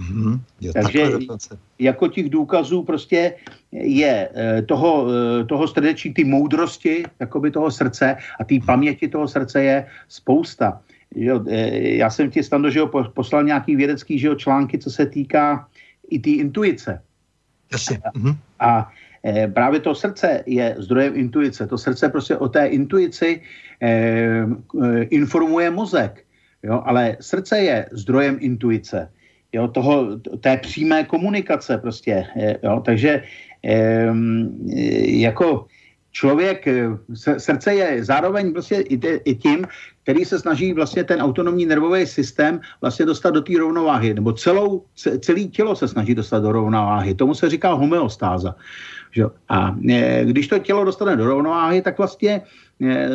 [0.00, 0.40] Mm-hmm.
[0.60, 1.10] Jo, Takže
[1.78, 3.34] jako těch důkazů prostě
[3.72, 9.28] je e, toho, e, toho srdeční, ty moudrosti jakoby toho srdce a té paměti toho
[9.28, 10.80] srdce je spousta.
[11.14, 11.44] Jo,
[12.00, 15.68] já jsem ti, Stando, že jo, poslal nějaký vědecký že jo, články, co se týká
[16.10, 17.02] i té intuice.
[17.72, 17.98] Jasně.
[17.98, 18.36] Mm-hmm.
[18.60, 18.90] A
[19.24, 21.66] Eh, právě to srdce je zdrojem intuice.
[21.66, 23.42] To srdce prostě o té intuici
[23.82, 24.46] eh,
[24.84, 26.24] eh, informuje mozek.
[26.62, 26.82] Jo?
[26.84, 29.12] Ale srdce je zdrojem intuice.
[29.52, 29.68] Jo?
[29.68, 32.26] Toho, té přímé komunikace prostě.
[32.62, 32.82] Jo?
[32.84, 33.22] Takže
[35.04, 35.66] jako
[36.12, 36.68] člověk,
[37.38, 38.76] srdce je zároveň prostě
[39.24, 39.66] i, tím,
[40.02, 44.84] který se snaží vlastně ten autonomní nervový systém vlastně dostat do té rovnováhy, nebo celou,
[45.20, 47.14] celé tělo se snaží dostat do rovnováhy.
[47.14, 48.54] Tomu se říká homeostáza.
[49.10, 49.24] Že?
[49.48, 52.42] A e, když to tělo dostane do rovnováhy, tak vlastně
[52.82, 53.08] e,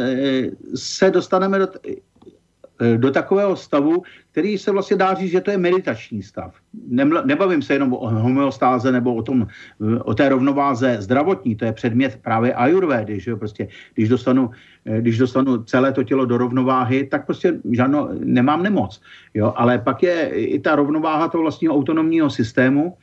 [0.75, 1.67] se dostaneme do,
[2.97, 6.55] do takového stavu, který se vlastně dá říct, že to je meditační stav.
[7.25, 9.47] Nebavím se jenom o homeostáze nebo o, tom,
[10.03, 14.49] o té rovnováze zdravotní, to je předmět právě ajurvédy, že jo, prostě, když dostanu,
[14.83, 19.01] když dostanu celé to tělo do rovnováhy, tak prostě žádno, nemám nemoc,
[19.33, 22.97] jo, ale pak je i ta rovnováha toho vlastního autonomního systému,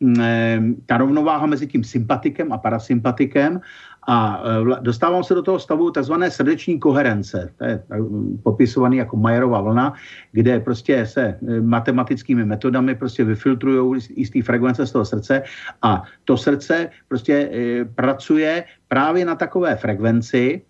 [0.00, 3.60] Mm, eh, ta rovnováha mezi tím sympatikem a parasympatikem
[4.06, 7.52] a eh, dostávám se do toho stavu takzvané srdeční koherence.
[7.58, 7.96] To je eh,
[8.42, 9.94] popisovaný jako Majerova vlna,
[10.32, 15.42] kde prostě se matematickými metodami prostě vyfiltrují jistý frekvence z toho srdce
[15.82, 17.50] a to srdce prostě
[17.94, 20.62] pracuje právě na takové frekvenci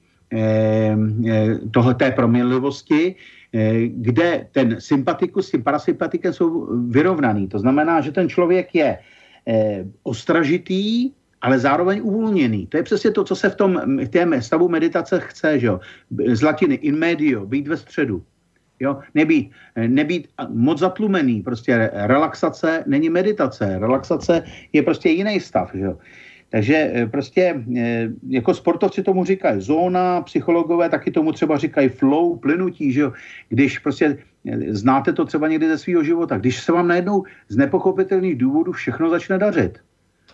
[1.70, 3.14] toho té proměnlivosti,
[3.86, 7.48] kde ten sympatikus s tím parasympatikem jsou vyrovnaný.
[7.48, 8.98] To znamená, že ten člověk je
[10.02, 11.10] ostražitý,
[11.46, 12.66] ale zároveň uvolněný.
[12.66, 15.80] To je přesně to, co se v tom v té stavu meditace chce, že jo?
[16.32, 18.22] Z latiny in medio, být ve středu.
[18.80, 18.98] Jo?
[19.14, 19.50] Nebýt,
[19.86, 23.78] nebýt moc zatlumený, prostě relaxace není meditace.
[23.78, 24.42] Relaxace
[24.72, 25.98] je prostě jiný stav, že jo?
[26.50, 32.36] Takže eh, prostě eh, jako sportovci tomu říkají zóna, psychologové taky tomu třeba říkají flow,
[32.36, 33.12] plynutí, že jo?
[33.48, 34.18] Když prostě
[34.50, 38.72] eh, znáte to třeba někdy ze svého života, když se vám najednou z nepochopitelných důvodů
[38.72, 39.85] všechno začne dařit.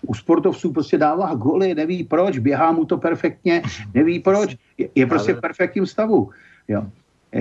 [0.06, 3.62] U sportovců prostě dává goly, neví proč, běhá mu to perfektně,
[3.94, 6.30] neví proč, je, je prostě v perfektním stavu.
[6.68, 6.86] Jo.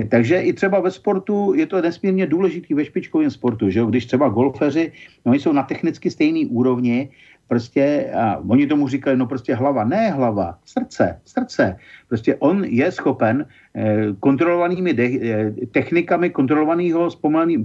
[0.09, 3.85] Takže i třeba ve sportu je to nesmírně důležitý ve špičkovém sportu, že jo?
[3.85, 4.91] když třeba golfeři,
[5.25, 7.09] no, oni jsou na technicky stejný úrovni,
[7.51, 11.77] prostě, a oni tomu říkali, no prostě hlava, ne hlava, srdce, srdce.
[12.07, 17.09] Prostě on je schopen eh, kontrolovanými de, eh, technikami kontrolovaného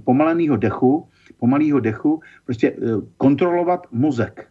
[0.02, 1.06] pomaleného dechu,
[1.38, 4.50] pomalého dechu, prostě eh, kontrolovat mozek.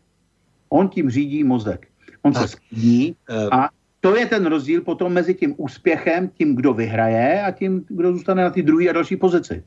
[0.75, 1.87] On tím řídí mozek.
[2.21, 2.41] On tak.
[2.41, 3.49] se sklidní eh.
[3.51, 3.69] a
[4.01, 8.43] to je ten rozdíl potom mezi tím úspěchem, tím, kdo vyhraje a tím, kdo zůstane
[8.43, 9.63] na té druhé a další pozici.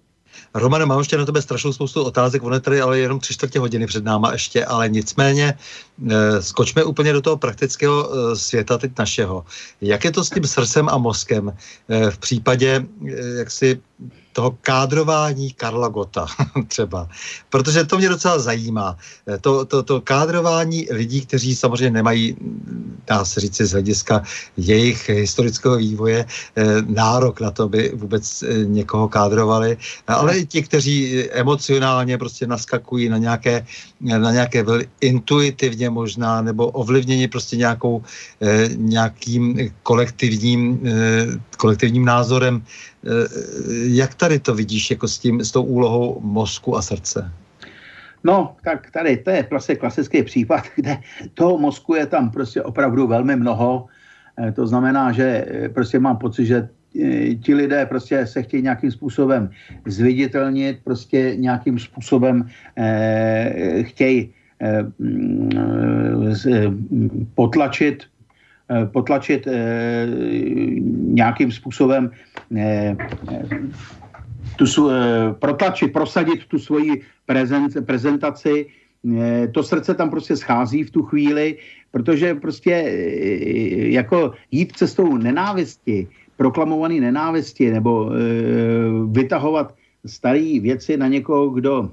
[0.55, 3.59] Romane, mám ještě na tebe strašnou spoustu otázek, ono je tady ale jenom tři čtvrtě
[3.59, 5.55] hodiny před náma ještě, ale nicméně
[6.41, 9.45] skočme úplně do toho praktického světa teď našeho.
[9.81, 11.53] Jak je to s tím srdcem a mozkem
[12.11, 12.87] v případě
[13.39, 13.81] jak si
[14.33, 16.27] toho kádrování Karla Gota
[16.69, 17.09] třeba.
[17.51, 18.97] Protože to mě docela zajímá.
[19.41, 22.37] To, to, to kádrování lidí, kteří samozřejmě nemají,
[23.07, 24.23] dá se říct z hlediska
[24.57, 26.27] jejich historického vývoje,
[26.57, 29.77] eh, nárok na to, aby vůbec eh, někoho kádrovali,
[30.07, 33.67] ale i ti, kteří emocionálně prostě naskakují na nějaké,
[34.01, 34.65] na nějaké
[35.01, 38.03] intuitivně možná, nebo ovlivněni prostě nějakou,
[38.43, 40.81] eh, nějakým kolektivním,
[41.57, 42.63] kolektivním názorem
[42.98, 42.98] Eh,
[43.85, 47.33] jak tady to vidíš jako s, tím, s tou úlohou mozku a srdce?
[48.25, 50.99] No, tak tady to je prostě klasický případ, kde
[51.35, 53.87] toho mozku je tam prostě opravdu velmi mnoho.
[54.39, 56.69] Eh, to znamená, že eh, prostě mám pocit, že
[57.43, 59.51] ti lidé prostě se chtějí nějakým způsobem
[59.87, 64.85] zviditelnit, prostě nějakým způsobem eh, chtějí eh,
[67.35, 68.18] potlačit Eh,
[68.93, 70.07] potlačit eh,
[71.17, 72.11] nějakým způsobem
[72.57, 72.97] eh,
[74.57, 74.65] tu,
[75.39, 78.67] protlačit, prosadit tu svoji prezent, prezentaci.
[79.55, 81.57] To srdce tam prostě schází v tu chvíli,
[81.91, 82.71] protože prostě
[83.95, 88.11] jako jít cestou nenávisti, proklamovaný nenávisti nebo
[89.11, 89.75] vytahovat
[90.07, 91.91] staré věci na někoho, kdo,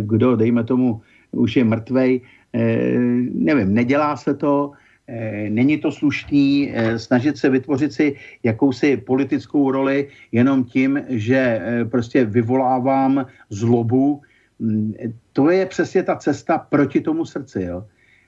[0.00, 1.00] kdo, dejme tomu,
[1.30, 2.20] už je mrtvej,
[3.34, 4.89] nevím, nedělá se to, Eh,
[5.48, 11.84] není to slušný eh, snažit se vytvořit si jakousi politickou roli jenom tím, že eh,
[11.84, 14.22] prostě vyvolávám zlobu.
[14.58, 14.94] Mm,
[15.32, 17.62] to je přesně ta cesta proti tomu srdci.
[17.62, 17.84] Jo?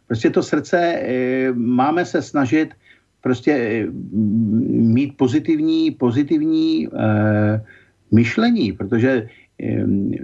[0.07, 1.03] Prostě to srdce
[1.55, 2.75] máme se snažit
[3.21, 3.87] prostě
[4.69, 6.89] mít pozitivní, pozitivní
[8.13, 9.27] myšlení, protože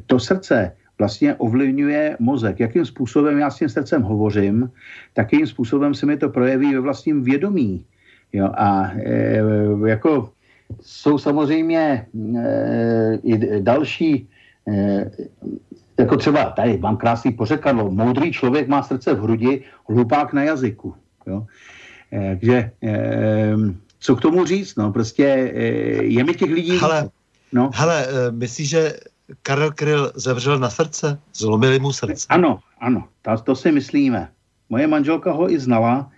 [0.07, 2.61] to srdce vlastně ovlivňuje mozek.
[2.61, 4.71] Jakým způsobem já s tím srdcem hovořím,
[5.15, 7.85] takým způsobem se mi to projeví ve vlastním vědomí.
[8.33, 9.41] Jo, a e,
[9.87, 10.31] jako
[10.81, 12.07] jsou samozřejmě
[12.37, 14.29] e, i další,
[14.69, 15.11] e,
[15.99, 20.95] jako třeba tady mám krásný pořekadlo, moudrý člověk má srdce v hrudi, hlupák na jazyku.
[21.27, 21.47] Jo.
[22.13, 23.57] E, takže e,
[24.01, 25.63] co k tomu říct, no, prostě e,
[26.05, 26.79] je mi těch lidí...
[26.79, 27.09] Hele,
[27.53, 27.71] no.
[27.75, 28.93] hele e, myslíš, že
[29.43, 31.19] Karel Kryl zemřel na srdce?
[31.35, 32.27] Zlomili mu srdce?
[32.29, 34.29] Ano, ano, to, to si myslíme.
[34.69, 36.11] Moje manželka ho i znala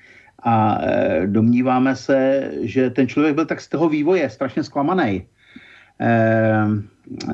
[0.42, 5.26] a e, domníváme se, že ten člověk byl tak z toho vývoje strašně zklamaný.
[6.00, 6.12] E,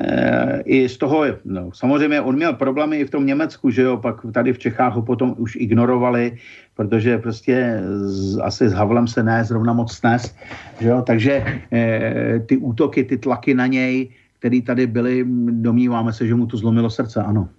[0.01, 3.97] e, I z toho, no, samozřejmě on měl problémy i v tom Německu, že jo,
[3.97, 6.37] pak tady v Čechách ho potom už ignorovali,
[6.75, 10.35] protože prostě z, asi s Havlem se ne zrovna moc snes,
[10.81, 16.27] že jo, takže e, ty útoky, ty tlaky na něj, který tady byli, domníváme se,
[16.27, 17.49] že mu to zlomilo srdce, ano.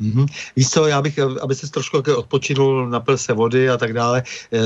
[0.00, 0.26] Mm-hmm.
[0.56, 4.22] Víš co, já bych, aby se trošku odpočinul, napil se vody a tak dále,
[4.52, 4.58] eh,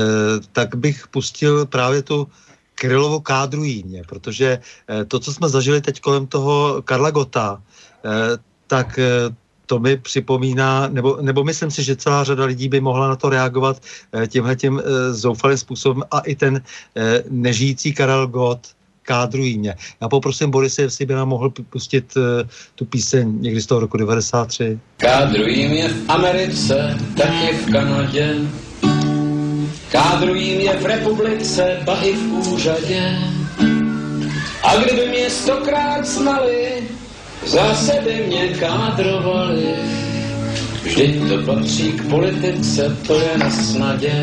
[0.51, 2.27] tak bych pustil právě tu
[2.75, 4.59] Krylovo kádru jímě, protože
[4.89, 7.61] eh, to, co jsme zažili teď kolem toho Karla Gota,
[8.05, 8.37] eh,
[8.67, 9.35] tak eh,
[9.69, 13.29] to mi připomíná, nebo, nebo myslím si, že celá řada lidí by mohla na to
[13.29, 16.61] reagovat eh, tímhle tím eh, zoufalým způsobem a i ten
[16.97, 18.73] eh, nežijící Karel Gott
[19.09, 19.75] kádrují mě.
[20.01, 22.23] Já poprosím Borise, jestli by nám mohl pustit uh,
[22.75, 24.79] tu píseň někdy z toho roku 93.
[24.97, 28.35] Kádrují mě v Americe, taky v Kanadě.
[29.91, 33.17] Kádrují mě v republice, ba i v úřadě.
[34.63, 36.83] A kdyby mě stokrát znali,
[37.45, 39.73] zase by mě kádrovali.
[40.83, 44.13] Vždyť to patří k politice, to je na snadě.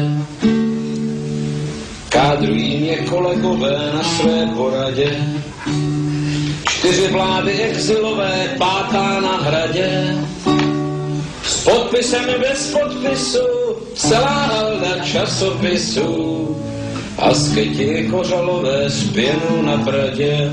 [2.08, 5.16] Kádrují mě kolegové na své poradě.
[6.68, 10.14] Čtyři vlády exilové, pátá na hradě.
[11.42, 13.46] S podpisem bez podpisu,
[13.94, 16.56] celá halda časopisů.
[17.18, 20.50] A skyti kořalové s pěnou na bradě.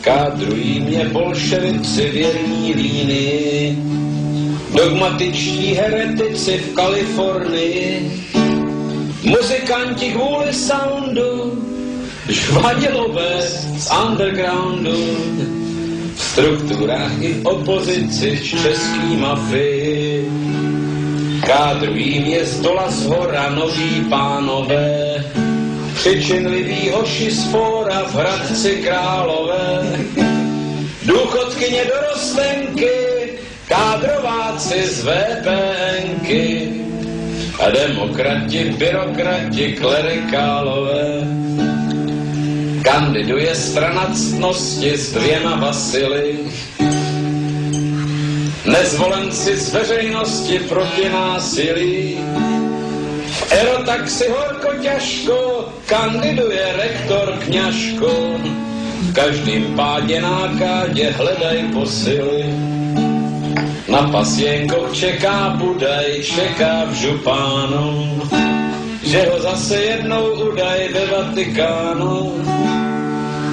[0.00, 3.78] Kádrují mě bolševici věrní línii,
[4.74, 8.10] dogmatičtí heretici v Kalifornii,
[9.22, 11.62] Muzikanti kvůli soundu,
[12.28, 13.42] žvadilové
[13.78, 15.16] z undergroundu,
[16.14, 20.30] v strukturách i opozici český mafii.
[21.46, 25.24] Kádrují mě z dola z hora noví pánové,
[25.94, 29.96] přičinlivý hoši z fóra v Hradci Králové,
[31.06, 32.90] důchodkyně dorostenky,
[33.68, 36.80] kádrováci z VPNky,
[37.60, 41.28] a demokrati, byrokrati, klerikálové.
[42.82, 46.38] Kandiduje strana ctnosti s dvěma Vasily.
[48.64, 52.18] nezvolenci z veřejnosti proti násilí.
[53.26, 58.40] V erotaxi horko těžko kandiduje rektor Kňažko.
[59.00, 62.44] V každým pádě nákádě hledaj posily.
[63.90, 68.22] Na pasienkoch čeká budaj, čeká v župánu,
[69.02, 72.38] že ho zase jednou udaj ve Vatikánu.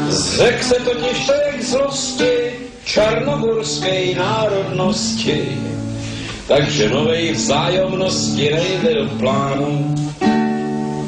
[0.09, 2.33] Zřek se totiž člověk zlosti,
[2.85, 5.57] čarnogurské národnosti,
[6.47, 9.95] takže novej vzájomnosti nejde do plánu.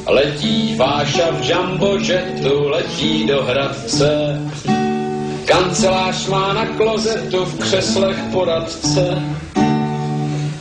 [0.09, 4.41] Letí Váša v jumbo jetu, letí do Hradce,
[5.49, 9.21] kancelář má na klozetu v křeslech poradce.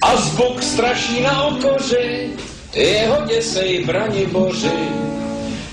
[0.02, 2.30] A zbuk straší na okoři,
[2.74, 4.78] jeho děsej brani boři,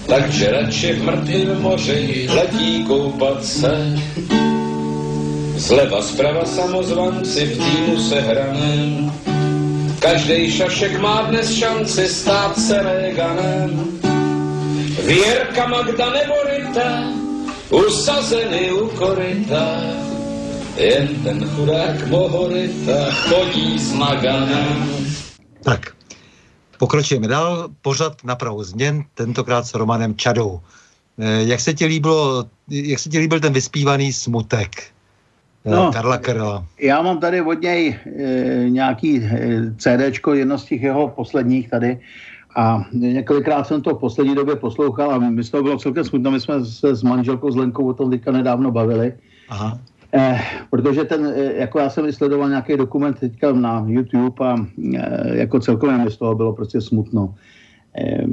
[0.07, 3.99] takže radši v mrtvém moři letí koupat se.
[5.55, 9.13] Zleva zprava samozvanci v týmu se hranem.
[9.99, 13.99] Každý šašek má dnes šanci stát se Reganem.
[15.05, 17.24] Věrka Magda nebo Rita,
[17.69, 19.81] usazeny u koryta,
[20.77, 24.89] jen ten chudák Bohorita chodí s Maganem.
[25.63, 25.95] Tak,
[26.77, 27.69] pokročujeme dál.
[27.81, 30.59] Pořad na prahu změn, tentokrát s Romanem Čadou.
[31.19, 34.95] Eh, jak se ti líbilo, jak se ti líbil ten vyspívaný smutek?
[35.65, 36.65] No, Karla Karla.
[36.79, 41.99] Já mám tady od něj e, nějaký e, CDčko, jedno z těch jeho posledních tady.
[42.55, 46.31] A několikrát jsem to v poslední době poslouchal a my to bylo celkem smutno.
[46.31, 49.13] My jsme se s manželkou z Lenkou o tom teďka nedávno bavili.
[49.49, 49.79] Aha.
[50.13, 54.55] Eh, protože ten, jako já jsem vysledoval nějaký dokument teďka na YouTube a
[54.95, 57.35] eh, jako celkově mi z toho bylo prostě smutno.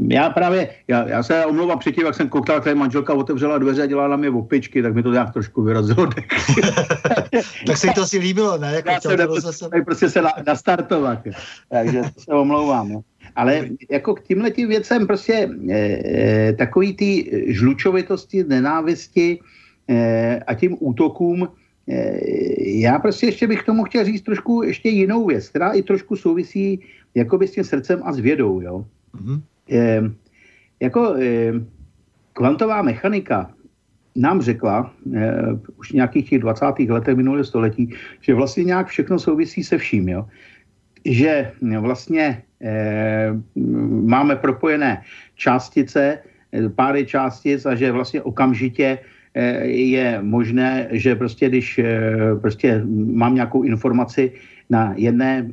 [0.08, 3.86] Já právě, já, já se omlouvám předtím, jak jsem koukal, jak manželka otevřela dveře a
[3.86, 6.06] dělala na mě opičky, tak mi to nějak trošku vyrazilo
[7.66, 8.72] tak se to asi líbilo, ne?
[8.74, 9.68] Jako já jsem to zase...
[9.84, 11.18] prostě se na, nastartovat.
[11.68, 12.90] Takže se omlouvám.
[12.90, 13.00] Jo.
[13.36, 17.10] Ale jako k tímhle tím věcem prostě e, e, takový ty
[17.46, 19.38] žlučovitosti, nenávisti
[19.88, 21.48] e, a tím útokům,
[21.88, 22.18] e,
[22.80, 26.80] já prostě ještě bych tomu chtěl říct trošku ještě jinou věc, která i trošku souvisí
[27.14, 28.84] jakoby s tím srdcem a s vědou, jo.
[29.14, 29.40] Mm-hmm
[29.70, 30.02] eh,
[30.80, 31.52] jako eh,
[32.32, 33.50] kvantová mechanika
[34.16, 35.42] nám řekla eh,
[35.78, 36.66] už nějakých těch 20.
[36.88, 40.28] letech minulého století, že vlastně nějak všechno souvisí se vším, jo.
[41.04, 43.28] Že vlastně eh,
[44.04, 45.02] máme propojené
[45.34, 46.18] částice,
[46.52, 48.98] eh, páry částic a že vlastně okamžitě
[49.34, 51.80] eh, je možné, že prostě když
[52.40, 54.32] prostě mám nějakou informaci,
[54.70, 55.50] na jedné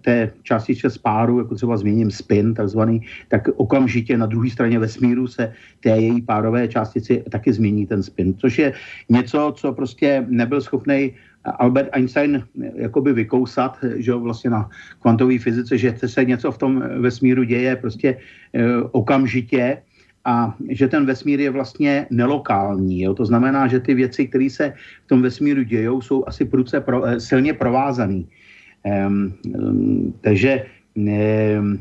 [0.00, 5.52] té částičce spáru, jako třeba změním spin takzvaný, tak okamžitě na druhé straně vesmíru se
[5.80, 8.72] té její párové částici taky změní ten spin, což je
[9.08, 11.12] něco, co prostě nebyl schopný
[11.44, 12.44] Albert Einstein
[12.74, 18.08] jakoby vykousat, že vlastně na kvantové fyzice, že se něco v tom vesmíru děje prostě
[18.08, 18.18] e,
[18.92, 19.78] okamžitě,
[20.24, 23.02] a že ten vesmír je vlastně nelokální.
[23.02, 23.14] Jo?
[23.14, 24.72] To znamená, že ty věci, které se
[25.04, 28.24] v tom vesmíru dějou, jsou asi prudce pro, silně provázané.
[28.84, 30.64] Um, um, takže
[30.96, 31.78] um,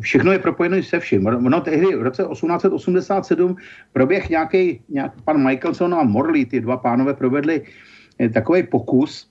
[0.00, 1.26] všechno je propojeno se vším.
[1.26, 3.56] Ono tehdy v roce 1887
[3.92, 7.95] proběh nějaký, nějak, pan Michelson a Morley, ty dva pánové provedli eh,
[8.32, 9.30] takový pokus,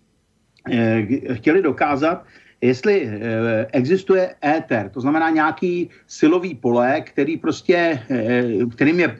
[0.71, 2.25] eh, chtěli dokázat,
[2.61, 7.99] jestli eh, existuje éter, to znamená nějaký silový pole, který prostě,
[8.75, 9.17] kterým je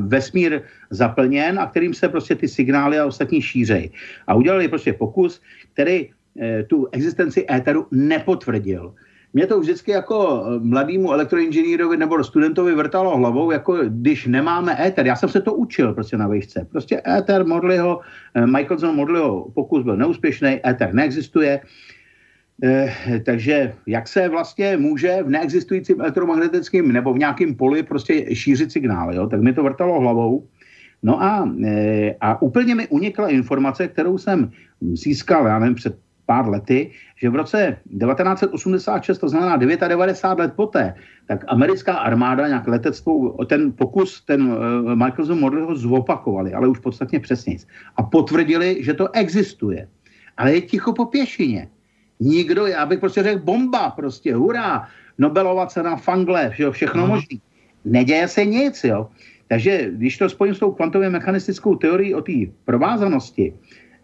[0.00, 3.90] vesmír zaplněn a kterým se prostě ty signály a ostatní šířej.
[4.26, 5.40] A udělali prostě pokus,
[5.72, 6.10] který
[6.40, 8.94] Eh, tu existenci éteru nepotvrdil.
[9.32, 15.06] Mě to vždycky jako eh, mladému elektroinženýrovi nebo studentovi vrtalo hlavou, jako když nemáme éter.
[15.06, 16.66] Já jsem se to učil prostě na výšce.
[16.70, 18.00] Prostě éter Morleyho,
[18.34, 21.60] eh, Michelson Morleyho pokus byl neúspěšný, éter neexistuje.
[22.64, 28.72] Eh, takže jak se vlastně může v neexistujícím elektromagnetickém nebo v nějakém poli prostě šířit
[28.72, 29.26] signál, jo?
[29.26, 30.48] tak mi to vrtalo hlavou.
[31.02, 31.46] No a,
[32.20, 34.50] a úplně mi unikla informace, kterou jsem
[34.80, 35.94] získal, já nevím, před
[36.28, 40.94] pár lety, že v roce 1986, to znamená 99 let poté,
[41.24, 46.78] tak americká armáda nějak letectvou, ten pokus, ten uh, Michael Model ho zopakovali, ale už
[46.84, 47.56] podstatně přesně.
[47.96, 49.88] A potvrdili, že to existuje.
[50.36, 51.68] Ale je ticho po pěšině.
[52.20, 54.84] Nikdo, já bych prostě řekl bomba, prostě hurá,
[55.18, 57.08] Nobelova cena Fangle, že jo, všechno uh-huh.
[57.08, 57.40] možný.
[57.84, 59.08] Neděje se nic, jo.
[59.48, 63.54] Takže když to spojím s tou kvantově mechanistickou teorií o té provázanosti,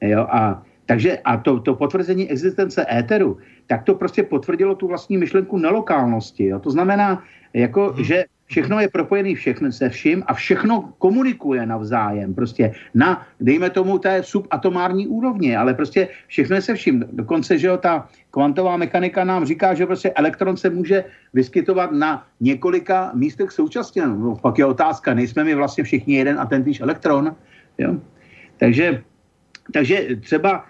[0.01, 5.19] jo, a takže a to, to potvrzení existence éteru, tak to prostě potvrdilo tu vlastní
[5.19, 6.45] myšlenku nelokálnosti.
[6.45, 6.59] Jo?
[6.59, 7.23] To znamená,
[7.55, 8.05] jako, hmm.
[8.05, 12.35] že Všechno je propojené všechno se vším a všechno komunikuje navzájem.
[12.35, 17.05] Prostě na, dejme tomu, té subatomární úrovni, ale prostě všechno je se vším.
[17.13, 22.27] Dokonce, že jo, ta kvantová mechanika nám říká, že prostě elektron se může vyskytovat na
[22.41, 24.07] několika místech současně.
[24.07, 27.37] No, pak je otázka, nejsme my vlastně všichni jeden a ten týž elektron.
[27.79, 27.97] Jo?
[28.57, 29.03] Takže,
[29.73, 30.65] takže třeba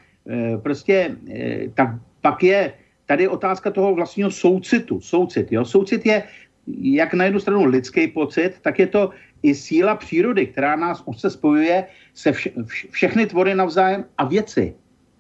[0.62, 1.88] prostě e, tak
[2.20, 2.72] pak je
[3.06, 5.00] tady otázka toho vlastního soucitu.
[5.00, 5.64] Soucit, jo?
[5.64, 6.22] Soucit je
[6.66, 9.10] jak na jednu stranu lidský pocit, tak je to
[9.42, 12.50] i síla přírody, která nás se spojuje se vše,
[12.90, 14.74] všechny tvory navzájem a věci.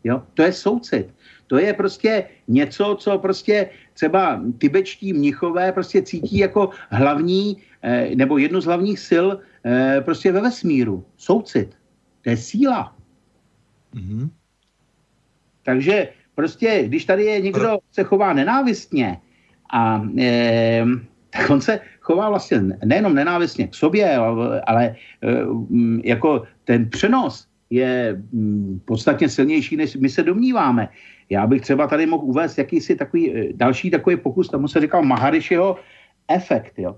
[0.04, 0.22] Jo?
[0.34, 1.14] To je soucit.
[1.46, 8.38] To je prostě něco, co prostě třeba tibetští mnichové prostě cítí jako hlavní, eh, nebo
[8.38, 9.26] jednu z hlavních sil
[9.64, 11.04] eh, prostě ve vesmíru.
[11.16, 11.76] Soucit.
[12.22, 12.96] To je síla.
[13.94, 14.30] Mm-hmm.
[15.64, 19.18] Takže prostě, když tady je někdo, se chová nenávistně
[19.72, 20.84] a eh,
[21.34, 24.16] tak on se chová vlastně nejenom nenávistně k sobě,
[24.66, 24.94] ale e,
[26.04, 28.22] jako ten přenos je
[28.84, 30.88] podstatně silnější, než my se domníváme.
[31.30, 35.02] Já bych třeba tady mohl uvést jakýsi takový, e, další takový pokus, tomu se říkal
[35.02, 35.76] Maharishiho
[36.28, 36.78] efekt.
[36.78, 36.96] Jo.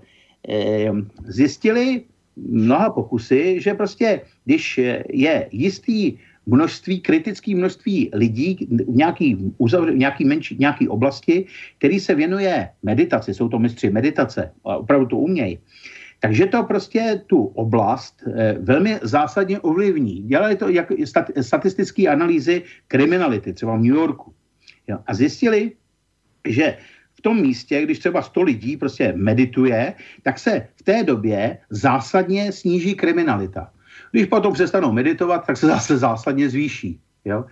[0.49, 0.91] E,
[1.25, 2.03] zjistili
[2.35, 4.79] mnoha pokusy, že prostě, když
[5.09, 6.17] je jistý
[6.47, 11.45] množství, kritické množství lidí v nějaký, uzavř, nějaký, menší, nějaký oblasti,
[11.77, 15.59] který se věnuje meditaci, jsou to mistři meditace, opravdu to umějí,
[16.19, 20.23] takže to prostě tu oblast eh, velmi zásadně ovlivní.
[20.23, 20.67] Dělali to
[21.05, 24.33] stat, statistické analýzy kriminality, třeba v New Yorku.
[24.87, 25.71] Jo, a zjistili,
[26.47, 26.77] že
[27.15, 29.93] v tom místě, když třeba 100 lidí prostě medituje,
[30.23, 33.71] tak se v té době zásadně sníží kriminalita.
[34.11, 36.99] Když potom přestanou meditovat, tak se zase zásadně zvýší.
[37.27, 37.45] Jo?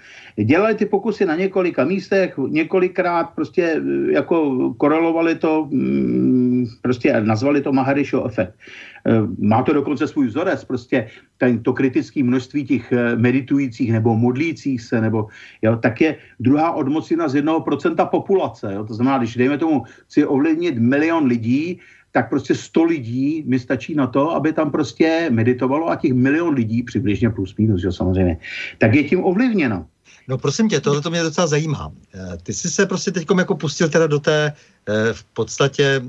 [0.44, 7.61] Dělali ty pokusy na několika místech, několikrát prostě e, jako korelovali to, mm, prostě nazvali
[7.61, 8.53] to Maharisho efekt.
[8.56, 11.07] E, má to dokonce svůj vzorec, prostě
[11.38, 15.27] ten, to kritické množství těch e, meditujících nebo modlících se, nebo,
[15.61, 18.73] jo, tak je druhá odmocina z jednoho procenta populace.
[18.73, 18.86] Jo?
[18.86, 21.80] To znamená, když dejme tomu, chci ovlivnit milion lidí,
[22.16, 26.54] tak prostě 100 lidí mi stačí na to, aby tam prostě meditovalo a těch milion
[26.54, 28.38] lidí, přibližně plus minus, že samozřejmě,
[28.78, 29.86] tak je tím ovlivněno.
[30.28, 31.92] No prosím tě, tohle to mě docela zajímá.
[32.16, 34.54] Eh, ty jsi se prostě teď jako pustil teda do té
[34.88, 36.02] eh, v podstatě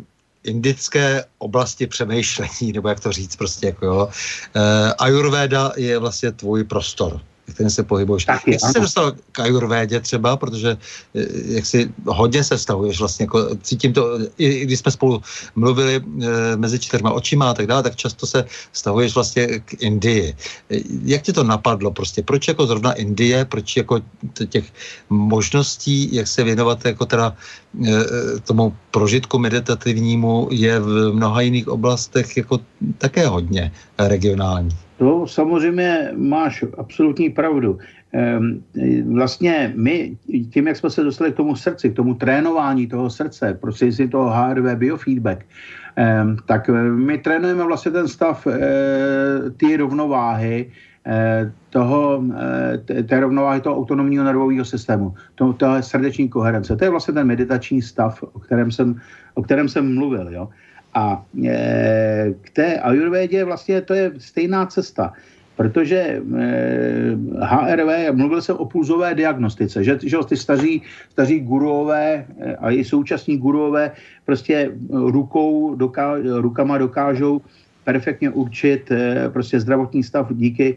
[0.45, 4.09] indické oblasti přemýšlení, nebo jak to říct prostě jako jo.
[4.55, 7.21] Eh, Ayurveda je vlastně tvůj prostor
[7.53, 8.25] kterým se pohybuješ.
[8.25, 10.77] Taky, jak jsi se dostal k ajurvédě třeba, protože
[11.15, 15.23] eh, jak si hodně se vztahuješ vlastně, jako cítím to, i když jsme spolu
[15.55, 20.35] mluvili e, mezi čtyřma očima a tak dále, tak často se vztahuješ vlastně k Indii.
[20.71, 22.23] Eh, jak ti to napadlo prostě?
[22.23, 24.01] Proč jako zrovna Indie, proč jako
[24.49, 24.65] těch
[25.11, 27.37] možností, jak se věnovat jako teda
[27.85, 28.05] e,
[28.45, 32.61] tomu prožitku meditativnímu je v mnoha jiných oblastech jako
[32.99, 34.86] také hodně regionální.
[34.99, 37.79] To samozřejmě máš absolutní pravdu.
[38.13, 38.63] Ehm,
[39.13, 40.17] vlastně my,
[40.51, 44.31] tím, jak jsme se dostali k tomu srdci, k tomu trénování toho srdce, prostřednictvím toho
[44.31, 45.45] HRV biofeedback,
[45.97, 50.73] ehm, tak eh, my trénujeme vlastně ten stav eh, té rovnováhy,
[51.07, 52.25] eh, toho,
[53.09, 56.77] té rovnováhy toho autonomního nervového systému, toho, toho srdeční koherence.
[56.77, 59.01] To je vlastně ten meditační stav, o kterém jsem,
[59.35, 60.33] o kterém jsem mluvil.
[60.33, 60.49] Jo?
[60.97, 65.13] A e, k té ajurvédě vlastně to je stejná cesta,
[65.57, 66.21] protože e,
[67.41, 70.83] HRV, mluvil jsem o pulzové diagnostice, že, že ty staří,
[71.13, 73.93] staří gurové e, a i současní gurové
[74.25, 77.41] prostě rukou doká, rukama dokážou
[77.85, 78.93] perfektně určit
[79.33, 80.77] prostě zdravotní stav díky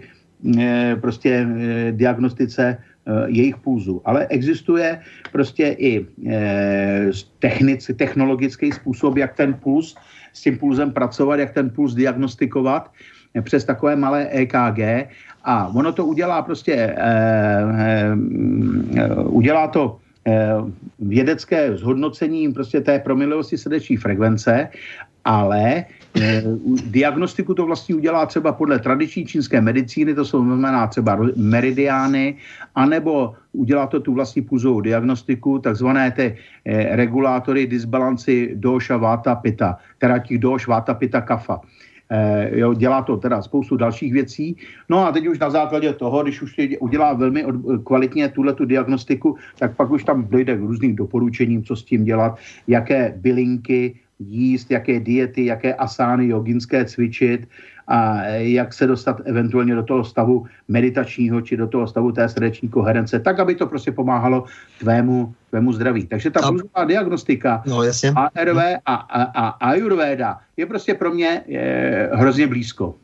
[1.01, 1.47] prostě
[1.91, 2.77] diagnostice
[3.27, 4.01] jejich pulzu.
[4.05, 4.99] Ale existuje
[5.31, 9.95] prostě i eh, technic, technologický způsob, jak ten puls
[10.33, 12.91] s tím pulzem pracovat, jak ten puls diagnostikovat
[13.35, 15.09] eh, přes takové malé EKG
[15.43, 16.97] a ono to udělá prostě, eh,
[18.97, 19.97] eh, udělá to
[20.99, 24.69] vědecké zhodnocení prostě té promilovosti srdeční frekvence,
[25.25, 25.98] ale Eh,
[26.85, 32.35] diagnostiku to vlastně udělá třeba podle tradiční čínské medicíny, to jsou znamená třeba meridiány,
[32.75, 39.77] anebo udělá to tu vlastní pulzovou diagnostiku, takzvané ty eh, regulátory disbalanci doša, vata, pita,
[39.97, 41.61] teda těch doš, vata, pita, kafa.
[42.11, 44.57] Eh, jo, dělá to teda spoustu dalších věcí.
[44.89, 47.55] No a teď už na základě toho, když už udělá velmi od,
[47.85, 52.03] kvalitně tuhle tu diagnostiku, tak pak už tam dojde k různým doporučením, co s tím
[52.03, 52.37] dělat,
[52.67, 57.47] jaké bylinky jíst, jaké diety, jaké asány joginské cvičit
[57.87, 62.69] a jak se dostat eventuálně do toho stavu meditačního či do toho stavu té srdeční
[62.69, 64.45] koherence, tak, aby to prostě pomáhalo
[64.79, 66.07] tvému, tvému zdraví.
[66.07, 66.39] Takže ta
[66.73, 66.85] a...
[66.85, 68.11] diagnostika no, jasně.
[68.15, 72.95] ARV a, a, a Ayurveda je prostě pro mě je, hrozně blízko.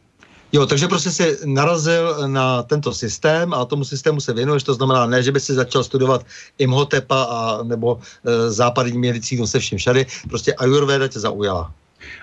[0.56, 5.06] Jo, takže prostě si narazil na tento systém a tomu systému se věnuješ, to znamená
[5.06, 6.26] ne, že by si začal studovat
[6.57, 11.72] Imhotepa a, nebo e, západní medicínu se vším všady, prostě Ayurveda tě zaujala.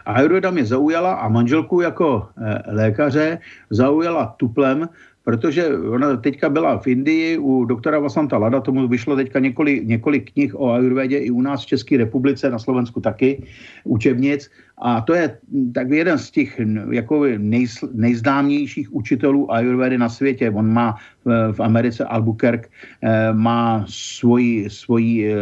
[0.07, 3.39] Ayurveda mě zaujala a manželku jako e, lékaře
[3.71, 4.89] zaujala tuplem,
[5.25, 10.33] protože ona teďka byla v Indii u doktora Vasanta Lada, tomu vyšlo teďka několik, několik
[10.33, 13.43] knih o ayurvedě i u nás v České republice, na Slovensku taky,
[13.85, 14.51] učebnic.
[14.83, 15.39] A to je
[15.75, 20.51] tak jeden z těch jako nej, nejznámějších učitelů ayurvedy na světě.
[20.51, 22.71] On má v, v Americe Albuquerque,
[23.03, 25.37] eh, má svoji, svoji, eh,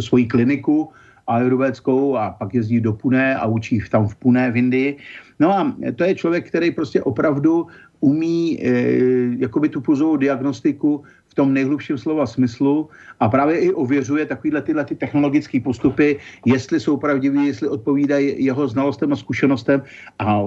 [0.00, 0.88] svoji kliniku,
[1.26, 4.96] ayurvédskou a pak jezdí do Pune a učí tam v Pune v Indii.
[5.40, 7.66] No a to je člověk, který prostě opravdu
[8.00, 8.72] umí e,
[9.38, 11.02] jakoby tu puzovou diagnostiku
[11.36, 12.88] tom nejhlubším slova smyslu
[13.20, 16.16] a právě i ověřuje takovýhle tyhle ty technologické postupy,
[16.48, 19.82] jestli jsou pravdiví, jestli odpovídají jeho znalostem a zkušenostem
[20.18, 20.40] a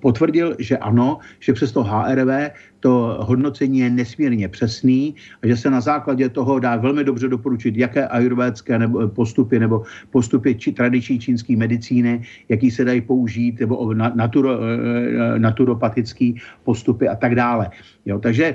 [0.00, 5.70] potvrdil, že ano, že přes to HRV to hodnocení je nesmírně přesný a že se
[5.70, 9.82] na základě toho dá velmi dobře doporučit, jaké ajurvédské nebo postupy nebo
[10.14, 17.08] postupy či tradiční čínské medicíny, jaký se dají použít, nebo naturo, e, e, naturopatický postupy
[17.08, 17.70] a tak dále.
[18.06, 18.54] Jo, takže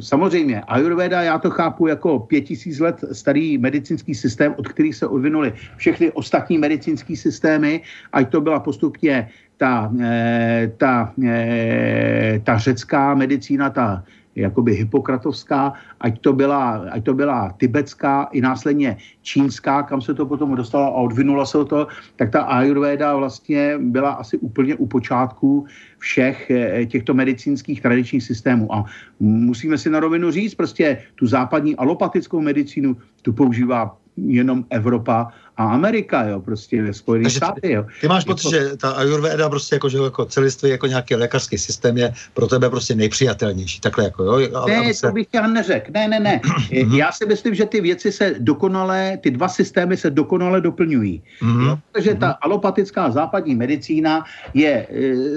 [0.00, 5.06] samozřejmě Ayurveda, já to chápu jako pět tisíc let starý medicínský systém, od kterých se
[5.06, 13.14] odvinuly všechny ostatní medicínské systémy, ať to byla postupně ta, e, ta, e, ta řecká
[13.14, 14.04] medicína, ta
[14.36, 20.26] jakoby hypokratovská, ať to, byla, ať to byla tibetská i následně čínská, kam se to
[20.26, 21.86] potom dostalo a odvinula se to,
[22.16, 25.66] tak ta ayurveda vlastně byla asi úplně u počátku
[25.98, 28.74] všech eh, těchto medicínských tradičních systémů.
[28.74, 28.84] A
[29.20, 35.64] musíme si na rovinu říct, prostě tu západní alopatickou medicínu tu používá jenom Evropa a
[35.64, 37.86] Amerika, jo, prostě ve Spojených státech, jo.
[38.00, 38.50] Ty máš pocit, to...
[38.50, 42.70] že ta Ayurveda prostě jako, že jako celistvý, jako nějaký lékařský systém je pro tebe
[42.70, 44.56] prostě nejpřijatelnější, takhle jako, jo?
[44.56, 45.06] A, ne, se...
[45.06, 46.40] to bych já neřekl, ne, ne, ne.
[46.84, 46.96] Mhm.
[46.96, 51.22] já si myslím, že ty věci se dokonale, ty dva systémy se dokonale doplňují.
[51.42, 51.66] Mm-hmm.
[51.66, 51.78] Jo?
[51.92, 52.36] Protože ta mhm.
[52.42, 54.24] alopatická západní medicína
[54.54, 54.86] je,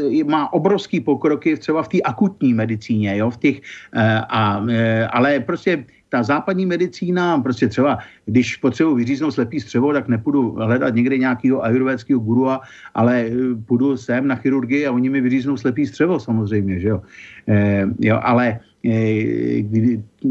[0.09, 3.57] je, má obrovský pokroky třeba v té akutní medicíně, jo, v těch,
[3.95, 7.97] eh, a, eh, ale prostě ta západní medicína, prostě třeba,
[8.29, 12.61] když potřebuji vyříznout slepý střevo, tak nepůjdu hledat někde nějakého ajurvédského gurua,
[12.93, 13.33] ale eh,
[13.65, 17.01] půjdu sem na chirurgii a oni mi vyříznou slepý střevo samozřejmě, že jo.
[17.49, 18.93] E, jo ale e,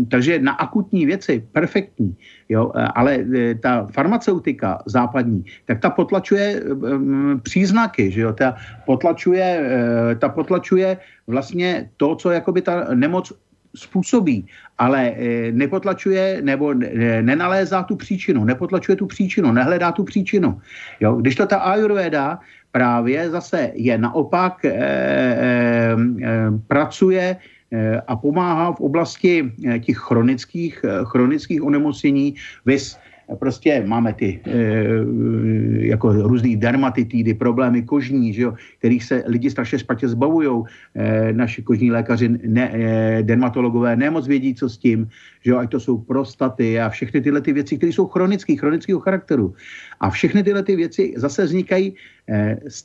[0.07, 2.15] takže na akutní věci perfektní,
[2.49, 3.25] jo, ale
[3.59, 6.63] ta farmaceutika západní, tak ta potlačuje
[7.43, 8.55] příznaky, že jo, ta
[8.87, 9.49] potlačuje,
[10.21, 13.33] ta potlačuje vlastně to, co jakoby ta nemoc
[13.77, 14.47] způsobí,
[14.79, 16.75] ale eh, nepotlačuje nebo
[17.23, 20.61] nenalézá tu příčinu, nepotlačuje tu příčinu, nehledá tu příčinu.
[21.01, 21.17] Jo?
[21.17, 22.39] Když to ta ayurveda
[22.73, 25.97] právě zase je naopak, e, e, e,
[26.67, 27.37] pracuje
[28.07, 32.35] a pomáhá v oblasti těch chronických, chronických onemocnění,
[32.67, 33.01] vys
[33.39, 34.57] prostě máme ty e,
[35.87, 40.65] jako různý dermatitidy, problémy kožní, že jo, kterých se lidi strašně špatně zbavují.
[40.95, 45.09] E, naši kožní lékaři, ne, e, dermatologové nemoc vědí, co s tím,
[45.45, 49.01] že jo, ať to jsou prostaty a všechny tyhle ty věci, které jsou chronické, chronického
[49.01, 49.55] charakteru.
[50.01, 51.95] A všechny tyhle ty věci zase vznikají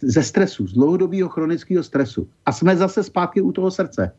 [0.02, 2.28] ze stresu, z dlouhodobého chronického stresu.
[2.46, 4.12] A jsme zase zpátky u toho srdce.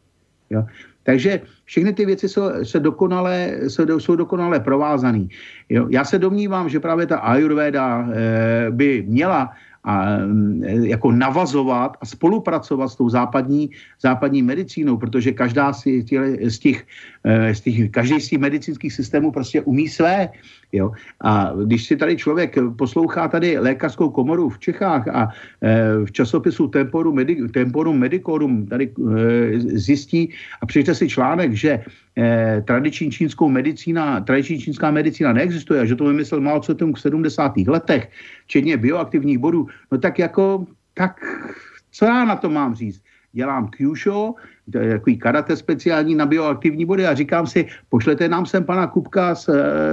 [0.51, 0.65] Jo.
[1.03, 5.29] Takže všechny ty věci jsou, se dokonale, jsou, jsou dokonale provázané.
[5.69, 9.53] Já se domnívám, že právě ta Ayurveda e, by měla
[9.85, 10.20] a,
[10.85, 13.70] jako navazovat a spolupracovat s tou západní,
[14.01, 16.87] západní medicínou, protože každá z těch, z těch,
[17.25, 20.29] eh, z těch, každý z těch medicínských systémů prostě umí své.
[20.73, 20.93] Jo?
[21.24, 25.28] A když si tady člověk poslouchá tady lékařskou komoru v Čechách a
[25.62, 30.32] e, v časopisu Temporum, Medi- Temporum Medicorum tady e, zjistí
[30.62, 31.81] a přečte si článek, že
[32.19, 37.01] e, tradiční čínskou medicína, tradiční čínská medicína neexistuje a že to vymyslel Mao Tse-tung v
[37.01, 37.57] 70.
[37.57, 38.11] letech,
[38.45, 41.20] včetně bioaktivních bodů, no tak jako, tak
[41.90, 43.03] co já na to mám říct?
[43.32, 44.35] dělám Kyusho,
[44.73, 49.45] takový karate speciální na bioaktivní body a říkám si, pošlete nám sem pana Kupka z,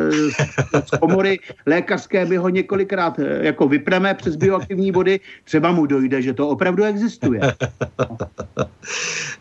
[0.10, 0.36] z,
[0.86, 6.22] z komory lékařské, my ho několikrát eh, jako vypreme přes bioaktivní body, třeba mu dojde,
[6.22, 7.42] že to opravdu existuje.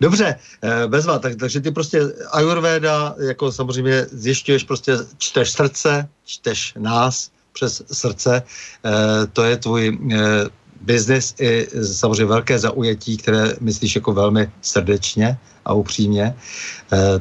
[0.01, 2.01] Dobře, eh, bezva, tak, takže ty prostě
[2.33, 8.43] Ayurveda, jako samozřejmě zjišťuješ prostě, čteš srdce, čteš nás, přes srdce.
[9.33, 9.99] To je tvůj
[10.85, 16.35] biznis i samozřejmě velké zaujetí, které myslíš jako velmi srdečně a upřímně.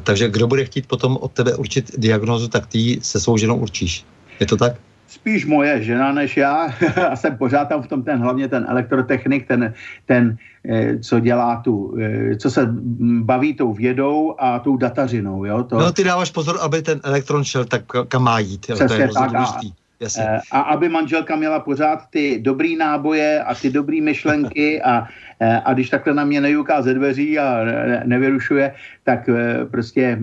[0.02, 4.04] Takže kdo bude chtít potom od tebe určit diagnózu, tak ty se svou ženou určíš.
[4.40, 4.76] Je to tak?
[5.14, 6.68] spíš moje žena než já.
[7.10, 9.74] a jsem pořád tam v tom ten, hlavně ten elektrotechnik, ten,
[10.06, 10.36] ten
[10.68, 12.68] eh, co dělá tu, eh, co se
[13.22, 15.44] baví tou vědou a tou datařinou.
[15.44, 15.64] Jo?
[15.64, 15.78] To...
[15.78, 18.66] No ty dáváš pozor, aby ten elektron šel tak, kam má jít.
[18.68, 18.76] Jo?
[18.76, 19.60] to je tak, a,
[20.04, 20.24] Jasně.
[20.24, 25.08] Eh, a aby manželka měla pořád ty dobrý náboje a ty dobrý myšlenky a,
[25.64, 27.64] a když takhle na mě nejuká ze dveří a
[28.04, 28.74] nevyrušuje,
[29.04, 30.18] tak eh, prostě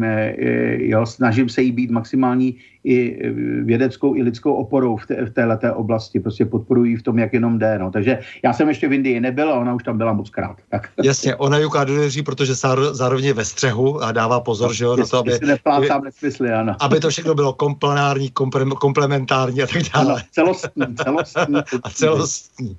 [0.78, 3.30] jo, snažím se jí být maximální i
[3.64, 6.20] vědeckou, i lidskou oporou v, té, v této oblasti.
[6.20, 7.80] Prostě podporují v tom, jak jenom jde.
[7.80, 7.92] No.
[7.92, 10.58] Takže já jsem ještě v Indii nebyl a ona už tam byla moc krát.
[10.70, 10.90] Tak.
[11.04, 12.54] Jasně, ona juká do dveří, protože
[12.92, 16.52] zároveň je ve střehu a dává pozor, no, že jo, na to, aby, neplácám nesmysly,
[16.52, 16.76] ano.
[16.80, 18.32] aby to všechno bylo komplementární,
[18.80, 20.14] komplementární a tak dále.
[20.14, 21.56] No, celostní, celostní.
[21.84, 22.76] a celostní.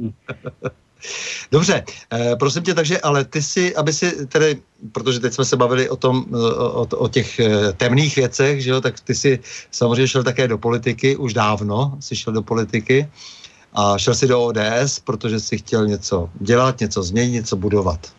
[1.53, 4.61] Dobře, eh, prosím tě, takže, ale ty si, aby si tedy,
[4.93, 8.70] protože teď jsme se bavili o tom, eh, o, o těch eh, temných věcech, že
[8.70, 9.39] jo, tak ty si
[9.70, 13.09] samozřejmě šel také do politiky, už dávno si šel do politiky
[13.73, 18.12] a šel si do ODS, protože si chtěl něco dělat, něco změnit, něco budovat.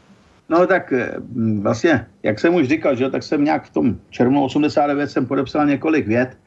[0.50, 1.14] No tak eh,
[1.62, 5.66] vlastně, jak jsem už říkal, že, tak jsem nějak v tom červnu 89 jsem podepsal
[5.66, 6.38] několik Ehm,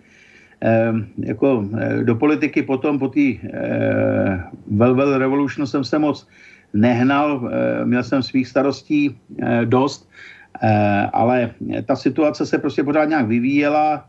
[1.19, 6.27] jako eh, do politiky potom po té eh, Velvel Revolution jsem se moc
[6.74, 9.16] nehnal, eh, měl jsem svých starostí
[9.65, 10.09] dost,
[11.12, 11.51] ale
[11.85, 14.09] ta situace se prostě pořád nějak vyvíjela,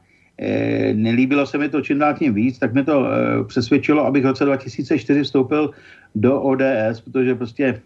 [0.93, 3.07] nelíbilo se mi to čím dál tím víc, tak mi to
[3.47, 5.71] přesvědčilo, abych v roce 2004 vstoupil
[6.15, 7.81] do ODS, protože prostě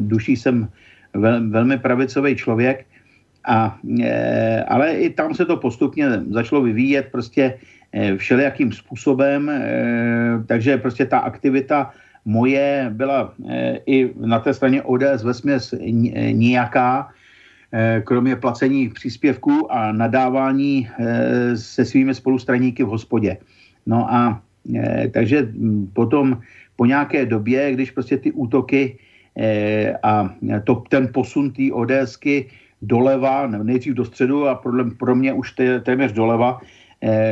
[0.00, 0.68] duší jsem
[1.14, 2.86] vel, velmi pravicový člověk,
[3.46, 3.78] a,
[4.68, 7.83] ale i tam se to postupně začalo vyvíjet, prostě Eh,
[8.16, 11.90] všelijakým způsobem, eh, takže prostě ta aktivita
[12.24, 15.74] moje byla eh, i na té straně ODS ve směs
[16.32, 17.08] nijaká,
[18.04, 20.88] kromě placení příspěvků a nadávání
[21.54, 23.36] se svými spolustraníky v hospodě.
[23.86, 24.38] No a
[25.10, 25.50] takže
[25.92, 26.38] potom
[26.76, 28.98] po nějaké době, když prostě ty útoky
[30.02, 30.30] a
[30.64, 32.46] to, ten posun té ODSky
[32.82, 36.83] doleva, nejdřív do středu a pro, pro mě už téměř doleva, Eh,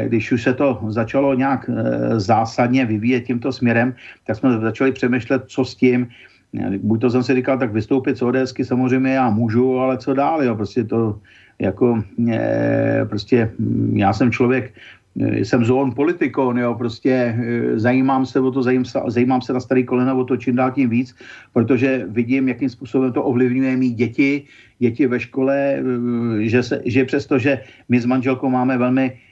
[0.08, 3.94] když už se to začalo nějak eh, zásadně vyvíjet tímto směrem,
[4.26, 6.08] tak jsme začali přemýšlet, co s tím.
[6.60, 10.14] Eh, buď to jsem si říkal, tak vystoupit z ODSky samozřejmě já můžu, ale co
[10.14, 11.20] dál, jo, prostě to
[11.58, 12.02] jako,
[13.08, 14.74] prostě hm, já jsem člověk,
[15.14, 17.36] jsem zón politikon, jo, prostě
[17.74, 20.72] zajímám se o to, zajímám se, zajímám se na starý kolena o to čím dál
[20.72, 21.14] tím víc,
[21.52, 25.78] protože vidím, jakým způsobem to ovlivňuje mý děti, děti ve škole,
[26.40, 29.31] že, se, že přesto, že my s manželkou máme velmi eh,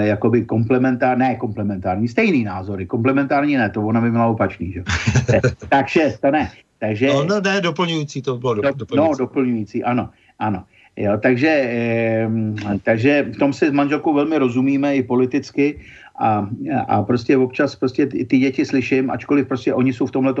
[0.00, 4.82] jakoby komplementární, ne komplementární, stejný názory, komplementární ne, to ona by měla opačný, že?
[5.68, 6.50] Takže to ne.
[6.78, 8.54] Takže, no, no ne, doplňující to bylo.
[8.54, 9.10] Do, no, doplňující.
[9.10, 10.64] No, doplňující, ano, ano.
[10.96, 12.28] Jo, takže, eh,
[12.82, 15.80] takže v tom si s manželkou velmi rozumíme i politicky
[16.18, 16.48] a,
[16.88, 20.34] a prostě občas prostě ty, ty děti slyším, ačkoliv prostě oni jsou v tomhle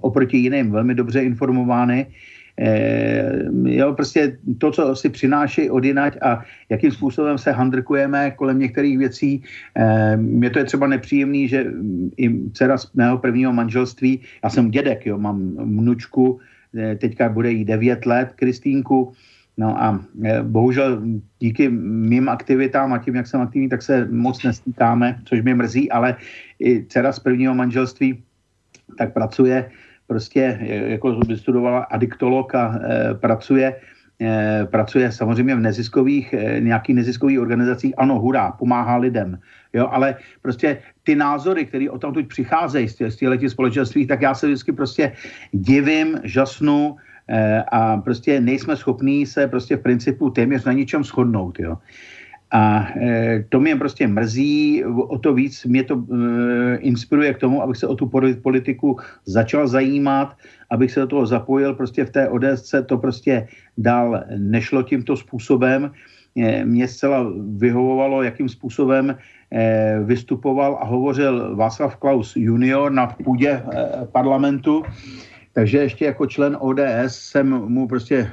[0.00, 2.12] oproti jiným velmi dobře informovány, Eh,
[3.64, 9.42] jo, prostě to, co si přináší odinať a jakým způsobem se handrkujeme kolem některých věcí.
[9.76, 11.66] Eh, Mně to je třeba nepříjemný, že
[12.16, 16.40] i dcera z mého prvního manželství, já jsem dědek, jo, mám mnučku,
[16.74, 19.12] eh, teďka bude jí 9 let, Kristýnku,
[19.58, 20.00] No a
[20.42, 21.02] bohužel
[21.38, 25.90] díky mým aktivitám a tím, jak jsem aktivní, tak se moc nestýkáme, což mě mrzí,
[25.90, 26.16] ale
[26.62, 28.22] i dcera z prvního manželství
[28.98, 29.70] tak pracuje
[30.08, 30.58] prostě
[30.96, 33.76] jako vystudovala adiktolog a e, pracuje
[34.20, 39.38] e, pracuje samozřejmě v neziskových, e, nějakých neziskových organizacích, ano, hurá, pomáhá lidem,
[39.72, 44.34] jo, ale prostě ty názory, které o tom tu přicházejí z těch společenství, tak já
[44.34, 45.12] se vždycky prostě
[45.52, 46.96] divím, žasnu
[47.72, 51.76] a prostě nejsme schopní se prostě v principu téměř na ničem shodnout, jo.
[52.50, 57.62] A e, to mě prostě mrzí, o to víc mě to e, inspiruje k tomu,
[57.62, 58.10] abych se o tu
[58.42, 60.36] politiku začal zajímat,
[60.70, 61.74] abych se do toho zapojil.
[61.74, 63.48] Prostě v té odesce to prostě
[63.78, 65.92] dál nešlo tímto způsobem.
[66.36, 69.16] E, mě zcela vyhovovalo, jakým způsobem
[70.04, 73.62] vystupoval a hovořil Václav Klaus junior na půdě
[74.12, 74.82] parlamentu.
[75.52, 78.30] Takže ještě jako člen ODS jsem mu prostě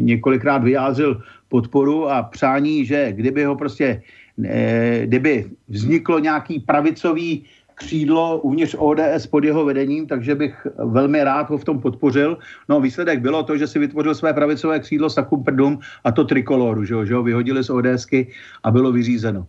[0.00, 4.02] několikrát vyjádřil podporu a přání, že kdyby ho prostě,
[4.44, 7.44] eh, kdyby vzniklo nějaký pravicový
[7.80, 12.36] křídlo uvnitř ODS pod jeho vedením, takže bych velmi rád ho v tom podpořil.
[12.68, 16.84] No výsledek bylo to, že si vytvořil své pravicové křídlo Sakum Prdum a to trikoloru,
[16.84, 18.20] že ho, že ho vyhodili z ODSky
[18.62, 19.48] a bylo vyřízeno.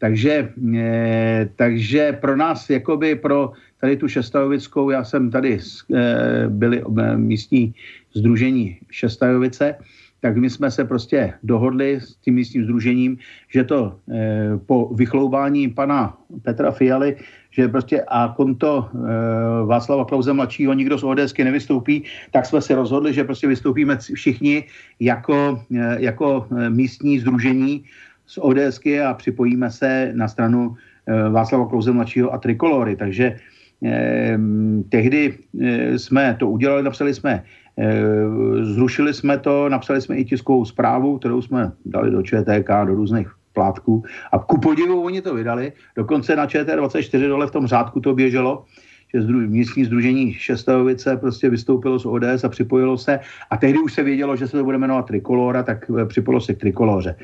[0.00, 6.84] Takže, e, takže pro nás, jakoby pro tady tu Šestajovickou, já jsem tady, e, byli
[7.16, 7.72] místní
[8.12, 9.76] združení Šestajovice,
[10.20, 13.18] tak my jsme se prostě dohodli s tím místním združením,
[13.48, 17.16] že to e, po vychloubání pana Petra Fialy,
[17.50, 18.98] že prostě a konto e,
[19.66, 24.64] Václava Klauze mladšího nikdo z ODSky nevystoupí, tak jsme si rozhodli, že prostě vystoupíme všichni
[25.00, 27.84] jako, e, jako místní združení
[28.26, 30.76] z ODSky a připojíme se na stranu
[31.06, 32.96] e, Václava Klauze mladšího a Trikolory.
[32.96, 33.36] Takže
[33.84, 34.38] eh,
[34.88, 37.42] tehdy eh, jsme to udělali, napsali jsme
[38.62, 43.28] zrušili jsme to, napsali jsme i tiskovou zprávu, kterou jsme dali do ČTK, do různých
[43.52, 48.14] plátků a ku podivu oni to vydali, dokonce na ČT24 dole v tom řádku to
[48.14, 48.64] běželo,
[49.14, 53.20] že zdru, místní združení Šestajovice prostě vystoupilo z ODS a připojilo se
[53.50, 56.54] a tehdy už se vědělo, že se to bude jmenovat Trikolora, tak eh, připojilo se
[56.54, 57.14] k Trikoloře.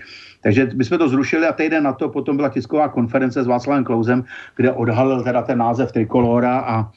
[0.43, 3.85] Takže my jsme to zrušili a týden na to potom byla tisková konference s Václavem
[3.85, 4.25] Klouzem,
[4.57, 6.91] kde odhalil teda ten název Trikolora a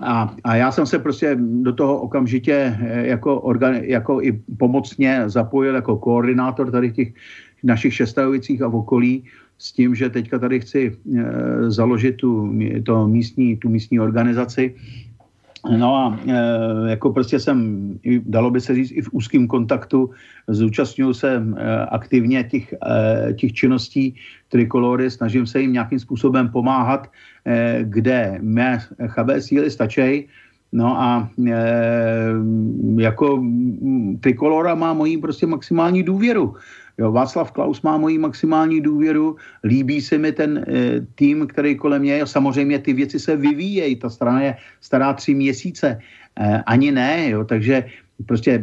[0.00, 5.22] a, a já jsem se prostě do toho okamžitě eh, jako, organ, jako i pomocně
[5.26, 7.12] zapojil jako koordinátor tady těch
[7.62, 9.24] našich šestajovicích a v okolí
[9.60, 12.52] s tím, že teďka tady chci e, založit tu,
[12.84, 14.74] to místní, tu místní organizaci,
[15.68, 17.90] No a e, jako prostě jsem,
[18.24, 20.10] dalo by se říct, i v úzkém kontaktu,
[20.48, 21.42] zúčastňuji se e,
[21.86, 24.14] aktivně těch, e, těch činností
[24.48, 27.08] trikolory, snažím se jim nějakým způsobem pomáhat,
[27.44, 30.28] e, kde mé chabé síly stačí,
[30.72, 31.52] No a e,
[32.96, 33.42] jako
[34.20, 36.54] trikolora má mojí prostě maximální důvěru.
[37.00, 40.64] Jo, Václav Klaus má moji maximální důvěru, líbí se mi ten e,
[41.16, 42.26] tým, který kolem mě je.
[42.26, 47.44] Samozřejmě ty věci se vyvíjejí, ta strana je stará tři měsíce, e, ani ne, jo,
[47.44, 47.84] takže
[48.28, 48.62] prostě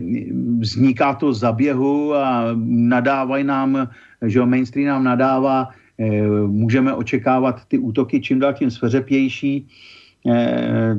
[0.60, 3.90] vzniká to za běhu a nadávají nám,
[4.22, 9.68] že jo, mainstream nám nadává, e, můžeme očekávat ty útoky čím dál tím sveřepější.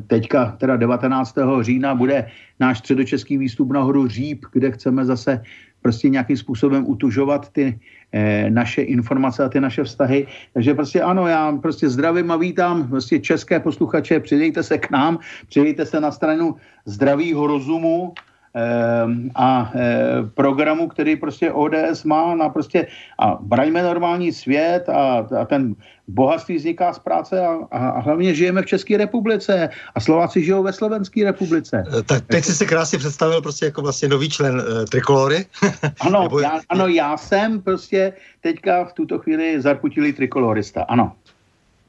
[0.06, 1.36] Teďka teda 19.
[1.60, 2.26] října bude
[2.60, 5.42] náš středočeský výstup na horu Říp, kde chceme zase
[5.88, 7.72] prostě nějakým způsobem utužovat ty
[8.12, 10.28] eh, naše informace a ty naše vztahy.
[10.52, 15.18] Takže prostě ano, já prostě zdravím a vítám prostě české posluchače, přidejte se k nám,
[15.48, 18.12] přidejte se na stranu zdravýho rozumu,
[19.34, 22.86] a eh, programu, který prostě ODS má na prostě
[23.18, 25.74] a braňme normální svět a, a ten
[26.08, 30.72] bohatství vzniká z práce a, a hlavně žijeme v České republice a Slováci žijou ve
[30.72, 31.84] Slovenské republice.
[31.98, 35.46] Eh, tak teď jsi se krásně představil prostě jako vlastně nový člen uh, Trikolory.
[36.00, 36.40] ano, Nebo...
[36.40, 41.12] já, ano, já jsem prostě teďka v tuto chvíli zarputilý trikolorista, ano.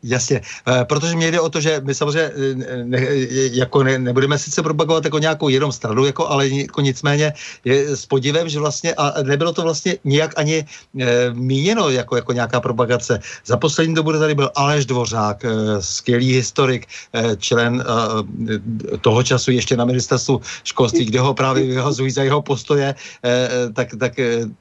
[0.03, 3.07] Jasně, e, protože mě jde o to, že my samozřejmě eh, ne,
[3.51, 7.33] jako ne, nebudeme sice propagovat jako nějakou jenom stranu, jako, ale jako nicméně
[7.65, 10.65] je s podivem, že vlastně, a nebylo to vlastně nijak ani
[10.99, 13.19] e, míněno jako, jako nějaká propagace.
[13.45, 15.49] Za poslední dobu tady byl Aleš Dvořák, e,
[15.79, 22.11] skvělý historik, e, člen e, toho času ještě na ministerstvu školství, kde ho právě vyhazují
[22.11, 22.95] za jeho postoje,
[23.25, 24.13] e, tak, tak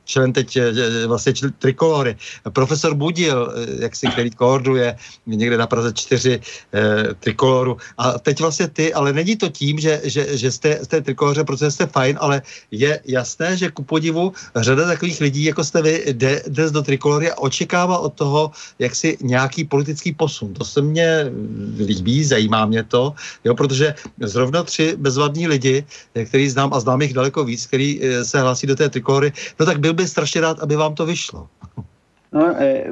[0.05, 0.73] člen teď e,
[1.06, 2.16] vlastně člen trikolory.
[2.51, 4.97] Profesor Budil, jak si který koorduje
[5.36, 7.76] někde na Praze 4 eh, trikoloru.
[7.98, 11.70] A teď vlastně ty, ale není to tím, že, že, že jste, jste trikoloře, protože
[11.70, 16.42] jste fajn, ale je jasné, že ku podivu řada takových lidí, jako jste vy, jde
[16.46, 20.55] jde do trikolory a očekává od toho jak si nějaký politický posun.
[20.55, 21.30] To se mně
[21.78, 23.14] líbí, zajímá mě to,
[23.44, 28.24] jo, protože zrovna tři bezvadní lidi, který znám a znám jich daleko víc, který eh,
[28.24, 31.48] se hlásí do té trikolory, no tak byl by strašně rád, aby vám to vyšlo.
[32.32, 32.84] No, eh,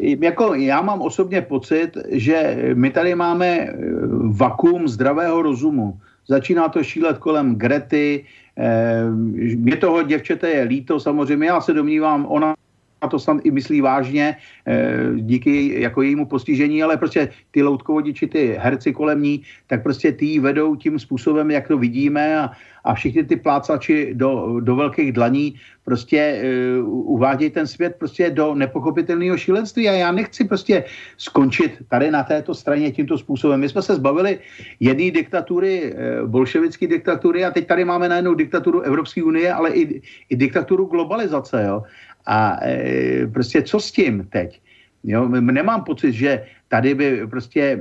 [0.00, 3.74] jako já mám osobně pocit, že my tady máme eh,
[4.32, 5.98] vakuum zdravého rozumu.
[6.28, 8.24] Začíná to šílet kolem Grety,
[8.56, 9.04] eh,
[9.56, 12.54] mě toho děvčete je líto samozřejmě, já se domnívám, ona
[13.08, 14.36] to snad i myslí vážně
[15.16, 20.38] díky jako jejímu postižení, ale prostě ty loutkovodiči, ty herci kolem ní, tak prostě ty
[20.38, 22.50] vedou tím způsobem, jak to vidíme a,
[22.84, 25.54] a všichni ty plácači do, do velkých dlaní
[25.84, 26.42] prostě
[26.78, 30.84] uh, uvádějí ten svět prostě do nepochopitelného šílenství a já nechci prostě
[31.16, 33.60] skončit tady na této straně tímto způsobem.
[33.60, 34.38] My jsme se zbavili
[34.80, 40.02] jedné diktatury, uh, bolševické diktatury a teď tady máme najednou diktaturu Evropské unie, ale i,
[40.30, 41.82] i diktaturu globalizace, jo.
[42.26, 44.60] A uh, prostě co s tím teď?
[45.04, 47.80] Jo, nemám pocit, že tady by prostě,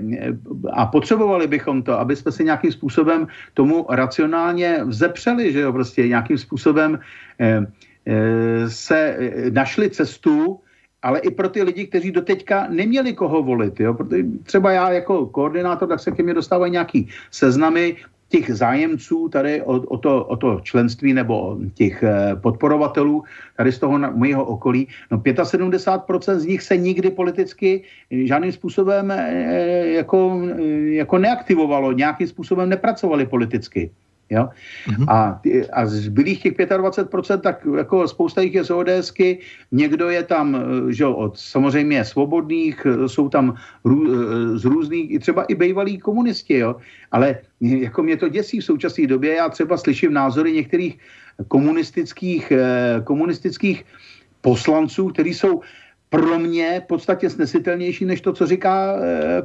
[0.73, 6.07] a potřebovali bychom to, aby jsme se nějakým způsobem tomu racionálně vzepřeli, že jo, prostě
[6.07, 6.99] nějakým způsobem
[7.39, 7.65] eh,
[8.05, 9.17] eh, se
[9.51, 10.59] našli cestu,
[11.01, 13.79] ale i pro ty lidi, kteří doteďka neměli koho volit.
[13.79, 13.93] Jo?
[13.93, 17.95] Protože třeba já jako koordinátor, tak se ke mně dostávají nějaký seznamy
[18.29, 23.23] těch zájemců tady o, o, to, o to členství nebo těch eh, podporovatelů
[23.57, 29.13] tady z toho mého okolí, no 75% z nich se nikdy politicky žádným způsobem
[29.83, 30.41] jako,
[30.89, 33.91] jako neaktivovalo, nějakým způsobem nepracovali politicky.
[34.29, 34.49] Jo?
[34.87, 35.05] Mm-hmm.
[35.09, 35.41] A,
[35.73, 39.39] a zbylých těch 25%, tak jako spousta jich je z ODSky,
[39.71, 45.11] někdo je tam, eh, že od samozřejmě svobodných, eh, jsou tam rů, eh, z různých,
[45.11, 46.75] i třeba i bývalí komunisti, jo?
[47.11, 50.97] ale jako mě to děsí v současné době, já třeba slyším názory některých
[51.47, 52.53] komunistických,
[53.03, 53.85] komunistických
[54.41, 55.61] poslanců, kteří jsou
[56.09, 58.95] pro mě v podstatě snesitelnější než to, co říká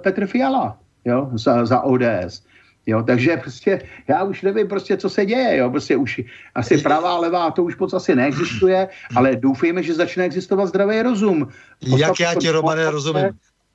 [0.02, 1.30] Petr Fiala jo?
[1.34, 2.42] Za, za ODS.
[2.86, 6.20] Jo, takže prostě já už nevím prostě, co se děje, jo, prostě už
[6.54, 11.48] asi pravá, levá, to už moc asi neexistuje, ale doufejme, že začne existovat zdravý rozum.
[11.80, 13.24] Postavme Jak já ti, Romane, rozumím.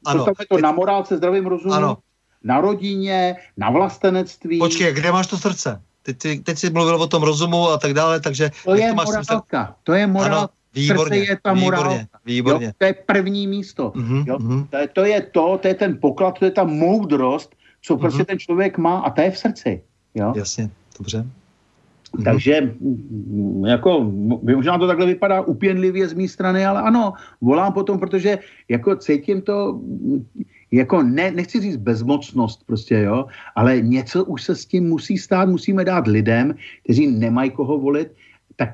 [0.06, 0.26] Ano.
[0.50, 1.98] to na morálce, zdravým rozumu, ano.
[2.44, 4.60] na rodině, na vlastenectví.
[4.60, 5.82] Počkej, kde máš to srdce?
[6.04, 8.52] Teď, teď, teď jsi mluvil o tom rozumu a tak dále, takže...
[8.66, 10.38] To je morálka, to je morálka.
[10.38, 10.50] Ano.
[10.74, 11.90] Výborně, je ta morálka.
[11.90, 12.66] Výborně, výborně.
[12.66, 13.90] Jo, to je první místo.
[13.96, 14.38] Mm-hmm, jo?
[14.38, 14.68] Mm-hmm.
[14.70, 18.00] To, je, to je to, to je ten poklad, to je ta moudrost, co mm-hmm.
[18.00, 19.82] prostě ten člověk má a to je v srdci.
[20.16, 20.34] Jo?
[20.36, 21.18] Jasně, dobře.
[21.18, 22.24] Mm-hmm.
[22.24, 22.76] Takže
[23.66, 24.12] jako,
[24.56, 28.40] možná to takhle vypadá upěnlivě z mé strany, ale ano, volám potom, protože
[28.70, 29.82] jako cítím to,
[30.72, 33.26] jako ne, nechci říct bezmocnost prostě, jo,
[33.56, 38.12] ale něco už se s tím musí stát, musíme dát lidem, kteří nemají koho volit,
[38.56, 38.70] tak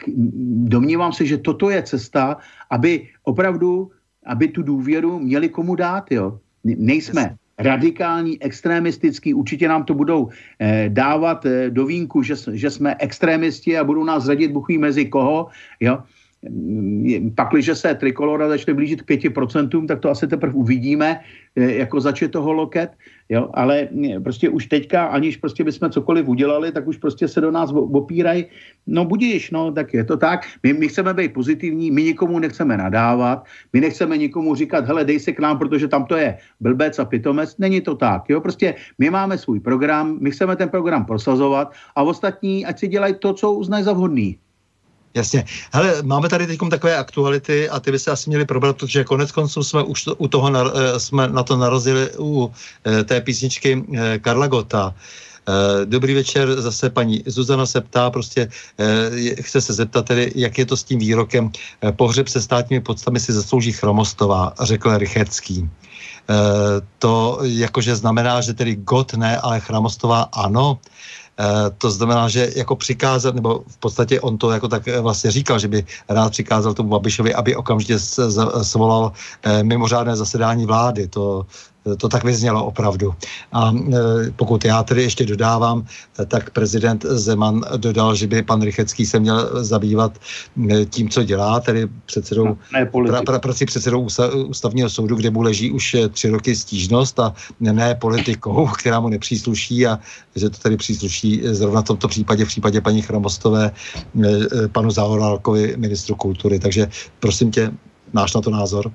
[0.72, 2.38] domnívám se, že toto je cesta,
[2.72, 3.92] aby opravdu,
[4.26, 6.40] aby tu důvěru měli komu dát, jo.
[6.64, 10.30] Nejsme radikální, extremistický, určitě nám to budou
[10.60, 15.06] eh, dávat eh, do vínku, že, že jsme extremisti a budou nás radit buchví mezi
[15.06, 15.48] koho,
[15.80, 16.04] jo.
[17.36, 21.20] Pak, když se trikolora začne blížit k 5%, tak to asi teprve uvidíme,
[21.56, 22.92] eh, jako začne toho loket,
[23.30, 27.42] jo, ale mm, prostě už teďka, aniž prostě bychom cokoliv udělali, tak už prostě se
[27.42, 28.46] do nás opírají,
[28.88, 32.78] no budíš, no, tak je to tak, my, my chceme být pozitivní, my nikomu nechceme
[32.78, 37.00] nadávat, my nechceme nikomu říkat, hele, dej se k nám, protože tam to je blbec
[37.00, 41.06] a pitomec, není to tak, jo, prostě my máme svůj program, my chceme ten program
[41.06, 44.38] prosazovat a ostatní, ať si dělají to, co uznají za vhodný.
[45.16, 45.46] Jasně.
[45.72, 49.32] Hele, máme tady teď takové aktuality a ty by se asi měli probrat, protože konec
[49.32, 52.52] konců jsme už to, u toho na, eh, jsme na to narazili u
[52.86, 54.94] eh, té písničky eh, Karla Gota.
[55.86, 58.50] Dobrý večer, zase paní Zuzana se ptá, prostě
[59.42, 61.52] chce se zeptat tedy, jak je to s tím výrokem
[61.92, 65.70] pohřeb se státními podstami si zaslouží Chromostová, řekl Rychecký.
[66.98, 70.82] To jakože znamená, že tedy Got ne, ale Chromostová ano.
[71.40, 75.60] Eh, to znamená, že jako přikázat, nebo v podstatě on to jako tak vlastně říkal,
[75.60, 78.00] že by rád přikázal tomu Babišovi, aby okamžitě
[78.62, 79.12] svolal
[79.44, 81.08] eh, mimořádné zasedání vlády.
[81.08, 81.46] To,
[81.98, 83.14] to tak vyznělo opravdu.
[83.54, 85.86] A e, pokud já tedy ještě dodávám,
[86.28, 90.18] tak prezident Zeman dodal, že by pan Rychecký se měl zabývat
[90.72, 94.08] e, tím, co dělá, tedy předsedou, no, pra, pra, prací předsedou
[94.48, 99.10] ústavního soudu, kde mu leží už e, tři roky stížnost a ne politikou, která mu
[99.10, 100.00] nepřísluší a
[100.36, 103.72] že to tedy přísluší zrovna v tomto případě, v případě paní Chromostové,
[104.72, 106.60] panu Zahorálkovi, ministru kultury.
[106.60, 106.88] Takže
[107.20, 107.72] prosím tě,
[108.14, 108.92] máš na to názor?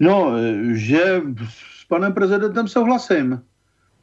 [0.00, 0.32] No,
[0.74, 1.20] že
[1.92, 3.40] panem prezidentem souhlasím.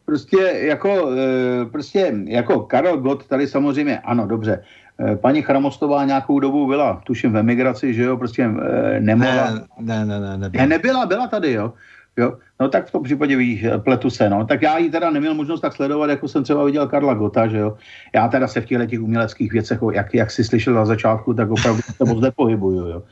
[0.05, 0.37] Prostě
[0.69, 4.61] jako, e, prostě jako Karel Gott tady samozřejmě, ano, dobře,
[4.99, 9.65] e, paní Chramostová nějakou dobu byla, tuším, v emigraci, že jo, prostě e, nemohla.
[9.81, 10.63] Ne, ne, ne, nebyla.
[10.63, 11.73] ne, nebyla, byla tady, jo.
[12.17, 12.37] Jo?
[12.59, 14.45] No tak v tom případě víš, pletu se, no.
[14.45, 17.57] Tak já ji teda neměl možnost tak sledovat, jako jsem třeba viděl Karla Gota, že
[17.57, 17.77] jo.
[18.13, 21.49] Já teda se v těchto těch uměleckých věcech, jak, jak si slyšel na začátku, tak
[21.49, 23.03] opravdu se moc nepohybuju, jo.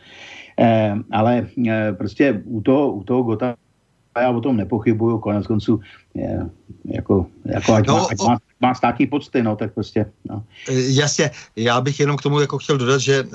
[0.59, 3.55] E, ale e, prostě u toho, u toho Gota
[4.21, 5.79] já o tom nepochybuju, konec konců
[6.13, 6.49] je,
[6.85, 10.05] jako, jako ať, no, má, ať, má, má státní pocty, no, tak prostě.
[10.29, 10.43] No.
[10.69, 13.27] E, jasně, já bych jenom k tomu jako chtěl dodat, že eh,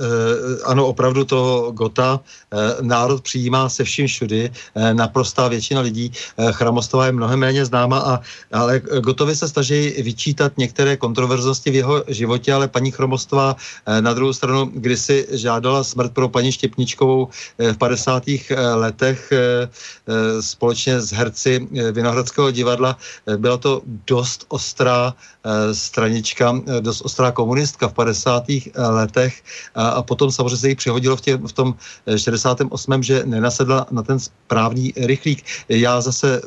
[0.65, 6.53] ano, opravdu to Gota eh, národ přijímá se vším všudy, eh, naprostá většina lidí, eh,
[6.53, 8.21] Chramostová je mnohem méně známa, a,
[8.53, 14.15] ale Gotovi se snaží vyčítat některé kontroverznosti v jeho životě, ale paní Chromostová eh, na
[14.15, 17.29] druhou stranu kdysi žádala smrt pro paní Štěpničkovou
[17.59, 18.29] eh, v 50.
[18.29, 19.69] Eh, letech eh,
[20.09, 22.97] eh, společně s herci eh, Vinohradského divadla.
[23.27, 25.12] Eh, byla to dost ostrá
[25.43, 28.71] Eh, stranička, eh, dost ostrá komunistka v 50.
[28.71, 29.43] Eh, letech
[29.75, 31.75] a potom samozřejmě se jí přihodilo v, tě, v tom
[32.07, 33.03] 68.
[33.03, 35.43] že nenasedla na ten správný rychlík.
[35.69, 36.43] Já zase,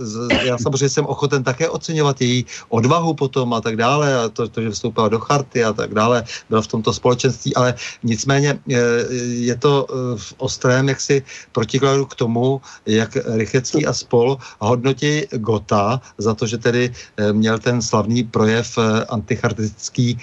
[0.47, 4.61] já samozřejmě jsem ochoten také oceňovat její odvahu potom a tak dále, a to, to
[4.61, 8.59] že vstoupila do charty a tak dále, byla v tomto společenství, ale nicméně
[9.27, 16.33] je to v ostrém jaksi protikladu k tomu, jak Rychecký a spol hodnotí Gota za
[16.35, 16.93] to, že tedy
[17.31, 18.77] měl ten slavný projev projev
[19.09, 20.19] antichartistický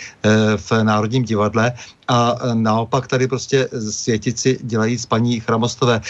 [0.56, 1.72] v Národním divadle
[2.12, 6.00] a naopak tady prostě světici dělají s paní Chramostové.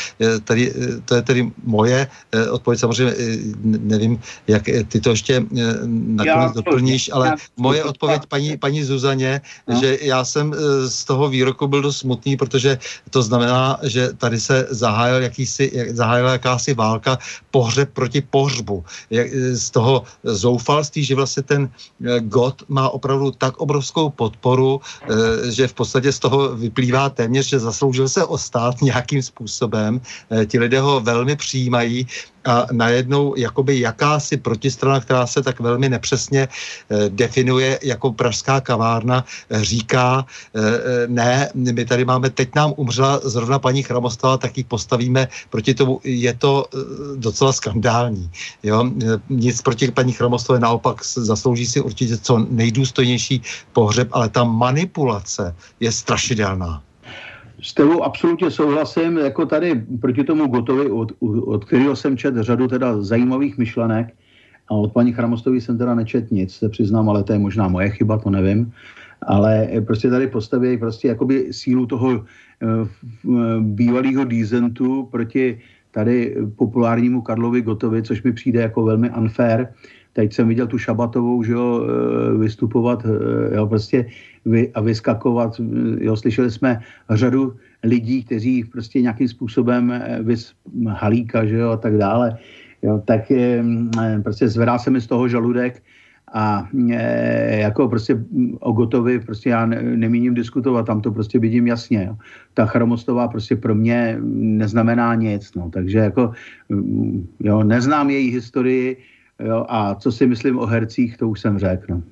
[0.45, 0.75] Tady,
[1.05, 2.11] to je tedy moje
[2.51, 3.15] odpověď, samozřejmě
[3.63, 5.47] nevím, jak ty to ještě
[5.87, 9.79] nakonec doplníš, ale moje odpověď paní, paní Zuzaně, no.
[9.81, 10.55] že já jsem
[10.89, 12.79] z toho výroku byl dost smutný, protože
[13.11, 17.19] to znamená, že tady se zahájil jakýsi, zahájila jakási válka
[17.51, 18.85] pohřeb proti pohřbu.
[19.55, 21.71] Z toho zoufalství, že vlastně ten
[22.21, 24.81] God má opravdu tak obrovskou podporu,
[25.47, 30.01] že v podstatě z toho vyplývá téměř, že zasloužil se o stát nějakým způsobem.
[30.31, 32.07] Eh, ti lidé ho velmi přijímají
[32.45, 39.25] a najednou jakoby jakási protistrana, která se tak velmi nepřesně eh, definuje jako pražská kavárna,
[39.51, 40.27] eh, říká,
[41.07, 46.01] ne, my tady máme, teď nám umřela zrovna paní Chramostová, tak ji postavíme proti tomu.
[46.05, 46.67] Je to
[47.17, 48.31] docela skandální.
[48.63, 48.91] Jo?
[49.29, 53.43] Nic proti paní Chramostové, naopak zaslouží si určitě co nejdůstojnější
[53.73, 56.83] pohřeb, ale ta manipulace je strašidelná.
[57.63, 61.13] S tebou absolutně souhlasím, jako tady proti tomu Gotovi, od,
[61.47, 64.15] od kterého jsem čet řadu teda zajímavých myšlenek
[64.69, 67.91] a od paní Chramostový jsem teda nečet nic, se přiznám, ale to je možná moje
[67.91, 68.73] chyba, to nevím.
[69.23, 72.89] Ale prostě tady postaví prostě jakoby sílu toho uh,
[73.61, 75.61] bývalého dízentu proti
[75.91, 79.67] tady populárnímu Karlovi Gotovi, což mi přijde jako velmi unfair.
[80.13, 84.07] Teď jsem viděl tu Šabatovou, že jo, eh, vystupovat, eh, jo, prostě
[84.45, 85.61] vy, a vyskakovat.
[86.01, 86.81] Jo, slyšeli jsme
[87.11, 90.53] řadu lidí, kteří prostě nějakým způsobem eh, vys,
[90.89, 92.37] halíka, že jo, a tak dále.
[92.83, 93.65] Jo, tak je,
[94.23, 95.83] prostě zvedá se mi z toho žaludek
[96.33, 98.25] a e, jako prostě
[98.61, 102.05] o Gotovi prostě já ne, nemíním diskutovat, tam to prostě vidím jasně.
[102.09, 102.17] Jo.
[102.55, 106.33] Ta Chromostová prostě pro mě neznamená nic, no, takže jako
[107.41, 108.97] jo, neznám její historii,
[109.45, 111.85] Jo, a co si myslím o hercích, to už jsem řekl.
[111.89, 112.03] No.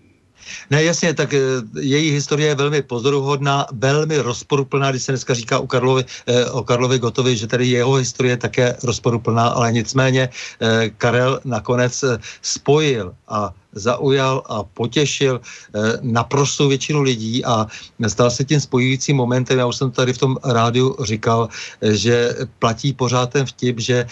[0.71, 1.39] Ne, jasně, tak e,
[1.81, 6.65] její historie je velmi pozoruhodná, velmi rozporuplná, když se dneska říká o Karlovi, e, o
[6.65, 10.29] Karlovi Gotovi, že tady jeho historie je také rozporuplná, ale nicméně
[10.61, 12.05] e, Karel nakonec
[12.43, 17.67] spojil a zaujal a potěšil eh, naprosto většinu lidí a
[18.09, 21.49] stal se tím spojujícím momentem, já už jsem tady v tom rádiu říkal,
[21.81, 24.07] eh, že platí pořád ten vtip, že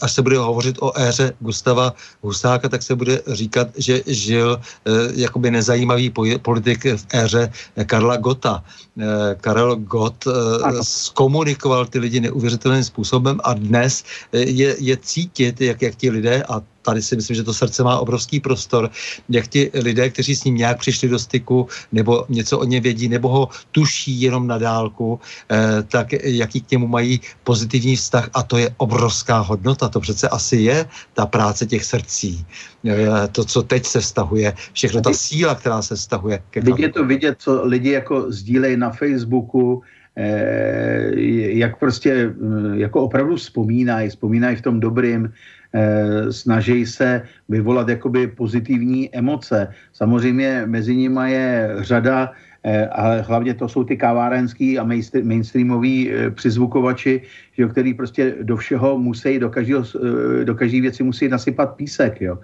[0.00, 4.90] až se bude hovořit o éře Gustava Husáka, tak se bude říkat, že žil eh,
[5.14, 6.12] jakoby nezajímavý
[6.42, 7.52] politik v éře
[7.86, 8.64] Karla Gota.
[9.40, 10.24] Karel Gott
[10.82, 16.62] zkomunikoval ty lidi neuvěřitelným způsobem a dnes je, je cítit, jak, jak ti lidé, a
[16.82, 18.90] tady si myslím, že to srdce má obrovský prostor,
[19.28, 23.08] jak ti lidé, kteří s ním nějak přišli do styku, nebo něco o ně vědí,
[23.08, 25.20] nebo ho tuší jenom na dálku,
[25.50, 29.88] eh, tak jaký k němu mají pozitivní vztah a to je obrovská hodnota.
[29.88, 32.44] To přece asi je ta práce těch srdcí.
[32.84, 36.40] Eh, to, co teď se vztahuje, všechno ta síla, která se vztahuje.
[36.50, 39.82] Teď je to vidět, co lidi jako sdílejí na Facebooku,
[40.16, 41.12] eh,
[41.60, 45.32] jak prostě eh, jako opravdu vzpomínají, vzpomínají v tom dobrým,
[46.30, 49.70] snaží se vyvolat jakoby pozitivní emoce.
[49.92, 52.34] Samozřejmě mezi nimi je řada
[52.92, 54.84] ale hlavně to jsou ty kavárenský a
[55.22, 57.22] mainstreamoví přizvukovači,
[57.54, 59.84] že, který prostě do všeho musí, do, každého,
[60.44, 62.20] do každé věci musí nasypat písek.
[62.20, 62.38] Jo.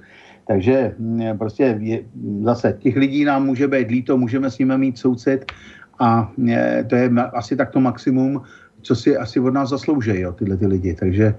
[0.46, 2.04] Takže mm, prostě je,
[2.42, 5.52] zase těch lidí nám může být líto, můžeme s nimi mít soucit
[5.98, 6.32] a
[6.86, 8.42] to je asi takto maximum,
[8.82, 10.94] co si asi od nás zaslouží, jo, tyhle ty lidi.
[10.94, 11.34] Takže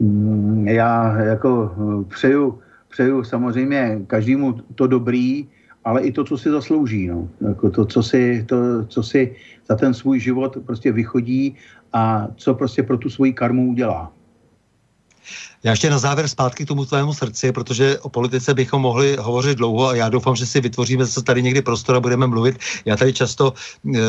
[0.00, 1.74] Mm, já jako
[2.08, 2.58] přeju,
[2.88, 5.48] přeju samozřejmě každému to dobrý,
[5.84, 7.06] ale i to, co si zaslouží.
[7.06, 7.28] No.
[7.48, 9.36] Jako to, co si, to, co si
[9.68, 11.56] za ten svůj život prostě vychodí
[11.92, 14.12] a co prostě pro tu svoji karmu udělá.
[15.64, 19.58] Já ještě na závěr zpátky k tomu tvému srdci, protože o politice bychom mohli hovořit
[19.58, 22.58] dlouho a já doufám, že si vytvoříme zase tady někdy prostor a budeme mluvit.
[22.84, 23.54] Já tady často
[23.94, 24.00] e,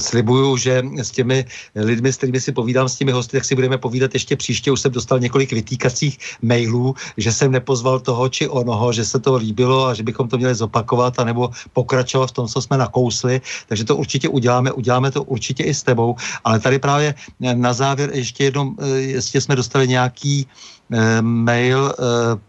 [0.00, 1.44] slibuju, že s těmi
[1.74, 4.70] lidmi, s kterými si povídám, s těmi hosty, tak si budeme povídat ještě příště.
[4.70, 9.36] Už jsem dostal několik vytýkacích mailů, že jsem nepozval toho či onoho, že se to
[9.36, 13.40] líbilo a že bychom to měli zopakovat anebo pokračovat v tom, co jsme nakousli.
[13.68, 16.16] Takže to určitě uděláme, uděláme to určitě i s tebou.
[16.44, 17.14] Ale tady právě
[17.54, 20.46] na závěr ještě jednou, e, jestli jsme dostali nějaký
[20.87, 20.87] Eh,
[21.20, 22.48] mail eh,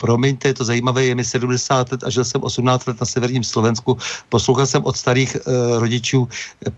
[0.00, 3.44] promiňte, je to zajímavé, je mi 70 let a žil jsem 18 let na severním
[3.44, 3.98] Slovensku.
[4.28, 5.40] Poslouchal jsem od starých e,
[5.78, 6.28] rodičů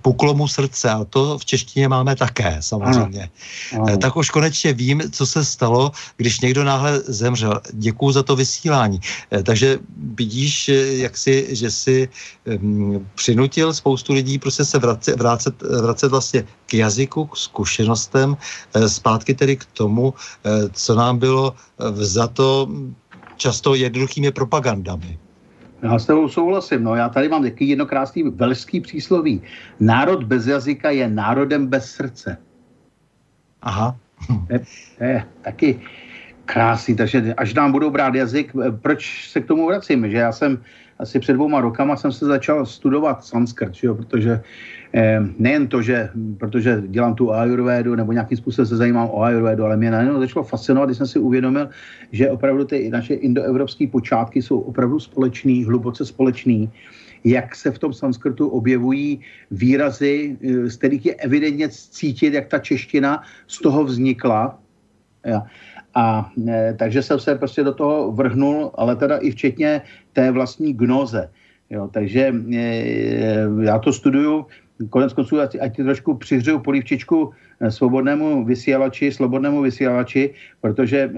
[0.03, 3.31] puklomu srdce a to v češtině máme také, samozřejmě.
[3.73, 3.85] Ano.
[3.85, 3.95] Ano.
[3.95, 7.61] E, tak už konečně vím, co se stalo, když někdo náhle zemřel.
[7.73, 9.01] Děkuju za to vysílání.
[9.33, 9.79] E, takže
[10.15, 10.71] vidíš,
[11.05, 12.09] jak si, že si
[13.15, 18.37] přinutil spoustu lidí prostě se vracet, vracet, vracet vlastně k jazyku, k zkušenostem,
[18.75, 20.15] e, zpátky tedy k tomu,
[20.45, 21.55] e, co nám bylo
[21.91, 22.69] vzato
[23.37, 25.19] často jednoduchými propagandami.
[25.83, 26.85] Já s tebou souhlasím.
[26.85, 29.43] No, já tady mám takový jednokrásný velský přísloví.
[29.81, 32.37] Národ bez jazyka je národem bez srdce.
[33.63, 33.97] Aha.
[34.47, 34.61] To je,
[34.99, 35.81] to je taky
[36.45, 38.53] krásný, takže až nám budou brát jazyk,
[38.83, 40.11] proč se k tomu vracím?
[40.11, 40.63] Že já jsem
[41.01, 44.41] asi před dvouma rokama jsem se začal studovat sanskrt, jo, protože
[44.95, 49.65] eh, nejen to, že protože dělám tu ayurvédu nebo nějakým způsobem se zajímám o ayurvédu,
[49.65, 51.69] ale mě najednou začalo fascinovat, když jsem si uvědomil,
[52.13, 56.71] že opravdu ty naše indoevropské počátky jsou opravdu společný, hluboce společný
[57.25, 59.21] jak se v tom sanskrtu objevují
[59.51, 64.59] výrazy, eh, z kterých je evidentně cítit, jak ta čeština z toho vznikla.
[65.25, 65.45] Ja.
[65.95, 70.73] A e, takže jsem se prostě do toho vrhnul, ale teda i včetně té vlastní
[70.73, 71.31] gnoze.
[71.71, 72.65] Jo, takže e,
[73.63, 74.47] já to studuju,
[74.91, 77.31] konec konců, ať, ať trošku přihřeju polívčičku
[77.61, 80.31] e, svobodnému vysílači, slobodnému vysílači,
[80.61, 81.11] protože e,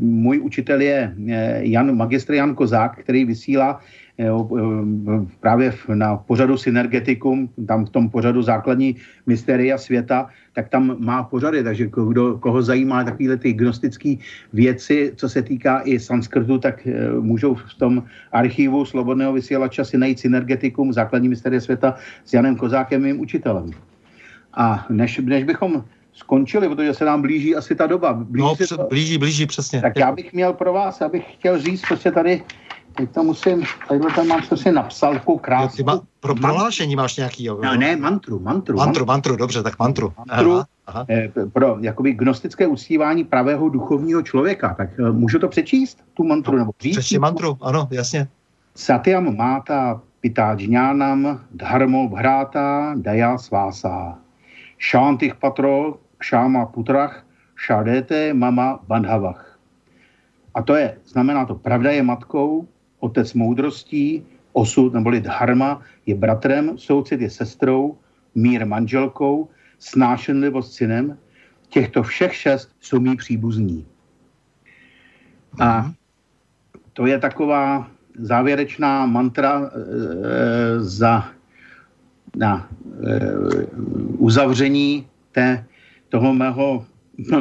[0.00, 3.80] můj učitel je e, Jan, magistr Jan Kozák, který vysílá
[4.28, 8.96] Eh, právě na pořadu Synergetikum, tam v tom pořadu základní
[9.26, 14.14] mystéria světa, tak tam má pořady, takže kdo, koho zajímá takovéhle ty gnostické
[14.52, 19.98] věci, co se týká i sanskrtu, tak eh, můžou v tom archivu Slobodného vysílača si
[19.98, 21.94] najít Synergetikum, základní mystérie světa
[22.24, 23.70] s Janem Kozákem, mým učitelem.
[24.54, 28.12] A než, než bychom skončili, protože se nám blíží asi ta doba.
[28.12, 29.80] Blíží, no, to, blíží, blíží, přesně.
[29.80, 32.42] Tak já bych měl pro vás, abych chtěl říct, prostě tady
[32.96, 35.84] teď to musím, tady tam mám, co si napsal, takovou krásnou.
[35.84, 37.60] Ma, pro prohlášení máš nějaký, jo?
[37.64, 38.76] No, ne, mantru, mantru.
[38.76, 40.12] Mantru, mantru, dobře, tak mantru.
[40.18, 41.06] Mantru aha, aha.
[41.10, 44.74] Eh, pro jakoby gnostické uctívání pravého duchovního člověka.
[44.74, 46.96] Tak eh, můžu to přečíst, tu mantru, no, nebo říct?
[46.96, 48.28] Přečti mantru, ano, jasně.
[48.74, 54.18] Satyam máta pitáčňánam dharmo bhráta daya svásá.
[54.78, 59.58] Šantich patro kšáma putrach šadete mama bandhavach.
[60.54, 62.68] A to je, znamená to, pravda je matkou,
[63.02, 64.22] otec moudrostí,
[64.52, 67.98] osud neboli dharma je bratrem, soucit je sestrou,
[68.34, 69.48] mír manželkou,
[69.78, 71.18] snášenlivost synem.
[71.68, 73.86] Těchto všech šest jsou mý příbuzní.
[75.58, 75.92] A mhm.
[76.92, 79.70] to je taková závěrečná mantra e,
[80.80, 81.28] za
[82.36, 82.68] na
[83.04, 83.20] e,
[84.18, 85.64] uzavření té,
[86.08, 86.86] toho mého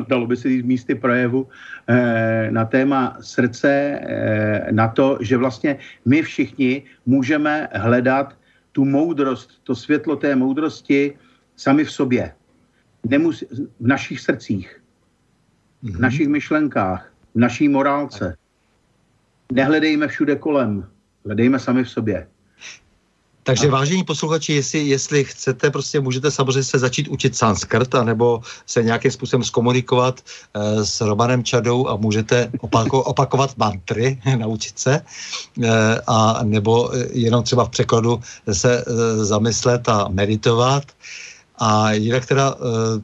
[0.08, 1.48] dalo by se říct místy projevu,
[1.88, 8.38] eh, na téma srdce, eh, na to, že vlastně my všichni můžeme hledat
[8.72, 11.14] tu moudrost, to světlo té moudrosti
[11.56, 12.34] sami v sobě.
[13.08, 13.44] Nemus-
[13.80, 14.82] v našich srdcích,
[15.82, 16.02] v mhm.
[16.02, 18.36] našich myšlenkách, v naší morálce.
[19.52, 20.88] Nehledejme všude kolem,
[21.26, 22.28] hledejme sami v sobě.
[23.44, 23.72] Takže a...
[23.72, 29.12] vážení posluchači, jestli, jestli chcete, prostě můžete samozřejmě se začít učit sanskrt, anebo se nějakým
[29.12, 35.02] způsobem zkomunikovat e, s Romanem Čadou a můžete opako, opakovat mantry, naučit se,
[35.64, 38.84] e, a nebo jenom třeba v překladu se e,
[39.26, 40.84] zamyslet a meditovat.
[41.58, 42.56] A jinak teda e,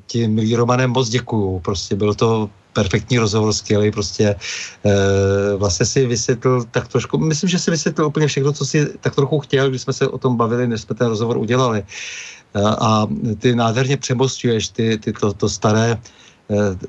[0.07, 4.35] ti milí Romanem moc děkuju, prostě bylo to perfektní rozhovor, skvělý, prostě
[4.85, 4.95] e,
[5.57, 9.39] vlastně si vysvětlil tak trošku, myslím, že si vysvětlil úplně všechno, co si tak trochu
[9.39, 11.81] chtěl, když jsme se o tom bavili, než jsme ten rozhovor udělali.
[11.81, 11.85] E,
[12.61, 13.09] a
[13.41, 15.97] ty nádherně přemostuješ ty, ty to, to staré e,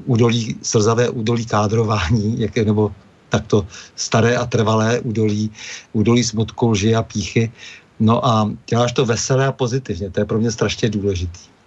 [0.05, 2.93] údolí, slzavé údolí kádrování, jak je, nebo
[3.32, 3.65] takto
[3.97, 5.48] staré a trvalé údolí,
[5.97, 7.48] údolí smutku, lži a píchy.
[7.97, 11.57] No a děláš to veselé a pozitivně, to je pro mě strašně důležitý.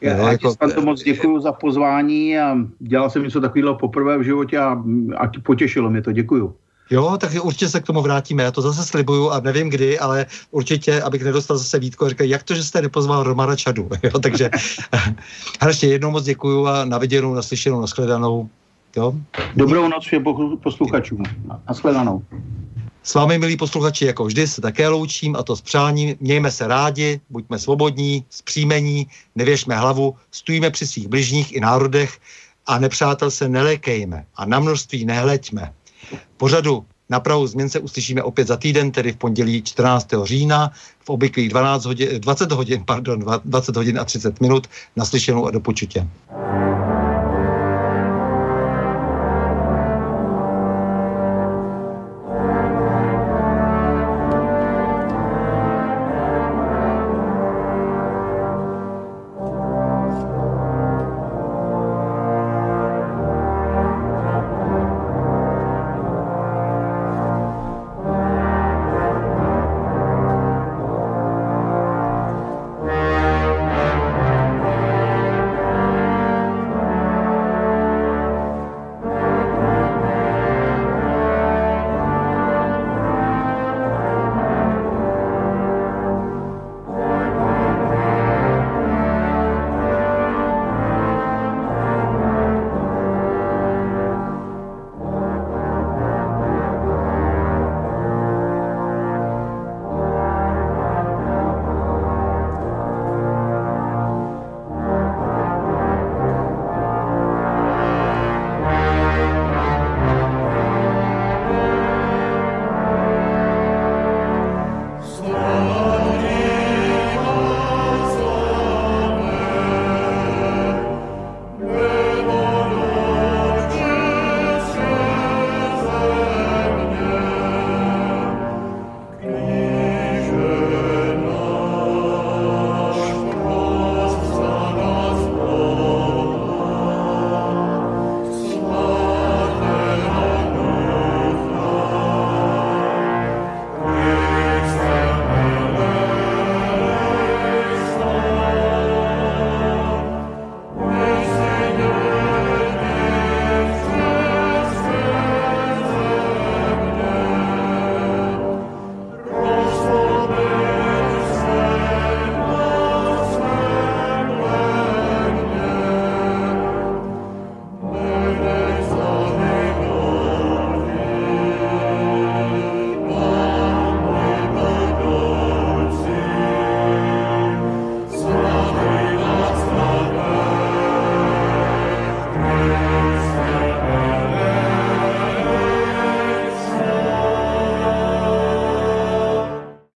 [0.00, 4.22] Já, no, jako, to moc děkuji za pozvání a dělal jsem něco takového poprvé v
[4.22, 4.82] životě a,
[5.16, 6.12] a potěšilo mě to.
[6.12, 6.54] Děkuju.
[6.90, 8.42] Jo, tak určitě se k tomu vrátíme.
[8.42, 12.42] Já to zase slibuju a nevím kdy, ale určitě, abych nedostal zase Vítko říkal, jak
[12.42, 13.88] to, že jste nepozval Romana Čadu.
[14.02, 14.50] Jo, takže
[15.66, 18.48] ještě jednou moc děkuju a na viděnou, naslyšenou, nashledanou.
[18.96, 19.14] Jo?
[19.56, 20.24] Dobrou noc všem
[20.62, 21.22] posluchačům.
[21.68, 22.22] Nashledanou.
[23.02, 26.16] S vámi, milí posluchači, jako vždy se také loučím a to s přáním.
[26.20, 32.18] Mějme se rádi, buďme svobodní, zpříjmení, nevěšme hlavu, stůjme při svých bližních i národech
[32.66, 35.72] a nepřátel se nelékejme a na množství nehleďme.
[36.36, 40.08] Pořadu na Prahu změn se uslyšíme opět za týden, tedy v pondělí 14.
[40.24, 40.70] října
[41.04, 44.66] v obvyklých 12 hodin, 20 hodin, pardon, 20 hodin a 30 minut
[44.96, 46.06] naslyšenou a do počutě.